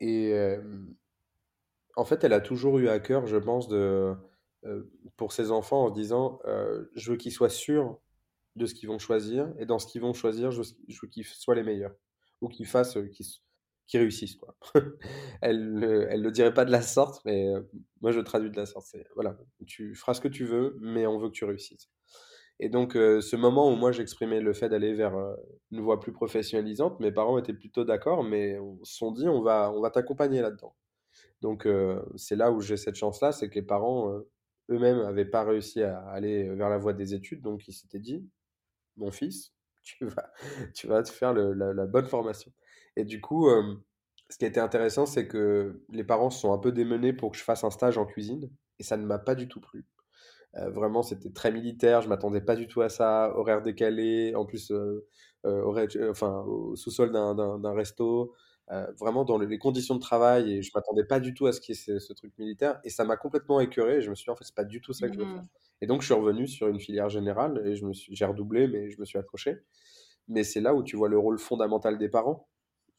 Et 0.00 0.34
en 1.96 2.04
fait, 2.04 2.24
elle 2.24 2.32
a 2.32 2.40
toujours 2.40 2.78
eu 2.78 2.88
à 2.88 2.98
cœur, 3.00 3.26
je 3.26 3.36
pense, 3.36 3.68
de, 3.68 4.14
euh, 4.66 4.82
pour 5.16 5.32
ses 5.32 5.50
enfants 5.50 5.84
en 5.86 5.88
se 5.90 5.94
disant, 5.94 6.40
euh, 6.46 6.84
je 6.94 7.10
veux 7.12 7.16
qu'ils 7.16 7.32
soient 7.32 7.48
sûrs 7.50 7.98
de 8.56 8.66
ce 8.66 8.74
qu'ils 8.74 8.88
vont 8.88 8.98
choisir, 8.98 9.52
et 9.58 9.66
dans 9.66 9.78
ce 9.78 9.86
qu'ils 9.86 10.00
vont 10.02 10.12
choisir, 10.14 10.50
je, 10.52 10.62
veux 10.62 11.08
qu'ils 11.08 11.24
soient 11.26 11.54
les 11.56 11.64
meilleurs, 11.64 11.94
ou 12.40 12.48
qu'ils 12.48 12.66
fassent, 12.66 12.96
euh, 12.96 13.08
qu'ils 13.86 14.00
réussissent, 14.00 14.36
quoi. 14.36 14.56
Elle, 15.42 15.74
le- 15.74 16.06
elle 16.10 16.22
le 16.22 16.30
dirait 16.32 16.54
pas 16.54 16.64
de 16.64 16.72
la 16.72 16.82
sorte, 16.82 17.22
mais 17.26 17.52
moi 18.00 18.12
je 18.12 18.20
traduis 18.20 18.50
de 18.50 18.56
la 18.56 18.66
sorte. 18.66 18.86
Voilà, 19.14 19.36
tu 19.66 19.94
feras 19.94 20.14
ce 20.14 20.20
que 20.22 20.28
tu 20.28 20.44
veux, 20.46 20.76
mais 20.80 21.06
on 21.06 21.18
veut 21.18 21.28
que 21.28 21.34
tu 21.34 21.44
réussisses. 21.44 21.90
Et 22.60 22.68
donc, 22.70 22.92
ce 22.94 23.36
moment 23.36 23.70
où 23.72 23.76
moi 23.76 23.92
j'exprimais 23.92 24.40
le 24.40 24.52
fait 24.54 24.68
d'aller 24.68 24.94
vers 24.94 25.14
une 25.72 25.80
voie 25.80 26.00
plus 26.00 26.12
professionnalisante, 26.12 27.00
mes 27.00 27.12
parents 27.12 27.38
étaient 27.38 27.52
plutôt 27.54 27.84
d'accord, 27.84 28.24
mais 28.24 28.58
on 28.58 28.82
se 28.84 28.96
sont 28.96 29.12
dit, 29.12 29.28
on 29.28 29.42
va, 29.42 29.72
on 29.72 29.80
va 29.80 29.90
t'accompagner 29.90 30.40
là-dedans. 30.40 30.74
Donc, 31.44 31.66
euh, 31.66 32.00
c'est 32.16 32.36
là 32.36 32.50
où 32.50 32.62
j'ai 32.62 32.78
cette 32.78 32.94
chance-là, 32.94 33.30
c'est 33.30 33.50
que 33.50 33.56
les 33.56 33.62
parents 33.62 34.10
euh, 34.10 34.26
eux-mêmes 34.70 35.02
n'avaient 35.02 35.26
pas 35.26 35.44
réussi 35.44 35.82
à 35.82 36.00
aller 36.08 36.48
vers 36.48 36.70
la 36.70 36.78
voie 36.78 36.94
des 36.94 37.12
études, 37.12 37.42
donc 37.42 37.68
ils 37.68 37.74
s'étaient 37.74 37.98
dit, 37.98 38.26
mon 38.96 39.10
fils, 39.10 39.52
tu 39.82 40.06
vas, 40.06 40.32
tu 40.74 40.86
vas 40.86 41.02
te 41.02 41.10
faire 41.10 41.34
le- 41.34 41.52
la, 41.52 41.84
bonne 41.84 42.06
formation. 42.06 42.50
Et 42.96 43.04
du 43.04 43.20
coup, 43.20 43.50
euh, 43.50 43.76
ce 44.30 44.38
qui 44.38 44.46
a 44.46 44.48
été 44.48 44.58
intéressant, 44.58 45.04
c'est 45.04 45.28
que 45.28 45.82
les 45.90 46.02
parents 46.02 46.30
se 46.30 46.40
sont 46.40 46.54
un 46.54 46.58
peu 46.58 46.72
démenés 46.72 47.12
pour 47.12 47.30
que 47.30 47.36
je 47.36 47.44
fasse 47.44 47.62
un 47.62 47.70
stage 47.70 47.98
en 47.98 48.06
cuisine, 48.06 48.50
et 48.78 48.82
ça 48.82 48.96
ne 48.96 49.04
m'a 49.04 49.18
pas 49.18 49.34
du 49.34 49.46
tout 49.46 49.60
plu. 49.60 49.84
Vraiment, 50.54 51.02
c'était 51.02 51.30
très 51.32 51.50
militaire, 51.52 52.00
je 52.00 52.08
m'attendais 52.08 52.40
pas 52.40 52.54
du 52.56 52.68
tout 52.68 52.80
à 52.80 52.88
ça, 52.88 53.36
horaire 53.36 53.60
décalé, 53.60 54.34
en 54.36 54.46
plus, 54.46 54.70
euh, 54.70 55.04
enfin, 56.08 56.42
au 56.46 56.74
sous-sol 56.76 57.12
d'un 57.12 57.74
resto, 57.74 58.34
euh, 58.70 58.86
vraiment 58.98 59.24
dans 59.24 59.38
le- 59.38 59.46
les 59.46 59.58
conditions 59.58 59.94
de 59.94 60.00
travail, 60.00 60.52
et 60.52 60.62
je 60.62 60.70
m'attendais 60.74 61.04
pas 61.04 61.20
du 61.20 61.34
tout 61.34 61.46
à 61.46 61.52
ce 61.52 61.60
qu'il 61.60 61.74
y 61.74 61.78
ait 61.78 61.80
ce, 61.80 61.98
ce 61.98 62.12
truc 62.12 62.32
militaire, 62.38 62.80
et 62.84 62.90
ça 62.90 63.04
m'a 63.04 63.16
complètement 63.16 63.60
écœuré, 63.60 63.98
et 63.98 64.00
je 64.02 64.10
me 64.10 64.14
suis 64.14 64.24
dit, 64.24 64.30
en 64.30 64.36
fait, 64.36 64.44
c'est 64.44 64.54
pas 64.54 64.64
du 64.64 64.80
tout 64.80 64.92
ça 64.92 65.08
que 65.08 65.14
je 65.14 65.20
veux 65.20 65.26
faire. 65.26 65.42
Mmh. 65.42 65.48
Et 65.82 65.86
donc, 65.86 66.00
je 66.02 66.06
suis 66.06 66.14
revenu 66.14 66.46
sur 66.48 66.68
une 66.68 66.80
filière 66.80 67.08
générale, 67.10 67.62
et 67.66 67.76
je 67.76 67.84
me 67.86 67.92
suis, 67.92 68.14
j'ai 68.14 68.24
redoublé, 68.24 68.68
mais 68.68 68.90
je 68.90 68.98
me 69.00 69.04
suis 69.04 69.18
accroché. 69.18 69.58
Mais 70.28 70.44
c'est 70.44 70.60
là 70.60 70.74
où 70.74 70.82
tu 70.82 70.96
vois 70.96 71.08
le 71.08 71.18
rôle 71.18 71.38
fondamental 71.38 71.98
des 71.98 72.08
parents. 72.08 72.48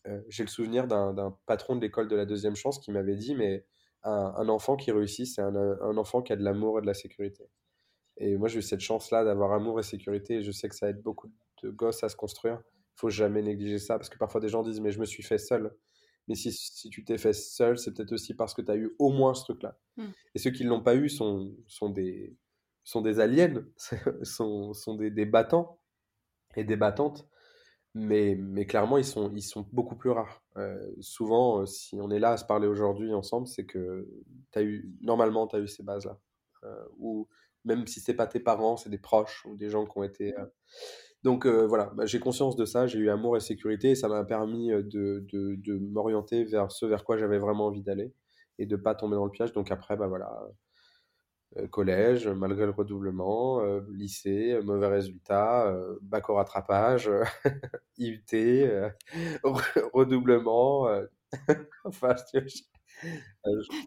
Euh, 0.07 0.21
j'ai 0.29 0.43
le 0.43 0.49
souvenir 0.49 0.87
d'un 0.87 1.37
patron 1.47 1.75
de 1.75 1.81
l'école 1.81 2.07
de 2.07 2.15
la 2.15 2.25
deuxième 2.25 2.55
chance 2.55 2.79
qui 2.79 2.91
m'avait 2.91 3.15
dit, 3.15 3.35
mais 3.35 3.65
un, 4.03 4.33
un 4.37 4.49
enfant 4.49 4.75
qui 4.75 4.91
réussit, 4.91 5.27
c'est 5.27 5.41
un, 5.41 5.55
un 5.55 5.97
enfant 5.97 6.21
qui 6.21 6.33
a 6.33 6.35
de 6.35 6.43
l'amour 6.43 6.77
et 6.79 6.81
de 6.81 6.87
la 6.87 6.93
sécurité. 6.93 7.49
Et 8.17 8.37
moi, 8.37 8.47
j'ai 8.47 8.59
eu 8.59 8.61
cette 8.61 8.81
chance-là 8.81 9.23
d'avoir 9.25 9.53
amour 9.53 9.79
et 9.79 9.83
sécurité. 9.83 10.35
Et 10.35 10.43
je 10.43 10.51
sais 10.51 10.69
que 10.69 10.75
ça 10.75 10.89
aide 10.89 11.01
beaucoup 11.01 11.29
de 11.63 11.69
gosses 11.71 12.03
à 12.03 12.09
se 12.09 12.15
construire. 12.15 12.61
Il 12.95 12.99
faut 12.99 13.09
jamais 13.09 13.41
négliger 13.41 13.79
ça 13.79 13.97
parce 13.97 14.09
que 14.09 14.17
parfois 14.17 14.41
des 14.41 14.49
gens 14.49 14.63
disent, 14.63 14.79
mais 14.79 14.91
je 14.91 14.99
me 14.99 15.05
suis 15.05 15.23
fait 15.23 15.37
seul. 15.37 15.75
Mais 16.27 16.35
si, 16.35 16.51
si 16.51 16.89
tu 16.89 17.03
t'es 17.03 17.17
fait 17.17 17.33
seul, 17.33 17.77
c'est 17.77 17.93
peut-être 17.93 18.13
aussi 18.13 18.33
parce 18.33 18.53
que 18.53 18.61
tu 18.61 18.71
as 18.71 18.75
eu 18.75 18.95
au 18.99 19.09
moins 19.11 19.33
ce 19.33 19.43
truc-là. 19.43 19.77
Mmh. 19.97 20.05
Et 20.33 20.39
ceux 20.39 20.51
qui 20.51 20.63
ne 20.63 20.69
l'ont 20.69 20.81
pas 20.81 20.95
eu 20.95 21.09
sont, 21.09 21.55
sont 21.67 21.89
des, 21.89 22.35
sont 22.83 23.01
des 23.01 23.19
aliens, 23.19 23.63
sont, 24.23 24.73
sont 24.73 24.95
des, 24.95 25.11
des 25.11 25.25
battants 25.25 25.79
et 26.55 26.63
des 26.63 26.77
battantes. 26.77 27.27
Mais, 27.93 28.35
mais 28.35 28.65
clairement, 28.65 28.97
ils 28.97 29.05
sont, 29.05 29.31
ils 29.33 29.41
sont 29.41 29.67
beaucoup 29.71 29.95
plus 29.95 30.09
rares. 30.09 30.43
Euh, 30.57 30.93
souvent, 30.99 31.61
euh, 31.61 31.65
si 31.65 31.97
on 32.01 32.09
est 32.09 32.19
là 32.19 32.31
à 32.31 32.37
se 32.37 32.43
parler 32.43 32.67
aujourd'hui 32.67 33.13
ensemble, 33.13 33.47
c'est 33.47 33.65
que 33.65 34.05
t'as 34.51 34.63
eu, 34.63 34.91
normalement, 35.01 35.47
tu 35.47 35.55
as 35.55 35.59
eu 35.59 35.67
ces 35.67 35.83
bases-là. 35.83 36.19
Euh, 36.65 36.85
ou 36.97 37.29
même 37.63 37.87
si 37.87 38.01
c'est 38.01 38.13
pas 38.13 38.27
tes 38.27 38.41
parents, 38.41 38.75
c'est 38.75 38.89
des 38.89 38.97
proches 38.97 39.45
ou 39.45 39.55
des 39.55 39.69
gens 39.69 39.85
qui 39.85 39.97
ont 39.97 40.03
été. 40.03 40.37
euh, 40.37 40.45
Donc 41.25 41.45
euh, 41.45 41.65
voilà, 41.67 41.91
bah, 41.95 42.05
j'ai 42.05 42.19
conscience 42.19 42.55
de 42.55 42.63
ça, 42.63 42.87
j'ai 42.87 42.99
eu 42.99 43.09
amour 43.09 43.35
et 43.35 43.39
sécurité 43.39 43.89
et 43.89 43.95
ça 43.95 44.07
m'a 44.07 44.23
permis 44.23 44.71
euh, 44.71 44.83
de, 44.83 45.25
de, 45.33 45.55
de 45.55 45.77
m'orienter 45.77 46.45
vers 46.45 46.71
ce 46.71 46.85
vers 46.85 47.03
quoi 47.03 47.17
j'avais 47.17 47.39
vraiment 47.39 47.65
envie 47.65 47.81
d'aller 47.81 48.13
et 48.59 48.65
de 48.65 48.75
pas 48.75 48.95
tomber 48.95 49.15
dans 49.15 49.25
le 49.25 49.31
piège. 49.31 49.51
Donc 49.51 49.71
après, 49.71 49.97
bah 49.97 50.07
voilà, 50.07 50.31
euh, 51.57 51.67
collège, 51.67 52.27
malgré 52.27 52.65
le 52.65 52.71
redoublement, 52.71 53.61
euh, 53.61 53.81
lycée, 53.91 54.59
mauvais 54.63 54.87
résultat, 54.87 55.67
euh, 55.67 55.97
bac 56.03 56.29
au 56.29 56.35
rattrapage, 56.35 57.09
IUT, 57.97 58.21
redoublement. 59.93 60.87
enfin, 61.85 62.15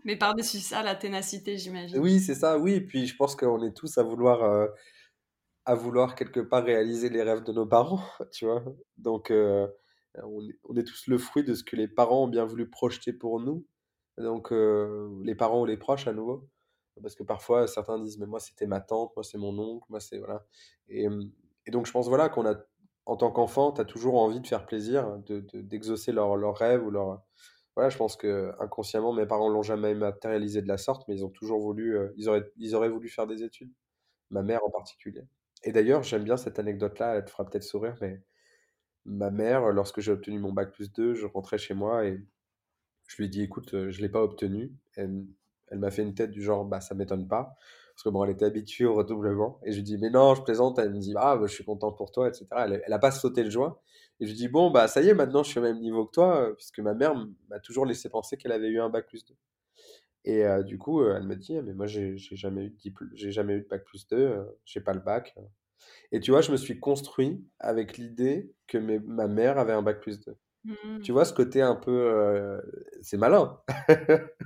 Mais 0.05 0.17
par-dessus 0.17 0.59
ça, 0.59 0.83
la 0.83 0.97
ténacité, 0.97 1.57
j'imagine. 1.57 1.99
oui, 2.01 2.19
c'est 2.19 2.35
ça, 2.35 2.59
oui. 2.59 2.81
Puis 2.81 3.07
je 3.07 3.17
pense 3.17 3.37
qu'on 3.37 3.63
est 3.63 3.77
tous 3.77 3.97
à 3.97 4.03
vouloir, 4.03 4.69
à 5.69 5.75
vouloir 5.75 6.15
quelque 6.17 6.41
part 6.41 6.65
réaliser 6.65 7.11
les 7.11 7.23
rêves 7.23 7.45
de 7.45 7.53
nos 7.53 7.67
parents, 7.67 8.03
tu 8.33 8.47
vois? 8.47 8.65
Donc, 8.99 9.31
euh, 9.31 9.69
on 10.25 10.77
est, 10.77 10.85
tous 10.85 11.07
le 11.09 11.19
fruit 11.19 11.45
de 11.45 11.55
ce 11.55 11.63
que 11.65 11.77
les 11.77 11.89
parents 11.89 12.25
ont 12.25 12.29
bien 12.29 12.45
voulu 12.45 12.69
projeter 12.71 13.13
pour 13.13 13.41
nous. 13.41 13.67
Donc, 14.19 14.53
euh, 14.53 15.11
les 15.25 15.35
parents 15.35 15.63
ou 15.63 15.67
les 15.67 15.77
proches 15.77 16.07
à 16.09 16.13
nouveau. 16.13 16.49
Parce 17.03 17.15
que 17.15 17.23
parfois, 17.23 17.69
certains 17.69 17.99
disent, 18.01 18.19
mais 18.19 18.27
moi, 18.27 18.41
c'était 18.41 18.67
ma 18.67 18.81
tante, 18.81 19.13
moi, 19.17 19.23
c'est 19.25 19.39
mon 19.39 19.57
oncle, 19.59 19.87
moi, 19.91 20.01
c'est, 20.01 20.19
voilà. 20.19 20.45
Et, 20.89 21.07
donc, 21.71 21.87
je 21.87 21.93
pense, 21.93 22.09
voilà, 22.09 22.29
qu'on 22.29 22.47
a, 22.47 22.57
en 23.07 23.17
tant 23.17 23.31
qu'enfant, 23.31 23.73
tu 23.73 23.81
as 23.81 23.85
toujours 23.85 24.17
envie 24.21 24.41
de 24.41 24.47
faire 24.47 24.67
plaisir, 24.67 25.19
de, 25.27 25.41
de- 25.41 25.61
d'exaucer 25.61 26.13
leurs 26.13 26.37
leurs 26.37 26.57
rêves 26.57 26.85
ou 26.85 26.91
leurs, 26.91 27.23
voilà, 27.77 27.91
je 27.91 27.99
pense 27.99 28.17
que 28.17 28.53
inconsciemment, 28.61 29.13
mes 29.13 29.27
parents 29.27 29.49
l'ont 29.51 29.63
jamais 29.63 29.95
matérialisé 29.95 30.63
de 30.63 30.69
la 30.69 30.79
sorte, 30.79 31.07
mais 31.09 31.15
ils 31.17 31.25
ont 31.25 31.31
toujours 31.31 31.61
voulu, 31.61 31.97
euh, 31.99 32.13
ils 32.17 32.29
auraient, 32.29 32.51
ils 32.57 32.75
auraient 32.75 32.89
voulu 32.91 33.09
faire 33.09 33.27
des 33.29 33.43
études. 33.45 33.73
Ma 34.31 34.43
mère 34.43 34.65
en 34.67 34.71
particulier. 34.71 35.23
Et 35.65 35.73
d'ailleurs, 35.73 36.03
j'aime 36.03 36.25
bien 36.25 36.37
cette 36.37 36.59
anecdote-là, 36.59 37.17
elle 37.17 37.25
te 37.25 37.31
fera 37.31 37.45
peut-être 37.45 37.65
sourire, 37.65 37.97
mais 38.01 38.23
ma 39.05 39.31
mère, 39.31 39.73
lorsque 39.73 40.01
j'ai 40.01 40.13
obtenu 40.13 40.39
mon 40.39 40.53
bac 40.53 40.73
plus 40.73 40.93
2, 40.93 41.15
je 41.15 41.27
rentrais 41.27 41.59
chez 41.59 41.75
moi 41.75 42.05
et 42.07 42.21
je 43.09 43.17
lui 43.17 43.27
ai 43.27 43.29
dit, 43.29 43.43
écoute, 43.43 43.75
euh, 43.75 43.91
je 43.91 44.01
l'ai 44.03 44.09
pas 44.09 44.23
obtenu. 44.23 44.73
Elle, 44.97 45.25
elle 45.69 45.79
m'a 45.79 45.91
fait 45.91 46.03
une 46.03 46.15
tête 46.15 46.31
du 46.31 46.43
genre, 46.43 46.65
bah 46.65 46.81
ça 46.81 46.95
m'étonne 46.95 47.27
pas. 47.29 47.57
Parce 47.95 48.05
que 48.05 48.11
bon, 48.11 48.25
elle 48.25 48.31
était 48.31 48.45
habituée 48.45 48.85
au 48.85 48.95
redoublement. 48.95 49.61
Et 49.65 49.73
je 49.73 49.79
lui 49.79 49.83
dis, 49.83 49.99
mais 49.99 50.11
non, 50.11 50.35
je 50.35 50.43
plaisante. 50.43 50.79
Elle 50.79 50.93
me 50.95 51.01
dit, 51.01 51.15
ah, 51.17 51.37
bah, 51.37 51.47
je 51.47 51.55
suis 51.55 51.65
content 51.65 51.91
pour 51.93 52.13
toi, 52.13 52.29
etc. 52.29 52.47
Elle, 52.57 52.83
elle 52.87 52.93
a 52.93 52.99
pas 52.99 53.11
sauté 53.11 53.43
le 53.43 53.51
joie. 53.51 53.83
Et 54.21 54.27
je 54.27 54.31
lui 54.31 54.37
dis, 54.37 54.49
bon, 54.49 54.71
bah 54.71 54.89
ça 54.89 55.01
y 55.01 55.09
est, 55.09 55.15
maintenant 55.15 55.43
je 55.43 55.51
suis 55.51 55.59
au 55.61 55.63
même 55.63 55.79
niveau 55.81 56.07
que 56.07 56.13
toi, 56.13 56.43
euh, 56.43 56.55
puisque 56.55 56.81
ma 56.81 56.95
mère 56.95 57.15
m'a 57.49 57.61
toujours 57.61 57.87
laissé 57.87 58.09
penser 58.09 58.37
qu'elle 58.37 58.53
avait 58.53 58.69
eu 58.69 58.81
un 58.81 58.89
bac 58.91 59.07
plus 59.07 59.25
2. 59.25 59.35
Et 60.29 60.45
euh, 60.47 60.63
du 60.65 60.79
coup, 60.79 61.03
euh, 61.03 61.17
elle 61.17 61.25
me 61.25 61.37
dit, 61.37 61.57
Ah, 61.59 61.63
mais 61.63 61.75
moi 61.75 61.87
j'ai 61.89 62.19
j'ai 62.19 62.37
jamais 62.37 62.67
eu 62.67 62.71
de 62.71 62.77
diplôme, 62.77 63.11
j'ai 63.15 63.33
jamais 63.33 63.55
eu 63.55 63.63
de 63.63 63.69
bac 63.69 63.85
plus 63.85 64.07
2, 64.09 64.19
euh, 64.19 64.45
j'ai 64.67 64.81
pas 64.83 64.95
le 64.95 65.01
bac. 65.01 65.35
Et 66.13 66.21
tu 66.21 66.31
vois, 66.33 66.43
je 66.43 66.53
me 66.53 66.57
suis 66.59 66.81
construit 66.81 67.47
avec 67.61 67.99
l'idée 67.99 68.55
que 68.69 68.79
mes- 68.79 69.01
ma 69.01 69.29
mère 69.29 69.59
avait 69.59 69.73
un 69.75 69.83
bac 69.83 70.01
plus 70.03 70.21
2. 70.21 70.37
Tu 71.03 71.13
Mmh. 71.13 71.15
vois, 71.15 71.25
ce 71.27 71.35
côté 71.35 71.63
un 71.63 71.77
peu... 71.77 71.93
euh, 71.93 72.61
c'est 73.03 73.19
malin. 73.19 73.61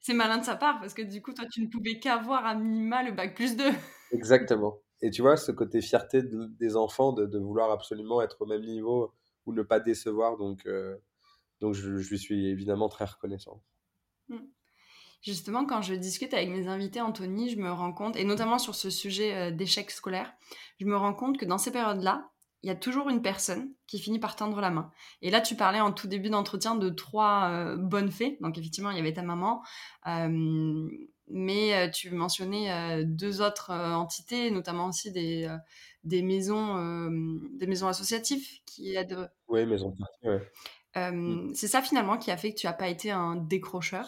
C'est 0.00 0.14
malin 0.14 0.38
de 0.38 0.44
sa 0.44 0.56
part 0.56 0.80
parce 0.80 0.94
que 0.94 1.02
du 1.02 1.22
coup, 1.22 1.32
toi, 1.32 1.44
tu 1.50 1.62
ne 1.62 1.68
pouvais 1.68 1.98
qu'avoir 2.00 2.44
à 2.46 2.54
minima 2.54 3.02
le 3.02 3.12
bac 3.12 3.34
plus 3.34 3.56
2. 3.56 3.70
Exactement. 4.10 4.82
Et 5.00 5.10
tu 5.10 5.22
vois, 5.22 5.36
ce 5.36 5.52
côté 5.52 5.80
fierté 5.80 6.22
de- 6.22 6.46
des 6.58 6.76
enfants 6.76 7.12
de, 7.12 7.24
de 7.26 7.38
vouloir 7.38 7.70
absolument 7.70 8.20
être 8.22 8.42
au 8.42 8.46
même 8.46 8.62
niveau 8.62 9.14
ou 9.46 9.52
ne 9.52 9.62
pas 9.62 9.80
décevoir. 9.80 10.36
Donc, 10.36 10.66
euh, 10.66 10.96
donc 11.60 11.74
je, 11.74 11.98
je 11.98 12.10
lui 12.10 12.18
suis 12.18 12.48
évidemment 12.48 12.88
très 12.90 13.04
reconnaissant. 13.06 13.62
Justement, 15.22 15.66
quand 15.66 15.82
je 15.82 15.94
discute 15.94 16.32
avec 16.32 16.48
mes 16.48 16.68
invités, 16.68 17.00
Anthony, 17.00 17.50
je 17.50 17.58
me 17.58 17.72
rends 17.72 17.92
compte, 17.92 18.16
et 18.16 18.24
notamment 18.24 18.58
sur 18.58 18.74
ce 18.74 18.88
sujet 18.88 19.34
euh, 19.34 19.50
d'échec 19.50 19.90
scolaire, 19.90 20.32
je 20.78 20.86
me 20.86 20.96
rends 20.96 21.14
compte 21.14 21.38
que 21.38 21.44
dans 21.44 21.58
ces 21.58 21.72
périodes-là, 21.72 22.30
il 22.62 22.68
y 22.68 22.70
a 22.70 22.76
toujours 22.76 23.08
une 23.08 23.22
personne 23.22 23.72
qui 23.86 23.98
finit 23.98 24.18
par 24.18 24.36
tendre 24.36 24.60
la 24.60 24.70
main. 24.70 24.90
Et 25.22 25.30
là, 25.30 25.40
tu 25.40 25.56
parlais 25.56 25.80
en 25.80 25.92
tout 25.92 26.06
début 26.06 26.30
d'entretien 26.30 26.76
de 26.76 26.88
trois 26.88 27.50
euh, 27.50 27.76
bonnes 27.76 28.10
fées. 28.10 28.36
Donc, 28.40 28.58
effectivement, 28.58 28.90
il 28.90 28.96
y 28.96 29.00
avait 29.00 29.12
ta 29.12 29.22
maman, 29.22 29.62
euh, 30.06 30.88
mais 31.28 31.90
tu 31.90 32.10
mentionnais 32.10 33.04
deux 33.04 33.42
autres 33.42 33.70
entités, 33.70 34.50
notamment 34.50 34.86
aussi 34.86 35.12
des, 35.12 35.46
des, 36.02 36.22
maisons, 36.22 37.10
des 37.52 37.66
maisons 37.66 37.86
associatives 37.86 38.48
qui 38.64 38.94
aident. 38.94 39.30
Oui, 39.46 39.66
maisons 39.66 39.94
ouais. 40.22 40.40
Mmh. 40.96 41.52
C'est 41.54 41.68
ça 41.68 41.82
finalement 41.82 42.16
qui 42.16 42.30
a 42.30 42.38
fait 42.38 42.54
que 42.54 42.58
tu 42.58 42.66
n'as 42.66 42.72
pas 42.72 42.88
été 42.88 43.10
un 43.10 43.36
décrocheur? 43.36 44.06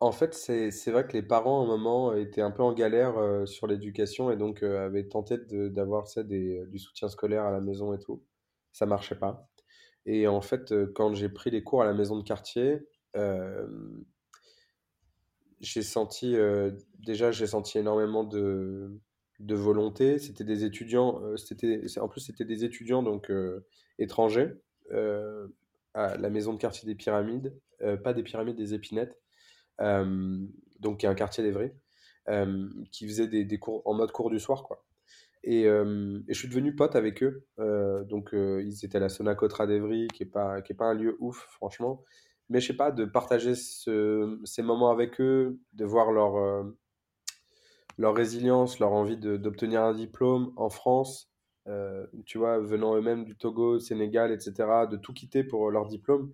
En 0.00 0.12
fait, 0.12 0.34
c'est 0.34 0.70
c'est 0.70 0.90
vrai 0.90 1.06
que 1.06 1.12
les 1.14 1.22
parents, 1.22 1.60
à 1.62 1.64
un 1.64 1.66
moment, 1.66 2.12
étaient 2.14 2.42
un 2.42 2.50
peu 2.50 2.62
en 2.62 2.72
galère 2.74 3.16
euh, 3.18 3.46
sur 3.46 3.66
l'éducation 3.66 4.30
et 4.30 4.36
donc 4.36 4.62
euh, 4.62 4.84
avaient 4.86 5.08
tenté 5.08 5.38
de- 5.38 5.68
d'avoir 5.68 6.04
des, 6.24 6.66
du 6.66 6.78
soutien 6.78 7.08
scolaire 7.08 7.44
à 7.44 7.50
la 7.50 7.60
maison 7.60 7.94
et 7.94 7.98
tout. 7.98 8.22
Ça 8.72 8.84
marchait 8.86 9.18
pas. 9.18 9.48
Et 10.06 10.28
en 10.28 10.40
fait, 10.42 10.72
euh, 10.72 10.92
quand 10.94 11.14
j'ai 11.14 11.28
pris 11.30 11.50
les 11.50 11.64
cours 11.64 11.82
à 11.82 11.86
la 11.86 11.94
maison 11.94 12.16
de 12.18 12.24
quartier, 12.24 12.86
euh, 13.16 13.66
j'ai 15.60 15.82
senti, 15.82 16.36
euh, 16.36 16.70
déjà, 16.98 17.30
j'ai 17.32 17.46
senti 17.46 17.78
énormément 17.78 18.24
de, 18.24 19.00
de 19.40 19.54
volonté. 19.54 20.18
C'était 20.18 20.44
des 20.44 20.64
étudiants, 20.64 21.20
euh, 21.24 21.36
c'était, 21.36 21.82
en 21.98 22.08
plus, 22.08 22.20
c'était 22.20 22.44
des 22.44 22.64
étudiants 22.64 23.02
donc 23.02 23.30
euh, 23.30 23.66
étrangers 23.98 24.52
euh, 24.92 25.48
à 25.94 26.16
la 26.16 26.30
maison 26.30 26.52
de 26.52 26.58
quartier 26.58 26.86
des 26.86 26.94
Pyramides, 26.94 27.58
euh, 27.82 27.96
pas 27.96 28.12
des 28.12 28.22
Pyramides, 28.22 28.56
des 28.56 28.74
Épinettes, 28.74 29.16
euh, 29.16 29.25
donc 29.78 31.00
qui 31.00 31.06
est 31.06 31.08
un 31.08 31.14
quartier 31.14 31.44
d'Evry, 31.44 31.72
euh, 32.28 32.68
qui 32.92 33.06
faisait 33.06 33.28
des, 33.28 33.44
des 33.44 33.58
cours 33.58 33.82
en 33.86 33.94
mode 33.94 34.12
cours 34.12 34.30
du 34.30 34.40
soir, 34.40 34.62
quoi. 34.64 34.84
Et, 35.44 35.66
euh, 35.66 36.20
et 36.28 36.34
je 36.34 36.38
suis 36.38 36.48
devenu 36.48 36.74
pote 36.74 36.96
avec 36.96 37.22
eux. 37.22 37.44
Euh, 37.60 38.04
donc, 38.04 38.34
euh, 38.34 38.62
ils 38.64 38.84
étaient 38.84 38.98
à 38.98 39.00
la 39.00 39.08
Sonacotra 39.08 39.66
d'Evry, 39.66 40.08
qui 40.08 40.24
est 40.24 40.26
pas, 40.26 40.60
pas 40.76 40.86
un 40.86 40.94
lieu 40.94 41.16
ouf, 41.20 41.46
franchement. 41.50 42.04
Mais 42.50 42.60
je 42.60 42.68
sais 42.68 42.76
pas, 42.76 42.90
de 42.92 43.04
partager 43.04 43.54
ce- 43.54 44.40
ces 44.44 44.62
moments 44.62 44.90
avec 44.90 45.20
eux, 45.20 45.58
de 45.74 45.84
voir 45.84 46.12
leur, 46.12 46.36
euh, 46.36 46.64
leur 47.98 48.14
résilience, 48.14 48.78
leur 48.78 48.92
envie 48.92 49.16
d'obtenir 49.16 49.82
un 49.82 49.94
diplôme 49.94 50.52
en 50.56 50.68
France, 50.68 51.30
euh, 51.68 52.06
tu 52.26 52.38
vois, 52.38 52.58
venant 52.58 52.94
eux-mêmes 52.96 53.24
du 53.24 53.36
Togo, 53.36 53.78
Sénégal, 53.78 54.32
etc., 54.32 54.86
de 54.86 54.96
tout 54.96 55.12
quitter 55.12 55.44
pour 55.44 55.70
leur 55.70 55.86
diplôme, 55.86 56.32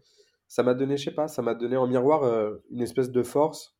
ça 0.52 0.62
m'a 0.62 0.74
donné, 0.74 0.98
je 0.98 1.04
sais 1.04 1.14
pas, 1.14 1.28
ça 1.28 1.40
m'a 1.40 1.54
donné 1.54 1.78
en 1.78 1.86
miroir 1.86 2.24
euh, 2.24 2.62
une 2.68 2.82
espèce 2.82 3.10
de 3.10 3.22
force 3.22 3.74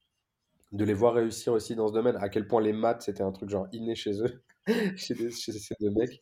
de 0.73 0.87
les 0.87 0.95
voir 0.95 1.13
réussir 1.13 1.53
aussi 1.53 1.77
dans 1.77 1.89
ce 1.89 1.93
domaine, 1.93 2.17
à 2.17 2.31
quel 2.31 2.47
point 2.47 2.63
les 2.63 2.73
maths, 2.73 3.03
c'était 3.03 3.23
un 3.23 3.31
truc 3.31 3.51
genre 3.51 3.69
inné 3.73 3.95
chez 3.95 4.23
eux, 4.23 4.43
chez, 4.97 5.15
ces 5.31 5.75
deux 5.81 5.91
mecs. 5.91 6.19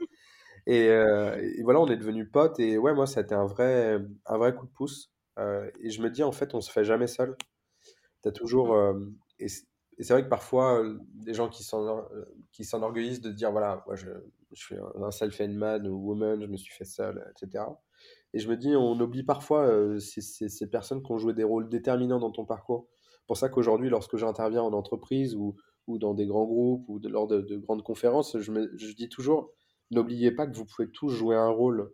Et, 0.66 0.88
euh, 0.88 1.40
et 1.40 1.62
voilà, 1.62 1.78
on 1.80 1.86
est 1.86 1.96
devenus 1.96 2.28
potes, 2.32 2.58
et 2.58 2.78
ouais, 2.78 2.92
moi, 2.94 3.06
ça 3.06 3.20
a 3.20 3.22
été 3.22 3.32
un 3.32 3.46
vrai, 3.46 4.00
un 4.26 4.38
vrai 4.38 4.52
coup 4.52 4.66
de 4.66 4.72
pouce. 4.72 5.12
Euh, 5.38 5.70
et 5.78 5.90
je 5.90 6.02
me 6.02 6.10
dis, 6.10 6.24
en 6.24 6.32
fait, 6.32 6.52
on 6.52 6.60
se 6.60 6.72
fait 6.72 6.82
jamais 6.82 7.06
seul. 7.06 7.36
T'as 8.22 8.32
toujours, 8.32 8.76
et 9.38 9.46
c'est 9.46 10.12
vrai 10.12 10.24
que 10.24 10.28
parfois, 10.28 10.82
des 11.14 11.32
gens 11.32 11.48
qui 11.48 11.62
s'en, 11.62 12.08
qui 12.50 12.64
s'enorgueillissent 12.64 13.20
de 13.20 13.30
dire, 13.30 13.52
voilà, 13.52 13.84
moi, 13.86 13.94
je, 13.94 14.08
je 14.50 14.60
suis 14.60 14.74
un 15.00 15.12
self-made 15.12 15.52
man 15.52 15.86
ou 15.86 15.94
woman, 16.08 16.42
je 16.42 16.46
me 16.48 16.56
suis 16.56 16.74
fait 16.74 16.84
seul, 16.84 17.24
etc. 17.30 17.66
Et 18.34 18.38
je 18.38 18.48
me 18.48 18.56
dis, 18.56 18.74
on 18.76 18.98
oublie 19.00 19.22
parfois 19.24 19.62
euh, 19.66 19.98
ces, 19.98 20.20
ces- 20.20 20.48
ces 20.48 20.68
personnes 20.70 21.02
qui 21.02 21.12
ont 21.12 21.18
joué 21.18 21.34
des 21.34 21.44
rôles 21.44 21.68
déterminants 21.68 22.18
dans 22.20 22.30
ton 22.30 22.44
parcours. 22.46 22.88
Pour 23.26 23.36
ça 23.36 23.48
qu'aujourd'hui, 23.48 23.90
lorsque 23.90 24.16
j'interviens 24.16 24.62
en 24.62 24.72
entreprise 24.72 25.34
ou, 25.36 25.56
ou 25.86 25.98
dans 25.98 26.14
des 26.14 26.26
grands 26.26 26.44
groupes 26.46 26.84
ou 26.88 26.98
de- 27.00 27.08
lors 27.08 27.26
de, 27.26 27.40
de 27.40 27.56
grandes 27.56 27.82
conférences, 27.82 28.38
je, 28.38 28.52
me- 28.52 28.70
je 28.76 28.92
dis 28.94 29.08
toujours, 29.08 29.52
n'oubliez 29.90 30.30
pas 30.32 30.46
que 30.46 30.56
vous 30.56 30.64
pouvez 30.66 30.90
tous 30.90 31.08
jouer 31.10 31.36
un 31.36 31.48
rôle 31.48 31.92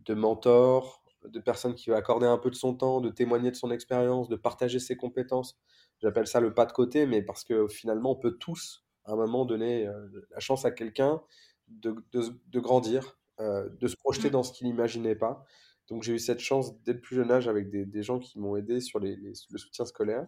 de 0.00 0.14
mentor, 0.14 1.02
de 1.24 1.40
personne 1.40 1.74
qui 1.74 1.90
va 1.90 1.96
accorder 1.96 2.26
un 2.26 2.38
peu 2.38 2.50
de 2.50 2.54
son 2.54 2.74
temps, 2.74 3.00
de 3.00 3.10
témoigner 3.10 3.50
de 3.50 3.56
son 3.56 3.70
expérience, 3.70 4.28
de 4.28 4.36
partager 4.36 4.78
ses 4.78 4.96
compétences. 4.96 5.58
J'appelle 6.00 6.26
ça 6.26 6.40
le 6.40 6.52
pas 6.52 6.66
de 6.66 6.72
côté, 6.72 7.06
mais 7.06 7.22
parce 7.22 7.44
que 7.44 7.66
finalement, 7.68 8.12
on 8.12 8.16
peut 8.16 8.32
tous, 8.38 8.84
à 9.04 9.12
un 9.12 9.16
moment, 9.16 9.44
donner 9.46 9.86
euh, 9.86 10.06
la 10.30 10.40
chance 10.40 10.64
à 10.64 10.70
quelqu'un 10.70 11.22
de, 11.68 11.96
de- 12.12 12.40
de 12.46 12.60
grandir, 12.60 13.18
euh, 13.40 13.68
de 13.80 13.86
se 13.88 13.96
projeter 13.96 14.28
Mmh. 14.28 14.32
dans 14.32 14.42
ce 14.42 14.52
qu'il 14.52 14.66
n'imaginait 14.66 15.16
pas. 15.16 15.44
Donc 15.88 16.02
j'ai 16.02 16.14
eu 16.14 16.18
cette 16.18 16.40
chance 16.40 16.80
dès 16.82 16.94
le 16.94 17.00
plus 17.00 17.16
jeune 17.16 17.30
âge 17.30 17.48
avec 17.48 17.70
des, 17.70 17.84
des 17.86 18.02
gens 18.02 18.18
qui 18.18 18.38
m'ont 18.38 18.56
aidé 18.56 18.80
sur 18.80 19.00
les- 19.00 19.16
le 19.16 19.58
soutien 19.58 19.84
scolaire. 19.84 20.26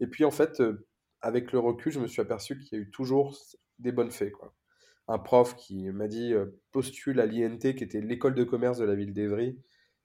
Et 0.00 0.06
puis 0.06 0.24
en 0.24 0.30
fait, 0.30 0.60
euh, 0.60 0.86
avec 1.20 1.52
le 1.52 1.58
recul, 1.58 1.92
je 1.92 2.00
me 2.00 2.06
suis 2.06 2.20
aperçu 2.22 2.58
qu'il 2.58 2.78
y 2.78 2.80
a 2.80 2.84
eu 2.84 2.90
toujours 2.90 3.36
des 3.78 3.92
bonnes 3.92 4.10
fées, 4.10 4.30
quoi. 4.32 4.54
Un 5.08 5.18
prof 5.18 5.56
qui 5.56 5.90
m'a 5.90 6.08
dit 6.08 6.34
euh, 6.34 6.46
postule 6.72 7.20
à 7.20 7.26
l'INT, 7.26 7.74
qui 7.76 7.84
était 7.84 8.00
l'école 8.00 8.34
de 8.34 8.44
commerce 8.44 8.78
de 8.78 8.84
la 8.84 8.94
ville 8.94 9.12
d'Evry, 9.14 9.58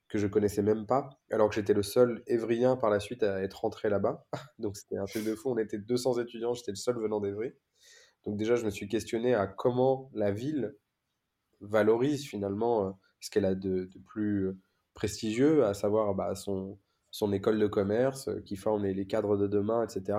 que 0.09 0.17
je 0.17 0.27
connaissais 0.27 0.61
même 0.63 0.85
pas, 0.85 1.09
alors 1.31 1.49
que 1.49 1.55
j'étais 1.55 1.73
le 1.73 1.83
seul 1.83 2.23
évrien 2.27 2.77
par 2.77 2.89
la 2.89 2.99
suite 2.99 3.23
à 3.23 3.41
être 3.43 3.61
rentré 3.61 3.89
là-bas. 3.89 4.25
Donc 4.59 4.77
c'était 4.77 4.97
un 4.97 5.05
truc 5.05 5.25
de 5.25 5.35
fou, 5.35 5.51
on 5.51 5.57
était 5.57 5.77
200 5.79 6.19
étudiants, 6.19 6.53
j'étais 6.53 6.71
le 6.71 6.77
seul 6.77 6.97
venant 6.97 7.19
d'Evry. 7.19 7.51
Donc 8.25 8.37
déjà, 8.37 8.55
je 8.55 8.65
me 8.65 8.69
suis 8.71 8.87
questionné 8.87 9.33
à 9.35 9.47
comment 9.47 10.09
la 10.13 10.31
ville 10.31 10.75
valorise 11.61 12.25
finalement 12.25 12.87
euh, 12.87 12.91
ce 13.19 13.29
qu'elle 13.29 13.45
a 13.45 13.55
de, 13.55 13.85
de 13.85 13.99
plus 14.05 14.51
prestigieux, 14.93 15.65
à 15.65 15.73
savoir 15.73 16.13
bah, 16.15 16.35
son, 16.35 16.77
son 17.11 17.31
école 17.31 17.59
de 17.59 17.67
commerce 17.67 18.27
euh, 18.27 18.41
qui 18.41 18.55
forme 18.55 18.85
les, 18.85 19.07
cadres 19.07 19.37
de 19.37 19.47
demain, 19.47 19.83
etc. 19.83 20.17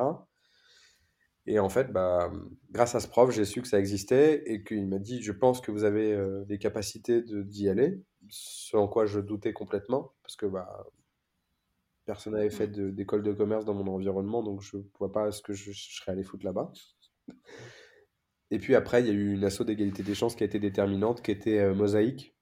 Et 1.46 1.58
en 1.58 1.68
fait, 1.68 1.92
bah, 1.92 2.32
grâce 2.70 2.94
à 2.94 3.00
ce 3.00 3.08
prof, 3.08 3.30
j'ai 3.30 3.44
su 3.44 3.60
que 3.60 3.68
ça 3.68 3.78
existait 3.78 4.42
et 4.46 4.62
qu'il 4.64 4.86
m'a 4.88 4.98
dit, 4.98 5.22
je 5.22 5.32
pense 5.32 5.60
que 5.60 5.70
vous 5.70 5.84
avez 5.84 6.12
euh, 6.12 6.44
les 6.48 6.58
capacités 6.58 7.22
d'y 7.22 7.68
aller, 7.68 8.00
ce 8.30 8.76
en 8.76 8.88
quoi 8.88 9.06
je 9.06 9.20
doutais 9.20 9.52
complètement, 9.52 10.14
parce 10.22 10.36
que 10.36 10.46
bah, 10.46 10.86
personne 12.06 12.34
n'avait 12.34 12.50
fait 12.50 12.68
d'école 12.68 13.22
de 13.22 13.32
commerce 13.32 13.64
dans 13.64 13.74
mon 13.74 13.92
environnement, 13.92 14.42
donc 14.42 14.62
je 14.62 14.78
vois 14.98 15.12
pas 15.12 15.32
ce 15.32 15.42
que 15.42 15.52
je, 15.52 15.72
serais 15.72 16.12
allé 16.12 16.22
foutre 16.22 16.44
là-bas. 16.44 16.72
Et 18.50 18.58
puis 18.58 18.74
après, 18.74 19.02
il 19.02 19.06
y 19.06 19.10
a 19.10 19.12
eu 19.12 19.32
une 19.32 19.44
asso 19.44 19.62
d'égalité 19.62 20.02
des 20.02 20.14
chances 20.14 20.36
qui 20.36 20.44
a 20.44 20.46
été 20.46 20.58
déterminante, 20.58 21.22
qui 21.22 21.30
était 21.30 21.58
euh, 21.58 21.74
Mosaïque, 21.74 22.33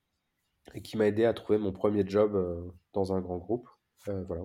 et 0.75 0.83
qui 0.83 0.97
m'a 0.97 1.07
aidé 1.07 1.25
à 1.25 1.35
trouver 1.35 1.59
mon 1.59 1.73
premier 1.73 2.07
job 2.07 2.35
euh, 2.35 2.61
dans 2.93 3.13
un 3.13 3.21
grand 3.21 3.39
groupe. 3.39 3.69
Euh, 4.09 4.25
voilà. 4.25 4.43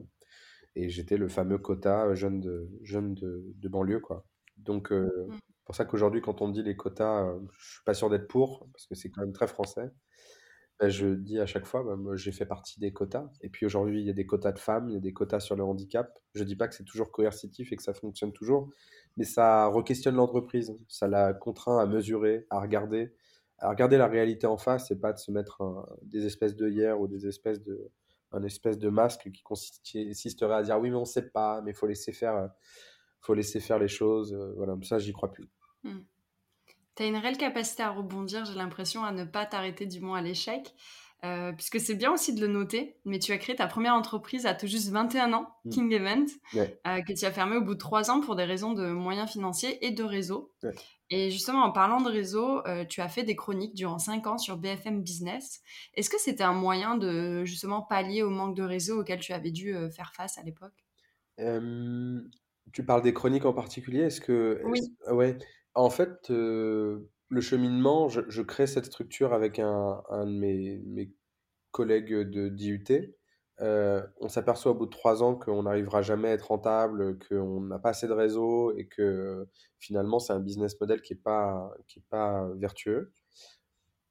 Et 0.75 0.89
j'étais 0.89 1.17
le 1.17 1.27
fameux 1.27 1.57
quota 1.57 2.13
jeune 2.13 2.39
de, 2.39 2.69
jeune 2.83 3.15
de, 3.15 3.43
de 3.55 3.69
banlieue, 3.69 3.99
quoi. 3.99 4.25
Donc, 4.57 4.91
euh, 4.91 5.09
Mmh. 5.27 5.39
pour 5.65 5.75
ça 5.75 5.85
qu'aujourd'hui, 5.85 6.21
quand 6.21 6.41
on 6.41 6.47
me 6.47 6.53
dit 6.53 6.63
les 6.63 6.75
quotas, 6.75 7.25
euh, 7.25 7.39
je 7.59 7.73
suis 7.75 7.83
pas 7.85 7.93
sûr 7.93 8.09
d'être 8.09 8.27
pour, 8.27 8.67
parce 8.71 8.87
que 8.87 8.95
c'est 8.95 9.09
quand 9.09 9.21
même 9.21 9.33
très 9.33 9.47
français. 9.47 9.91
Ben, 10.79 10.89
je 10.89 11.07
dis 11.07 11.39
à 11.39 11.47
chaque 11.47 11.65
fois, 11.65 11.83
ben, 11.83 11.95
moi, 11.95 12.15
j'ai 12.15 12.31
fait 12.31 12.45
partie 12.45 12.79
des 12.79 12.93
quotas. 12.93 13.29
Et 13.41 13.49
puis 13.49 13.65
aujourd'hui, 13.65 14.01
il 14.01 14.07
y 14.07 14.09
a 14.11 14.13
des 14.13 14.27
quotas 14.27 14.51
de 14.51 14.59
femmes, 14.59 14.89
il 14.89 14.93
y 14.93 14.97
a 14.97 14.99
des 14.99 15.13
quotas 15.13 15.39
sur 15.39 15.55
le 15.55 15.63
handicap. 15.63 16.19
Je 16.35 16.43
dis 16.43 16.55
pas 16.55 16.67
que 16.67 16.75
c'est 16.75 16.83
toujours 16.83 17.11
coercitif 17.11 17.71
et 17.71 17.75
que 17.75 17.83
ça 17.83 17.93
fonctionne 17.93 18.31
toujours, 18.31 18.69
mais 19.17 19.23
ça 19.23 19.67
re-questionne 19.67 20.15
l'entreprise. 20.15 20.77
Ça 20.87 21.07
la 21.07 21.33
contraint 21.33 21.79
à 21.79 21.85
mesurer, 21.87 22.45
à 22.51 22.59
regarder, 22.61 23.15
à 23.59 23.69
regarder 23.69 23.97
la 23.97 24.07
réalité 24.07 24.45
en 24.47 24.57
face 24.57 24.91
et 24.91 24.95
pas 24.99 25.13
de 25.13 25.17
se 25.19 25.31
mettre 25.31 25.61
un- 25.61 25.85
des 26.03 26.25
espèces 26.25 26.55
d'œillères 26.55 26.99
ou 26.99 27.07
des 27.07 27.27
espèces 27.27 27.61
de, 27.63 27.89
un 28.31 28.43
espèce 28.43 28.77
de 28.77 28.89
masque 28.89 29.29
qui 29.31 29.41
consisterait 29.43 30.53
à 30.53 30.61
dire 30.63 30.79
oui, 30.79 30.89
mais 30.89 30.97
on 30.97 31.05
sait 31.05 31.29
pas, 31.29 31.61
mais 31.61 31.73
faut 31.73 31.87
laisser 31.87 32.11
faire, 32.13 32.35
euh, 32.35 32.47
faut 33.21 33.33
laisser 33.33 33.59
faire 33.59 33.79
les 33.79 33.87
choses. 33.87 34.33
euh, 34.33 34.53
Voilà, 34.55 34.75
ça, 34.83 34.99
j'y 34.99 35.13
crois 35.13 35.31
plus. 35.31 35.49
Mmh. 35.83 35.99
Tu 36.95 37.03
as 37.03 37.05
une 37.07 37.17
réelle 37.17 37.37
capacité 37.37 37.83
à 37.83 37.91
rebondir, 37.91 38.43
j'ai 38.45 38.55
l'impression, 38.55 39.03
à 39.03 39.11
ne 39.11 39.23
pas 39.23 39.45
t'arrêter 39.45 39.85
du 39.85 39.99
moins 40.01 40.19
à 40.19 40.21
l'échec. 40.21 40.73
Euh, 41.23 41.51
puisque 41.51 41.79
c'est 41.79 41.95
bien 41.95 42.11
aussi 42.13 42.31
de 42.35 42.41
le 42.41 42.45
noter, 42.47 42.95
mais 43.03 43.17
tu 43.17 43.31
as 43.31 43.39
créé 43.39 43.55
ta 43.55 43.65
première 43.65 43.95
entreprise 43.95 44.45
à 44.45 44.53
tout 44.53 44.67
juste 44.67 44.89
21 44.89 45.33
ans, 45.33 45.47
Mm. 45.65 45.69
King 45.71 45.91
Event, 45.93 46.25
Ouais, 46.53 46.79
euh, 46.85 47.01
que 47.01 47.11
tu 47.13 47.25
as 47.25 47.31
fermé 47.31 47.55
au 47.57 47.61
bout 47.61 47.73
de 47.73 47.79
3 47.79 48.11
ans 48.11 48.19
pour 48.21 48.35
des 48.35 48.43
raisons 48.43 48.73
de 48.73 48.87
moyens 48.91 49.27
financiers 49.31 49.83
et 49.83 49.89
de 49.89 50.03
réseau. 50.03 50.53
ouais. 50.63 50.75
Et 51.09 51.31
justement, 51.31 51.63
en 51.63 51.71
parlant 51.71 52.01
de 52.01 52.09
réseau, 52.09 52.65
euh, 52.67 52.83
tu 52.83 52.99
as 53.01 53.07
fait 53.07 53.23
des 53.23 53.35
chroniques 53.35 53.75
durant 53.75 53.97
5 53.97 54.27
ans 54.27 54.37
sur 54.37 54.57
BFM 54.57 55.01
Business. 55.01 55.61
Est-ce 55.93 56.09
que 56.09 56.19
c'était 56.19 56.43
un 56.43 56.53
moyen 56.53 56.97
de 56.97 57.45
justement 57.45 57.81
pallier 57.81 58.23
au 58.23 58.29
manque 58.29 58.55
de 58.55 58.63
réseau 58.63 59.01
auquel 59.01 59.19
tu 59.19 59.31
avais 59.31 59.51
dû 59.51 59.73
euh, 59.73 59.89
faire 59.89 60.11
face 60.13 60.37
à 60.37 60.43
l'époque? 60.43 60.85
Euh, 61.39 62.19
tu 62.73 62.83
parles 62.85 63.01
des 63.01 63.13
chroniques 63.13 63.45
en 63.45 63.53
particulier, 63.53 64.01
est-ce 64.01 64.19
que... 64.19 64.61
Oui. 64.65 64.81
ouais, 65.09 65.37
en 65.75 65.89
fait, 65.89 66.29
le 66.29 67.41
cheminement, 67.41 68.09
je, 68.09 68.21
je 68.27 68.41
crée 68.41 68.67
cette 68.67 68.85
structure 68.85 69.31
avec 69.31 69.59
un, 69.59 70.01
un 70.09 70.25
de 70.25 70.31
mes, 70.31 70.81
mes 70.85 71.11
collègues 71.71 72.13
de 72.13 72.49
d'IUT. 72.49 72.83
Euh, 73.61 74.05
on 74.19 74.29
s'aperçoit 74.29 74.71
au 74.71 74.75
bout 74.75 74.85
de 74.85 74.91
trois 74.91 75.23
ans 75.23 75.35
qu'on 75.35 75.63
n'arrivera 75.63 76.01
jamais 76.01 76.29
à 76.29 76.33
être 76.33 76.49
rentable, 76.49 77.17
qu'on 77.27 77.61
n'a 77.61 77.79
pas 77.79 77.89
assez 77.89 78.07
de 78.07 78.13
réseau 78.13 78.75
et 78.77 78.87
que 78.87 79.47
finalement 79.79 80.19
c'est 80.19 80.33
un 80.33 80.39
business 80.39 80.79
model 80.79 81.01
qui 81.01 81.13
n'est 81.13 81.19
pas, 81.19 81.71
est 81.95 82.05
pas 82.09 82.47
vertueux. 82.55 83.11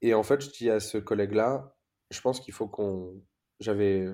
Et 0.01 0.13
en 0.13 0.23
fait, 0.23 0.41
je 0.41 0.51
dis 0.51 0.69
à 0.69 0.79
ce 0.79 0.97
collègue-là, 0.97 1.75
je 2.11 2.21
pense 2.21 2.39
qu'il 2.39 2.53
faut 2.53 2.67
qu'on... 2.67 3.21
J'avais 3.59 4.07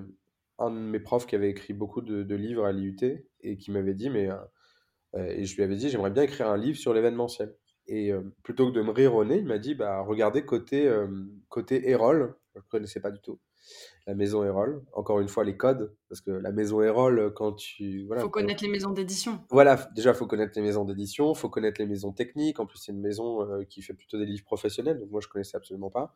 un 0.58 0.70
de 0.70 0.76
mes 0.76 1.00
profs 1.00 1.26
qui 1.26 1.34
avait 1.34 1.50
écrit 1.50 1.74
beaucoup 1.74 2.00
de, 2.00 2.34
livres 2.34 2.64
à 2.64 2.72
l'IUT 2.72 2.96
et 3.40 3.56
qui 3.58 3.70
m'avait 3.70 3.94
dit, 3.94 4.10
mais... 4.10 4.30
euh, 4.30 4.36
euh, 5.16 5.26
et 5.26 5.44
je 5.44 5.56
lui 5.56 5.62
avais 5.62 5.76
dit, 5.76 5.90
j'aimerais 5.90 6.10
bien 6.10 6.22
écrire 6.24 6.48
un 6.48 6.56
livre 6.56 6.78
sur 6.78 6.94
l'événementiel. 6.94 7.54
Et 7.86 8.12
plutôt 8.42 8.70
que 8.70 8.74
de 8.74 8.82
me 8.82 8.90
rire 8.90 9.14
au 9.14 9.24
nez, 9.26 9.38
il 9.38 9.46
m'a 9.46 9.58
dit, 9.58 9.74
bah, 9.74 10.00
regardez 10.00 10.44
côté, 10.46 10.90
côté 11.50 11.90
Erol, 11.90 12.34
je 12.54 12.60
ne 12.60 12.64
connaissais 12.70 13.00
pas 13.00 13.10
du 13.10 13.20
tout. 13.20 13.38
La 14.06 14.14
maison 14.14 14.44
Erol. 14.44 14.82
Encore 14.92 15.20
une 15.20 15.28
fois, 15.28 15.44
les 15.44 15.56
codes, 15.56 15.94
parce 16.08 16.20
que 16.20 16.30
la 16.30 16.52
maison 16.52 16.82
Erol, 16.82 17.32
quand 17.34 17.52
tu... 17.52 18.04
Voilà, 18.06 18.22
faut 18.22 18.28
connaître 18.28 18.62
les 18.62 18.70
maisons 18.70 18.90
d'édition. 18.90 19.40
Voilà, 19.50 19.88
déjà, 19.94 20.10
il 20.10 20.16
faut 20.16 20.26
connaître 20.26 20.52
les 20.56 20.62
maisons 20.62 20.84
d'édition, 20.84 21.32
il 21.32 21.38
faut 21.38 21.48
connaître 21.48 21.80
les 21.80 21.86
maisons 21.86 22.12
techniques. 22.12 22.60
En 22.60 22.66
plus, 22.66 22.78
c'est 22.78 22.92
une 22.92 23.00
maison 23.00 23.46
qui 23.68 23.82
fait 23.82 23.94
plutôt 23.94 24.18
des 24.18 24.26
livres 24.26 24.44
professionnels, 24.44 24.98
donc 24.98 25.10
moi, 25.10 25.20
je 25.20 25.28
connaissais 25.28 25.56
absolument 25.56 25.90
pas 25.90 26.14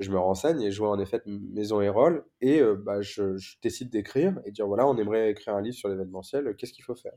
je 0.00 0.10
me 0.10 0.18
renseigne 0.18 0.62
et 0.62 0.72
je 0.72 0.78
vois 0.78 0.90
en 0.90 0.98
effet 0.98 1.22
Maison 1.26 1.80
Hérole 1.80 2.24
et 2.40 2.60
euh, 2.60 2.74
bah, 2.74 3.02
je, 3.02 3.36
décide 3.62 3.90
d'écrire 3.90 4.40
et 4.44 4.50
dire 4.50 4.66
voilà, 4.66 4.86
on 4.86 4.96
aimerait 4.96 5.30
écrire 5.30 5.54
un 5.54 5.60
livre 5.60 5.76
sur 5.76 5.88
l'événementiel, 5.88 6.56
qu'est-ce 6.56 6.72
qu'il 6.72 6.84
faut 6.84 6.94
faire? 6.94 7.12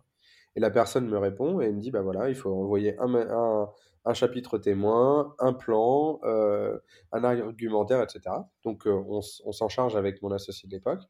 Et 0.56 0.60
la 0.60 0.70
personne 0.70 1.08
me 1.08 1.18
répond 1.18 1.62
et 1.62 1.72
me 1.72 1.80
dit 1.80 1.92
bah 1.92 2.02
voilà, 2.02 2.30
il 2.30 2.36
faut 2.36 2.52
envoyer 2.54 2.98
un, 3.00 3.70
un, 4.06 4.14
chapitre 4.14 4.58
témoin, 4.58 5.36
un 5.40 5.54
plan, 5.54 6.20
euh, 6.24 6.78
un 7.12 7.24
argumentaire, 7.24 8.02
etc. 8.02 8.36
Donc 8.64 8.86
euh, 8.86 9.04
on, 9.08 9.22
s'en 9.22 9.70
charge 9.70 9.96
avec 9.96 10.22
mon 10.22 10.32
associé 10.32 10.68
de 10.70 10.74
l'époque. 10.74 11.02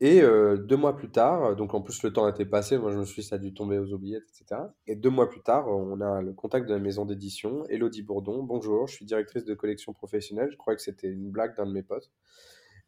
Et 0.00 0.20
euh, 0.20 0.56
deux 0.56 0.76
mois 0.76 0.96
plus 0.96 1.12
tard, 1.12 1.54
donc 1.54 1.74
en 1.74 1.80
plus 1.80 2.02
le 2.02 2.12
temps 2.12 2.26
était 2.26 2.44
passé, 2.44 2.76
moi 2.76 2.90
je 2.90 2.98
me 2.98 3.04
suis 3.04 3.22
dit 3.22 3.28
ça 3.28 3.36
a 3.36 3.38
dû 3.38 3.54
tomber 3.54 3.78
aux 3.78 3.92
oubliettes, 3.92 4.24
etc. 4.30 4.62
Et 4.88 4.96
deux 4.96 5.10
mois 5.10 5.28
plus 5.28 5.42
tard, 5.42 5.68
on 5.68 6.00
a 6.00 6.20
le 6.20 6.32
contact 6.32 6.66
de 6.66 6.74
la 6.74 6.80
maison 6.80 7.04
d'édition, 7.06 7.64
Elodie 7.68 8.02
Bourdon. 8.02 8.42
Bonjour, 8.42 8.88
je 8.88 8.96
suis 8.96 9.04
directrice 9.04 9.44
de 9.44 9.54
collection 9.54 9.92
professionnelle. 9.92 10.50
Je 10.50 10.56
crois 10.56 10.74
que 10.74 10.82
c'était 10.82 11.06
une 11.06 11.30
blague 11.30 11.56
d'un 11.56 11.66
de 11.66 11.72
mes 11.72 11.84
potes. 11.84 12.10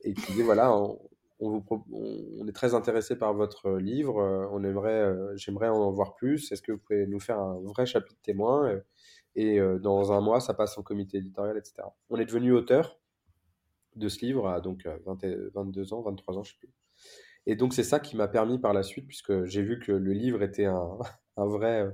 Et 0.00 0.12
dit 0.12 0.42
voilà, 0.42 0.76
vous, 1.40 1.64
on, 1.92 2.46
est 2.46 2.52
très 2.52 2.74
intéressé 2.74 3.16
par 3.16 3.34
votre 3.34 3.72
livre, 3.72 4.18
euh, 4.20 4.46
on 4.52 4.62
aimerait, 4.64 5.02
euh, 5.02 5.36
j'aimerais 5.36 5.68
en 5.68 5.90
voir 5.90 6.14
plus. 6.14 6.50
Est-ce 6.52 6.62
que 6.62 6.72
vous 6.72 6.78
pouvez 6.78 7.06
nous 7.06 7.20
faire 7.20 7.38
un 7.38 7.60
vrai 7.62 7.86
chapitre 7.86 8.20
témoin 8.22 8.80
Et 9.34 9.58
dans 9.80 10.12
un 10.12 10.20
mois, 10.20 10.40
ça 10.40 10.54
passe 10.54 10.78
en 10.78 10.82
comité 10.82 11.18
éditorial, 11.18 11.56
etc. 11.58 11.88
On 12.10 12.18
est 12.18 12.24
devenu 12.24 12.52
auteur 12.52 12.98
de 13.96 14.08
ce 14.08 14.24
livre 14.24 14.48
à 14.48 14.60
donc 14.60 14.86
22 15.06 15.92
ans, 15.92 16.02
23 16.02 16.38
ans, 16.38 16.42
je 16.42 16.52
sais 16.52 16.58
plus. 16.58 16.70
Et 17.46 17.56
donc, 17.56 17.74
c'est 17.74 17.84
ça 17.84 18.00
qui 18.00 18.16
m'a 18.16 18.28
permis 18.28 18.58
par 18.58 18.72
la 18.72 18.82
suite, 18.82 19.06
puisque 19.06 19.44
j'ai 19.44 19.62
vu 19.62 19.78
que 19.78 19.92
le 19.92 20.12
livre 20.12 20.42
était 20.42 20.64
un, 20.64 20.98
un 21.36 21.46
vrai. 21.46 21.88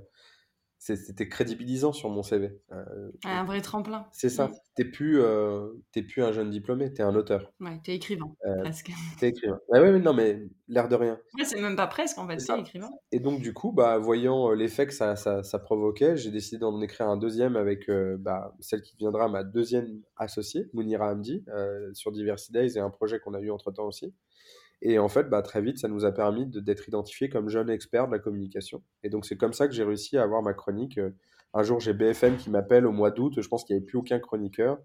Euh, 0.88 0.96
c'était 0.96 1.28
crédibilisant 1.28 1.92
sur 1.92 2.08
mon 2.08 2.22
CV. 2.22 2.58
Euh, 2.72 3.10
un 3.24 3.44
vrai 3.44 3.60
tremplin. 3.60 4.06
C'est 4.12 4.28
ça. 4.28 4.50
T'es 4.74 4.84
plus, 4.84 5.20
euh, 5.20 5.68
plus 5.92 6.22
un 6.22 6.32
jeune 6.32 6.50
diplômé, 6.50 6.92
t'es 6.92 7.02
un 7.02 7.14
auteur. 7.14 7.52
Ouais, 7.60 7.78
t'es 7.84 7.94
écrivain, 7.94 8.34
presque. 8.62 8.90
T'es 9.20 9.28
écrivain. 9.28 9.58
Ouais, 9.68 9.80
ouais, 9.80 9.92
mais 9.92 9.98
non, 9.98 10.14
mais 10.14 10.48
l'air 10.68 10.88
de 10.88 10.96
rien. 10.96 11.18
Ouais, 11.38 11.44
c'est 11.44 11.60
même 11.60 11.76
pas 11.76 11.86
presque, 11.86 12.18
en 12.18 12.26
fait, 12.26 12.38
c'est 12.38 12.58
écrivain. 12.58 12.90
Et 13.12 13.20
donc, 13.20 13.42
du 13.42 13.52
coup, 13.52 13.72
bah, 13.72 13.98
voyant 13.98 14.50
l'effet 14.52 14.86
que 14.86 14.94
ça, 14.94 15.16
ça, 15.16 15.42
ça 15.42 15.58
provoquait, 15.58 16.16
j'ai 16.16 16.30
décidé 16.30 16.58
d'en 16.58 16.80
écrire 16.80 17.08
un 17.08 17.16
deuxième 17.16 17.56
avec 17.56 17.90
bah, 18.18 18.54
celle 18.60 18.82
qui 18.82 18.94
deviendra 18.94 19.28
ma 19.28 19.44
deuxième 19.44 20.00
associée, 20.16 20.70
Mounira 20.72 21.10
Hamdi, 21.10 21.44
sur 21.92 22.12
Diversity 22.12 22.52
Days 22.52 22.76
et 22.76 22.80
un 22.80 22.90
projet 22.90 23.20
qu'on 23.20 23.34
a 23.34 23.40
eu 23.40 23.50
entre 23.50 23.70
temps 23.70 23.86
aussi. 23.86 24.14
Et 24.82 24.98
en 24.98 25.08
fait, 25.08 25.24
bah, 25.28 25.42
très 25.42 25.60
vite, 25.60 25.78
ça 25.78 25.88
nous 25.88 26.04
a 26.04 26.12
permis 26.12 26.46
d'être 26.46 26.88
identifiés 26.88 27.28
comme 27.28 27.48
jeunes 27.48 27.70
experts 27.70 28.06
de 28.06 28.12
la 28.12 28.18
communication. 28.18 28.82
Et 29.02 29.10
donc, 29.10 29.26
c'est 29.26 29.36
comme 29.36 29.52
ça 29.52 29.68
que 29.68 29.74
j'ai 29.74 29.84
réussi 29.84 30.16
à 30.16 30.22
avoir 30.22 30.42
ma 30.42 30.54
chronique. 30.54 30.98
Euh, 30.98 31.10
un 31.52 31.62
jour, 31.62 31.80
j'ai 31.80 31.92
BFM 31.92 32.36
qui 32.36 32.50
m'appelle 32.50 32.86
au 32.86 32.92
mois 32.92 33.10
d'août. 33.10 33.40
Je 33.40 33.48
pense 33.48 33.64
qu'il 33.64 33.76
n'y 33.76 33.80
avait 33.80 33.86
plus 33.86 33.98
aucun 33.98 34.18
chroniqueur. 34.18 34.78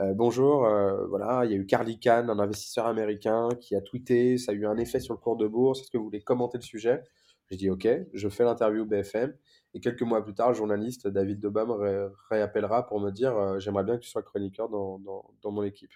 Euh, 0.00 0.12
bonjour, 0.14 0.64
euh, 0.66 1.06
voilà, 1.08 1.44
il 1.44 1.52
y 1.52 1.54
a 1.54 1.56
eu 1.56 1.66
Carly 1.66 1.98
Kahn, 2.00 2.30
un 2.30 2.38
investisseur 2.38 2.86
américain, 2.86 3.48
qui 3.60 3.76
a 3.76 3.80
tweeté. 3.80 4.38
Ça 4.38 4.52
a 4.52 4.54
eu 4.54 4.66
un 4.66 4.76
effet 4.76 5.00
sur 5.00 5.14
le 5.14 5.20
cours 5.20 5.36
de 5.36 5.46
bourse. 5.46 5.80
Est-ce 5.82 5.90
que 5.90 5.98
vous 5.98 6.04
voulez 6.04 6.22
commenter 6.22 6.58
le 6.58 6.62
sujet? 6.62 7.02
J'ai 7.50 7.56
dit 7.56 7.70
OK, 7.70 7.88
je 8.12 8.28
fais 8.28 8.44
l'interview 8.44 8.84
BFM. 8.86 9.34
Et 9.74 9.80
quelques 9.80 10.02
mois 10.02 10.22
plus 10.24 10.34
tard, 10.34 10.48
le 10.48 10.54
journaliste 10.54 11.08
David 11.08 11.40
Dobam 11.40 11.70
réappellera 12.30 12.86
pour 12.86 13.00
me 13.00 13.10
dire 13.10 13.58
J'aimerais 13.60 13.84
bien 13.84 13.96
que 13.96 14.02
tu 14.02 14.10
sois 14.10 14.22
chroniqueur 14.22 14.68
dans, 14.68 14.98
dans, 14.98 15.24
dans 15.42 15.50
mon 15.50 15.62
équipe. 15.62 15.92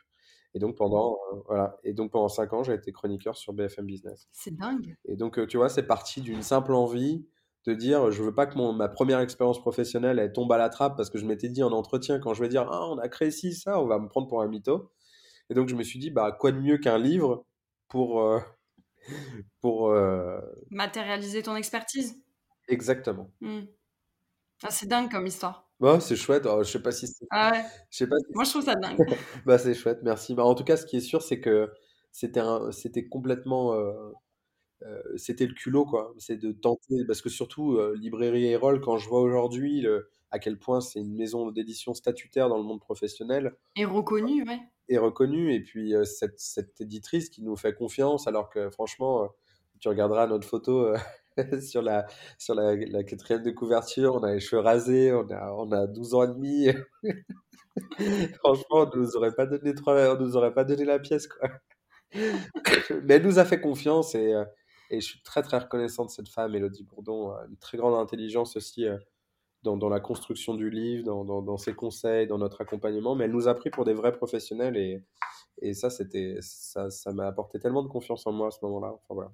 Et 0.54 0.58
donc 0.58 0.76
pendant, 0.76 1.18
euh, 1.32 1.36
voilà. 1.46 1.78
Et 1.84 1.94
donc 1.94 2.12
pendant 2.12 2.28
5 2.28 2.52
ans, 2.52 2.62
j'ai 2.62 2.74
été 2.74 2.92
chroniqueur 2.92 3.36
sur 3.36 3.52
BFM 3.52 3.86
Business. 3.86 4.28
C'est 4.32 4.54
dingue. 4.54 4.96
Et 5.06 5.16
donc, 5.16 5.38
euh, 5.38 5.46
tu 5.46 5.56
vois, 5.56 5.68
c'est 5.68 5.86
parti 5.86 6.20
d'une 6.20 6.42
simple 6.42 6.74
envie 6.74 7.26
de 7.66 7.74
dire 7.74 8.10
je 8.10 8.22
veux 8.22 8.34
pas 8.34 8.46
que 8.46 8.56
mon, 8.56 8.72
ma 8.72 8.88
première 8.88 9.20
expérience 9.20 9.60
professionnelle 9.60 10.18
elle 10.18 10.32
tombe 10.32 10.50
à 10.50 10.58
la 10.58 10.68
trappe 10.68 10.96
parce 10.96 11.10
que 11.10 11.18
je 11.18 11.24
m'étais 11.24 11.48
dit 11.48 11.62
en 11.62 11.70
entretien 11.70 12.18
quand 12.18 12.34
je 12.34 12.42
vais 12.42 12.48
dire 12.48 12.66
ah 12.72 12.88
on 12.88 12.98
a 12.98 13.08
créé 13.08 13.30
ci 13.30 13.54
ça 13.54 13.80
on 13.80 13.86
va 13.86 14.00
me 14.00 14.08
prendre 14.08 14.26
pour 14.26 14.42
un 14.42 14.48
mytho 14.48 14.90
et 15.48 15.54
donc 15.54 15.68
je 15.68 15.76
me 15.76 15.84
suis 15.84 16.00
dit 16.00 16.10
bah 16.10 16.32
quoi 16.32 16.50
de 16.50 16.58
mieux 16.58 16.78
qu'un 16.78 16.98
livre 16.98 17.46
pour 17.86 18.20
euh, 18.20 18.40
pour 19.60 19.94
matérialiser 20.70 21.44
ton 21.44 21.54
expertise 21.54 22.20
exactement 22.66 23.30
mmh. 23.42 23.60
ah, 24.64 24.70
c'est 24.70 24.88
dingue 24.88 25.08
comme 25.08 25.28
histoire 25.28 25.70
bah, 25.82 25.98
c'est 25.98 26.14
chouette. 26.14 26.46
Oh, 26.48 26.62
je 26.62 26.70
sais 26.70 26.80
pas 26.80 26.92
si 26.92 27.08
c'est. 27.08 27.26
Ah 27.30 27.50
ouais. 27.50 27.64
Je 27.90 27.98
sais 27.98 28.06
pas 28.06 28.14
Moi, 28.34 28.44
je 28.44 28.50
trouve 28.50 28.64
ça 28.64 28.76
dingue. 28.76 28.96
bah, 29.46 29.58
c'est 29.58 29.74
chouette, 29.74 29.98
merci. 30.04 30.32
Bah, 30.32 30.44
en 30.44 30.54
tout 30.54 30.62
cas, 30.62 30.76
ce 30.76 30.86
qui 30.86 30.96
est 30.96 31.00
sûr, 31.00 31.22
c'est 31.22 31.40
que 31.40 31.72
c'était 32.12 32.38
un... 32.38 32.70
c'était 32.70 33.08
complètement. 33.08 33.74
Euh, 33.74 34.12
euh, 34.82 35.02
c'était 35.16 35.44
le 35.44 35.54
culot, 35.54 35.84
quoi. 35.84 36.14
C'est 36.18 36.36
de 36.36 36.52
tenter. 36.52 37.04
Parce 37.04 37.20
que 37.20 37.28
surtout, 37.28 37.78
euh, 37.78 37.96
Librairie 37.96 38.44
Erol, 38.44 38.80
quand 38.80 38.96
je 38.96 39.08
vois 39.08 39.20
aujourd'hui 39.20 39.84
à 40.30 40.38
quel 40.38 40.56
point 40.56 40.80
c'est 40.80 41.00
une 41.00 41.16
maison 41.16 41.50
d'édition 41.50 41.94
statutaire 41.94 42.48
dans 42.48 42.58
le 42.58 42.64
monde 42.64 42.80
professionnel. 42.80 43.52
Et 43.74 43.84
reconnue, 43.84 44.44
ouais. 44.44 44.60
Et 44.88 44.98
reconnue. 44.98 45.52
Et 45.52 45.60
puis, 45.64 45.94
cette, 46.04 46.38
cette 46.38 46.80
éditrice 46.80 47.28
qui 47.28 47.42
nous 47.42 47.56
fait 47.56 47.74
confiance, 47.74 48.28
alors 48.28 48.50
que 48.50 48.70
franchement, 48.70 49.28
tu 49.80 49.88
regarderas 49.88 50.28
notre 50.28 50.46
photo. 50.46 50.94
sur 51.62 51.82
la, 51.82 52.06
sur 52.38 52.54
la, 52.54 53.04
quatrième 53.04 53.42
de 53.42 53.50
couverture, 53.50 54.14
on 54.14 54.22
a 54.22 54.34
les 54.34 54.40
cheveux 54.40 54.62
rasés, 54.62 55.12
on 55.12 55.28
a, 55.30 55.52
on 55.52 55.70
a 55.72 55.86
12 55.86 56.14
ans 56.14 56.24
et 56.24 56.28
demi. 56.28 56.68
Franchement, 58.38 58.90
on 58.92 58.96
nous 58.96 59.16
aurait 59.16 59.34
pas 59.34 59.46
donné 59.46 59.74
trois, 59.74 60.16
on 60.16 60.20
nous 60.20 60.36
aurait 60.36 60.54
pas 60.54 60.64
donné 60.64 60.84
la 60.84 60.98
pièce, 60.98 61.26
quoi. 61.26 61.48
Mais 63.04 63.14
elle 63.14 63.22
nous 63.22 63.38
a 63.38 63.44
fait 63.44 63.60
confiance 63.60 64.14
et, 64.14 64.34
euh, 64.34 64.44
et 64.90 65.00
je 65.00 65.06
suis 65.06 65.22
très 65.22 65.42
très 65.42 65.58
reconnaissant 65.58 66.04
de 66.04 66.10
cette 66.10 66.28
femme, 66.28 66.54
Elodie 66.54 66.84
Bourdon, 66.84 67.32
une 67.48 67.56
très 67.56 67.78
grande 67.78 67.94
intelligence 67.94 68.56
aussi 68.56 68.86
euh, 68.86 68.98
dans, 69.62 69.76
dans 69.76 69.88
la 69.88 70.00
construction 70.00 70.54
du 70.54 70.68
livre, 70.70 71.04
dans, 71.04 71.24
dans, 71.42 71.56
ses 71.56 71.74
conseils, 71.74 72.26
dans 72.26 72.38
notre 72.38 72.60
accompagnement. 72.60 73.14
Mais 73.14 73.24
elle 73.24 73.32
nous 73.32 73.48
a 73.48 73.54
pris 73.54 73.70
pour 73.70 73.84
des 73.84 73.94
vrais 73.94 74.12
professionnels 74.12 74.76
et, 74.76 75.02
et 75.62 75.74
ça, 75.74 75.90
c'était, 75.90 76.36
ça, 76.40 76.90
ça 76.90 77.12
m'a 77.12 77.26
apporté 77.26 77.58
tellement 77.58 77.82
de 77.82 77.88
confiance 77.88 78.26
en 78.26 78.32
moi 78.32 78.48
à 78.48 78.50
ce 78.50 78.58
moment-là. 78.64 78.92
Enfin 78.92 79.14
voilà. 79.14 79.32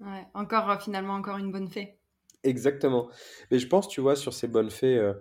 Ouais, 0.00 0.26
encore 0.34 0.70
euh, 0.70 0.78
finalement 0.78 1.14
encore 1.14 1.38
une 1.38 1.50
bonne 1.50 1.68
fée. 1.68 1.98
Exactement. 2.42 3.08
Mais 3.50 3.58
je 3.58 3.66
pense, 3.66 3.88
tu 3.88 4.00
vois, 4.00 4.16
sur 4.16 4.34
ces 4.34 4.48
bonnes 4.48 4.70
fées, 4.70 4.98
euh, 4.98 5.14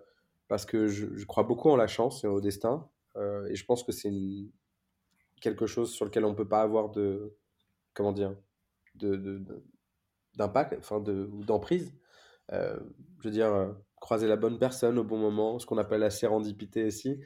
parce 0.48 0.66
que 0.66 0.88
je, 0.88 1.26
crois 1.26 1.44
beaucoup 1.44 1.70
en 1.70 1.76
la 1.76 1.88
chance 1.88 2.24
et 2.24 2.28
au 2.28 2.42
destin, 2.42 2.88
euh, 3.16 3.48
et 3.48 3.56
je 3.56 3.66
pense 3.66 3.84
que 3.84 3.92
c'est 3.92 4.12
quelque 5.42 5.66
chose 5.66 5.92
sur 5.92 6.06
lequel 6.06 6.26
on 6.26 6.32
ne 6.32 6.36
peut 6.36 6.48
pas 6.48 6.62
avoir 6.62 6.90
de, 6.90 7.36
comment 7.94 8.12
dire, 8.12 8.36
de, 8.96 9.44
d'impact, 10.36 10.76
enfin 10.78 11.00
de, 11.00 11.30
d'emprise. 11.46 11.94
je 12.52 12.78
veux 13.24 13.32
dire, 13.32 13.76
croiser 14.00 14.28
la 14.28 14.36
bonne 14.36 14.60
personne 14.60 15.00
au 15.00 15.04
bon 15.04 15.18
moment, 15.18 15.58
ce 15.60 15.66
qu'on 15.66 15.78
appelle 15.78 16.02
la 16.02 16.10
sérendipité 16.10 16.88
ici, 16.88 17.20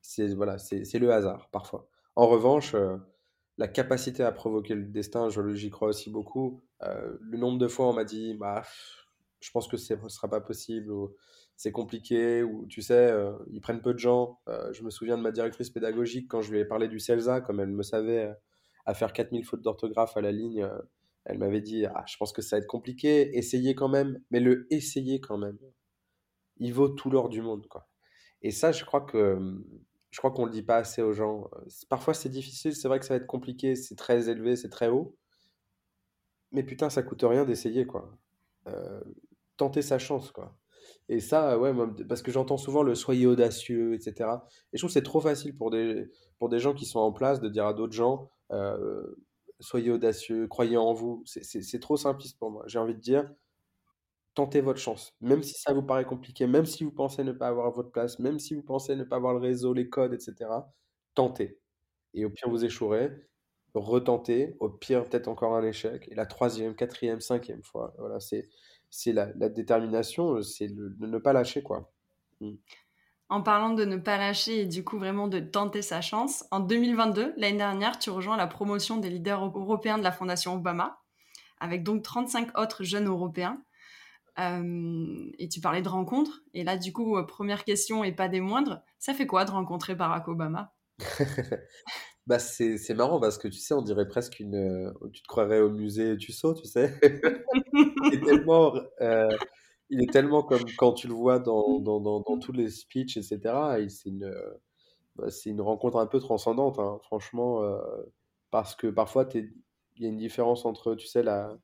c'est 0.00 0.34
voilà, 0.34 0.58
c'est 0.58 0.98
le 0.98 1.12
hasard 1.12 1.48
parfois. 1.50 1.88
En 2.16 2.26
revanche, 2.26 2.74
la 3.58 3.68
capacité 3.68 4.22
à 4.22 4.32
provoquer 4.32 4.74
le 4.74 4.84
destin, 4.84 5.28
j'y 5.28 5.70
crois 5.70 5.88
aussi 5.88 6.10
beaucoup. 6.10 6.62
Euh, 6.82 7.16
le 7.20 7.38
nombre 7.38 7.58
de 7.58 7.68
fois 7.68 7.88
on 7.88 7.92
m'a 7.92 8.04
dit, 8.04 8.34
bah, 8.34 8.62
je 9.40 9.50
pense 9.50 9.68
que 9.68 9.76
ce 9.76 9.94
ne 9.94 10.08
sera 10.08 10.28
pas 10.28 10.40
possible, 10.40 10.90
ou 10.90 11.14
c'est 11.56 11.72
compliqué, 11.72 12.42
ou 12.42 12.66
tu 12.66 12.82
sais, 12.82 13.10
euh, 13.10 13.32
ils 13.50 13.60
prennent 13.60 13.82
peu 13.82 13.92
de 13.92 13.98
gens. 13.98 14.40
Euh, 14.48 14.72
je 14.72 14.82
me 14.82 14.90
souviens 14.90 15.16
de 15.16 15.22
ma 15.22 15.32
directrice 15.32 15.70
pédagogique 15.70 16.28
quand 16.28 16.40
je 16.40 16.50
lui 16.52 16.60
ai 16.60 16.64
parlé 16.64 16.88
du 16.88 16.98
CELSA, 16.98 17.40
comme 17.40 17.60
elle 17.60 17.70
me 17.70 17.82
savait 17.82 18.34
à 18.86 18.94
faire 18.94 19.12
4000 19.12 19.44
fautes 19.44 19.62
d'orthographe 19.62 20.16
à 20.16 20.20
la 20.20 20.32
ligne, 20.32 20.68
elle 21.24 21.38
m'avait 21.38 21.60
dit, 21.60 21.86
ah, 21.86 22.04
je 22.06 22.16
pense 22.16 22.32
que 22.32 22.42
ça 22.42 22.56
va 22.56 22.60
être 22.60 22.66
compliqué, 22.66 23.36
essayez 23.36 23.74
quand 23.74 23.88
même, 23.88 24.18
mais 24.30 24.40
le 24.40 24.66
essayer 24.70 25.20
quand 25.20 25.38
même, 25.38 25.58
il 26.58 26.72
vaut 26.72 26.88
tout 26.88 27.10
l'or 27.10 27.28
du 27.28 27.42
monde. 27.42 27.66
Quoi. 27.68 27.86
Et 28.42 28.50
ça, 28.50 28.72
je 28.72 28.84
crois 28.84 29.02
que 29.02 29.38
je 30.12 30.18
crois 30.18 30.30
qu'on 30.30 30.44
le 30.44 30.52
dit 30.52 30.62
pas 30.62 30.76
assez 30.76 31.02
aux 31.02 31.12
gens. 31.12 31.50
Parfois, 31.88 32.14
c'est 32.14 32.28
difficile, 32.28 32.76
c'est 32.76 32.86
vrai 32.86 33.00
que 33.00 33.06
ça 33.06 33.14
va 33.14 33.18
être 33.18 33.26
compliqué, 33.26 33.74
c'est 33.74 33.96
très 33.96 34.28
élevé, 34.28 34.54
c'est 34.54 34.68
très 34.68 34.88
haut. 34.88 35.16
Mais 36.52 36.62
putain, 36.62 36.90
ça 36.90 37.02
coûte 37.02 37.22
rien 37.22 37.44
d'essayer, 37.44 37.86
quoi. 37.86 38.16
Euh, 38.68 39.00
tenter 39.56 39.82
sa 39.82 39.98
chance, 39.98 40.30
quoi. 40.30 40.54
Et 41.08 41.20
ça, 41.20 41.58
ouais, 41.58 41.72
parce 42.08 42.22
que 42.22 42.30
j'entends 42.30 42.58
souvent 42.58 42.82
le 42.82 42.94
soyez 42.94 43.26
audacieux, 43.26 43.94
etc. 43.94 44.30
Et 44.72 44.76
je 44.76 44.82
trouve 44.82 44.90
que 44.90 44.94
c'est 44.94 45.02
trop 45.02 45.20
facile 45.20 45.56
pour 45.56 45.70
des, 45.70 46.10
pour 46.38 46.48
des 46.48 46.58
gens 46.58 46.74
qui 46.74 46.84
sont 46.86 47.00
en 47.00 47.12
place 47.12 47.40
de 47.40 47.48
dire 47.48 47.66
à 47.66 47.74
d'autres 47.74 47.92
gens 47.92 48.30
euh, 48.52 49.16
soyez 49.60 49.90
audacieux, 49.90 50.46
croyez 50.48 50.76
en 50.76 50.92
vous. 50.92 51.22
C'est 51.26 51.80
trop 51.80 51.96
simpliste 51.96 52.38
pour 52.38 52.50
moi. 52.50 52.64
J'ai 52.66 52.78
envie 52.78 52.94
de 52.94 53.00
dire 53.00 53.30
tentez 54.34 54.60
votre 54.60 54.78
chance. 54.78 55.14
Même 55.20 55.42
si 55.42 55.54
ça 55.54 55.72
vous 55.72 55.82
paraît 55.82 56.04
compliqué, 56.04 56.46
même 56.46 56.66
si 56.66 56.84
vous 56.84 56.92
pensez 56.92 57.24
ne 57.24 57.32
pas 57.32 57.48
avoir 57.48 57.70
votre 57.72 57.90
place, 57.90 58.18
même 58.18 58.38
si 58.38 58.54
vous 58.54 58.62
pensez 58.62 58.96
ne 58.96 59.04
pas 59.04 59.16
avoir 59.16 59.34
le 59.34 59.40
réseau, 59.40 59.72
les 59.72 59.88
codes, 59.88 60.14
etc., 60.14 60.50
tentez. 61.14 61.58
Et 62.14 62.24
au 62.24 62.30
pire, 62.30 62.48
vous 62.48 62.64
échouerez. 62.64 63.10
Retentez. 63.74 64.56
Au 64.60 64.68
pire, 64.68 65.04
peut-être 65.04 65.28
encore 65.28 65.54
un 65.54 65.62
échec. 65.62 66.06
Et 66.10 66.14
la 66.14 66.26
troisième, 66.26 66.74
quatrième, 66.74 67.20
cinquième 67.20 67.62
fois. 67.62 67.94
Voilà, 67.98 68.20
c'est, 68.20 68.48
c'est 68.90 69.12
la, 69.12 69.26
détermination, 69.26 70.42
c'est 70.42 70.68
de 70.68 70.94
ne 71.06 71.18
pas 71.18 71.32
lâcher, 71.32 71.62
quoi. 71.62 71.90
Mmh. 72.40 72.52
En 73.30 73.40
parlant 73.40 73.70
de 73.70 73.86
ne 73.86 73.96
pas 73.96 74.18
lâcher 74.18 74.60
et 74.60 74.66
du 74.66 74.84
coup 74.84 74.98
vraiment 74.98 75.26
de 75.26 75.40
tenter 75.40 75.80
sa 75.80 76.02
chance, 76.02 76.44
en 76.50 76.60
2022, 76.60 77.32
l'année 77.38 77.56
dernière, 77.56 77.98
tu 77.98 78.10
rejoins 78.10 78.36
la 78.36 78.46
promotion 78.46 78.98
des 78.98 79.08
leaders 79.08 79.42
européens 79.56 79.96
de 79.96 80.02
la 80.02 80.12
Fondation 80.12 80.54
Obama, 80.56 81.00
avec 81.58 81.82
donc 81.82 82.02
35 82.02 82.58
autres 82.58 82.84
jeunes 82.84 83.06
Européens. 83.06 83.62
Euh, 84.38 85.30
et 85.38 85.48
tu 85.48 85.60
parlais 85.60 85.82
de 85.82 85.88
rencontres. 85.88 86.42
Et 86.54 86.64
là, 86.64 86.76
du 86.76 86.92
coup, 86.92 87.16
euh, 87.16 87.24
première 87.24 87.64
question 87.64 88.04
et 88.04 88.12
pas 88.12 88.28
des 88.28 88.40
moindres, 88.40 88.82
ça 88.98 89.14
fait 89.14 89.26
quoi 89.26 89.44
de 89.44 89.50
rencontrer 89.50 89.94
Barack 89.94 90.28
Obama? 90.28 90.74
Bah, 92.26 92.38
c'est 92.38 92.78
c'est 92.78 92.94
marrant 92.94 93.18
parce 93.20 93.36
que 93.38 93.48
tu 93.48 93.58
sais, 93.58 93.74
on 93.74 93.82
dirait 93.82 94.06
presque 94.06 94.38
une. 94.40 94.54
euh, 94.54 94.92
Tu 95.12 95.22
te 95.22 95.26
croirais 95.28 95.60
au 95.60 95.70
musée 95.70 96.16
Tussaud, 96.16 96.54
tu 96.54 96.66
sais. 96.66 96.94
Il 97.74 98.14
est 98.14 98.24
tellement, 98.24 98.74
euh, 99.00 99.36
il 99.90 100.02
est 100.02 100.12
tellement 100.12 100.42
comme 100.42 100.64
quand 100.78 100.92
tu 100.94 101.08
le 101.08 101.14
vois 101.14 101.38
dans, 101.40 101.80
dans, 101.80 102.00
dans, 102.00 102.20
dans 102.20 102.38
tous 102.38 102.52
les 102.52 102.70
speeches, 102.70 103.16
etc. 103.16 103.80
et 103.80 103.88
C'est 103.88 104.10
une, 104.10 104.32
bah, 105.16 105.30
c'est 105.30 105.50
une 105.50 105.60
rencontre 105.60 105.98
un 105.98 106.06
peu 106.06 106.20
transcendante, 106.20 106.78
hein, 106.78 106.98
franchement, 107.04 107.62
euh, 107.64 107.78
parce 108.50 108.74
que 108.76 108.86
parfois, 108.88 109.28
il 109.34 109.50
y 109.98 110.06
a 110.06 110.08
une 110.08 110.16
différence 110.18 110.64
entre, 110.66 110.94
tu 110.94 111.06
sais, 111.06 111.22
la, 111.22 111.56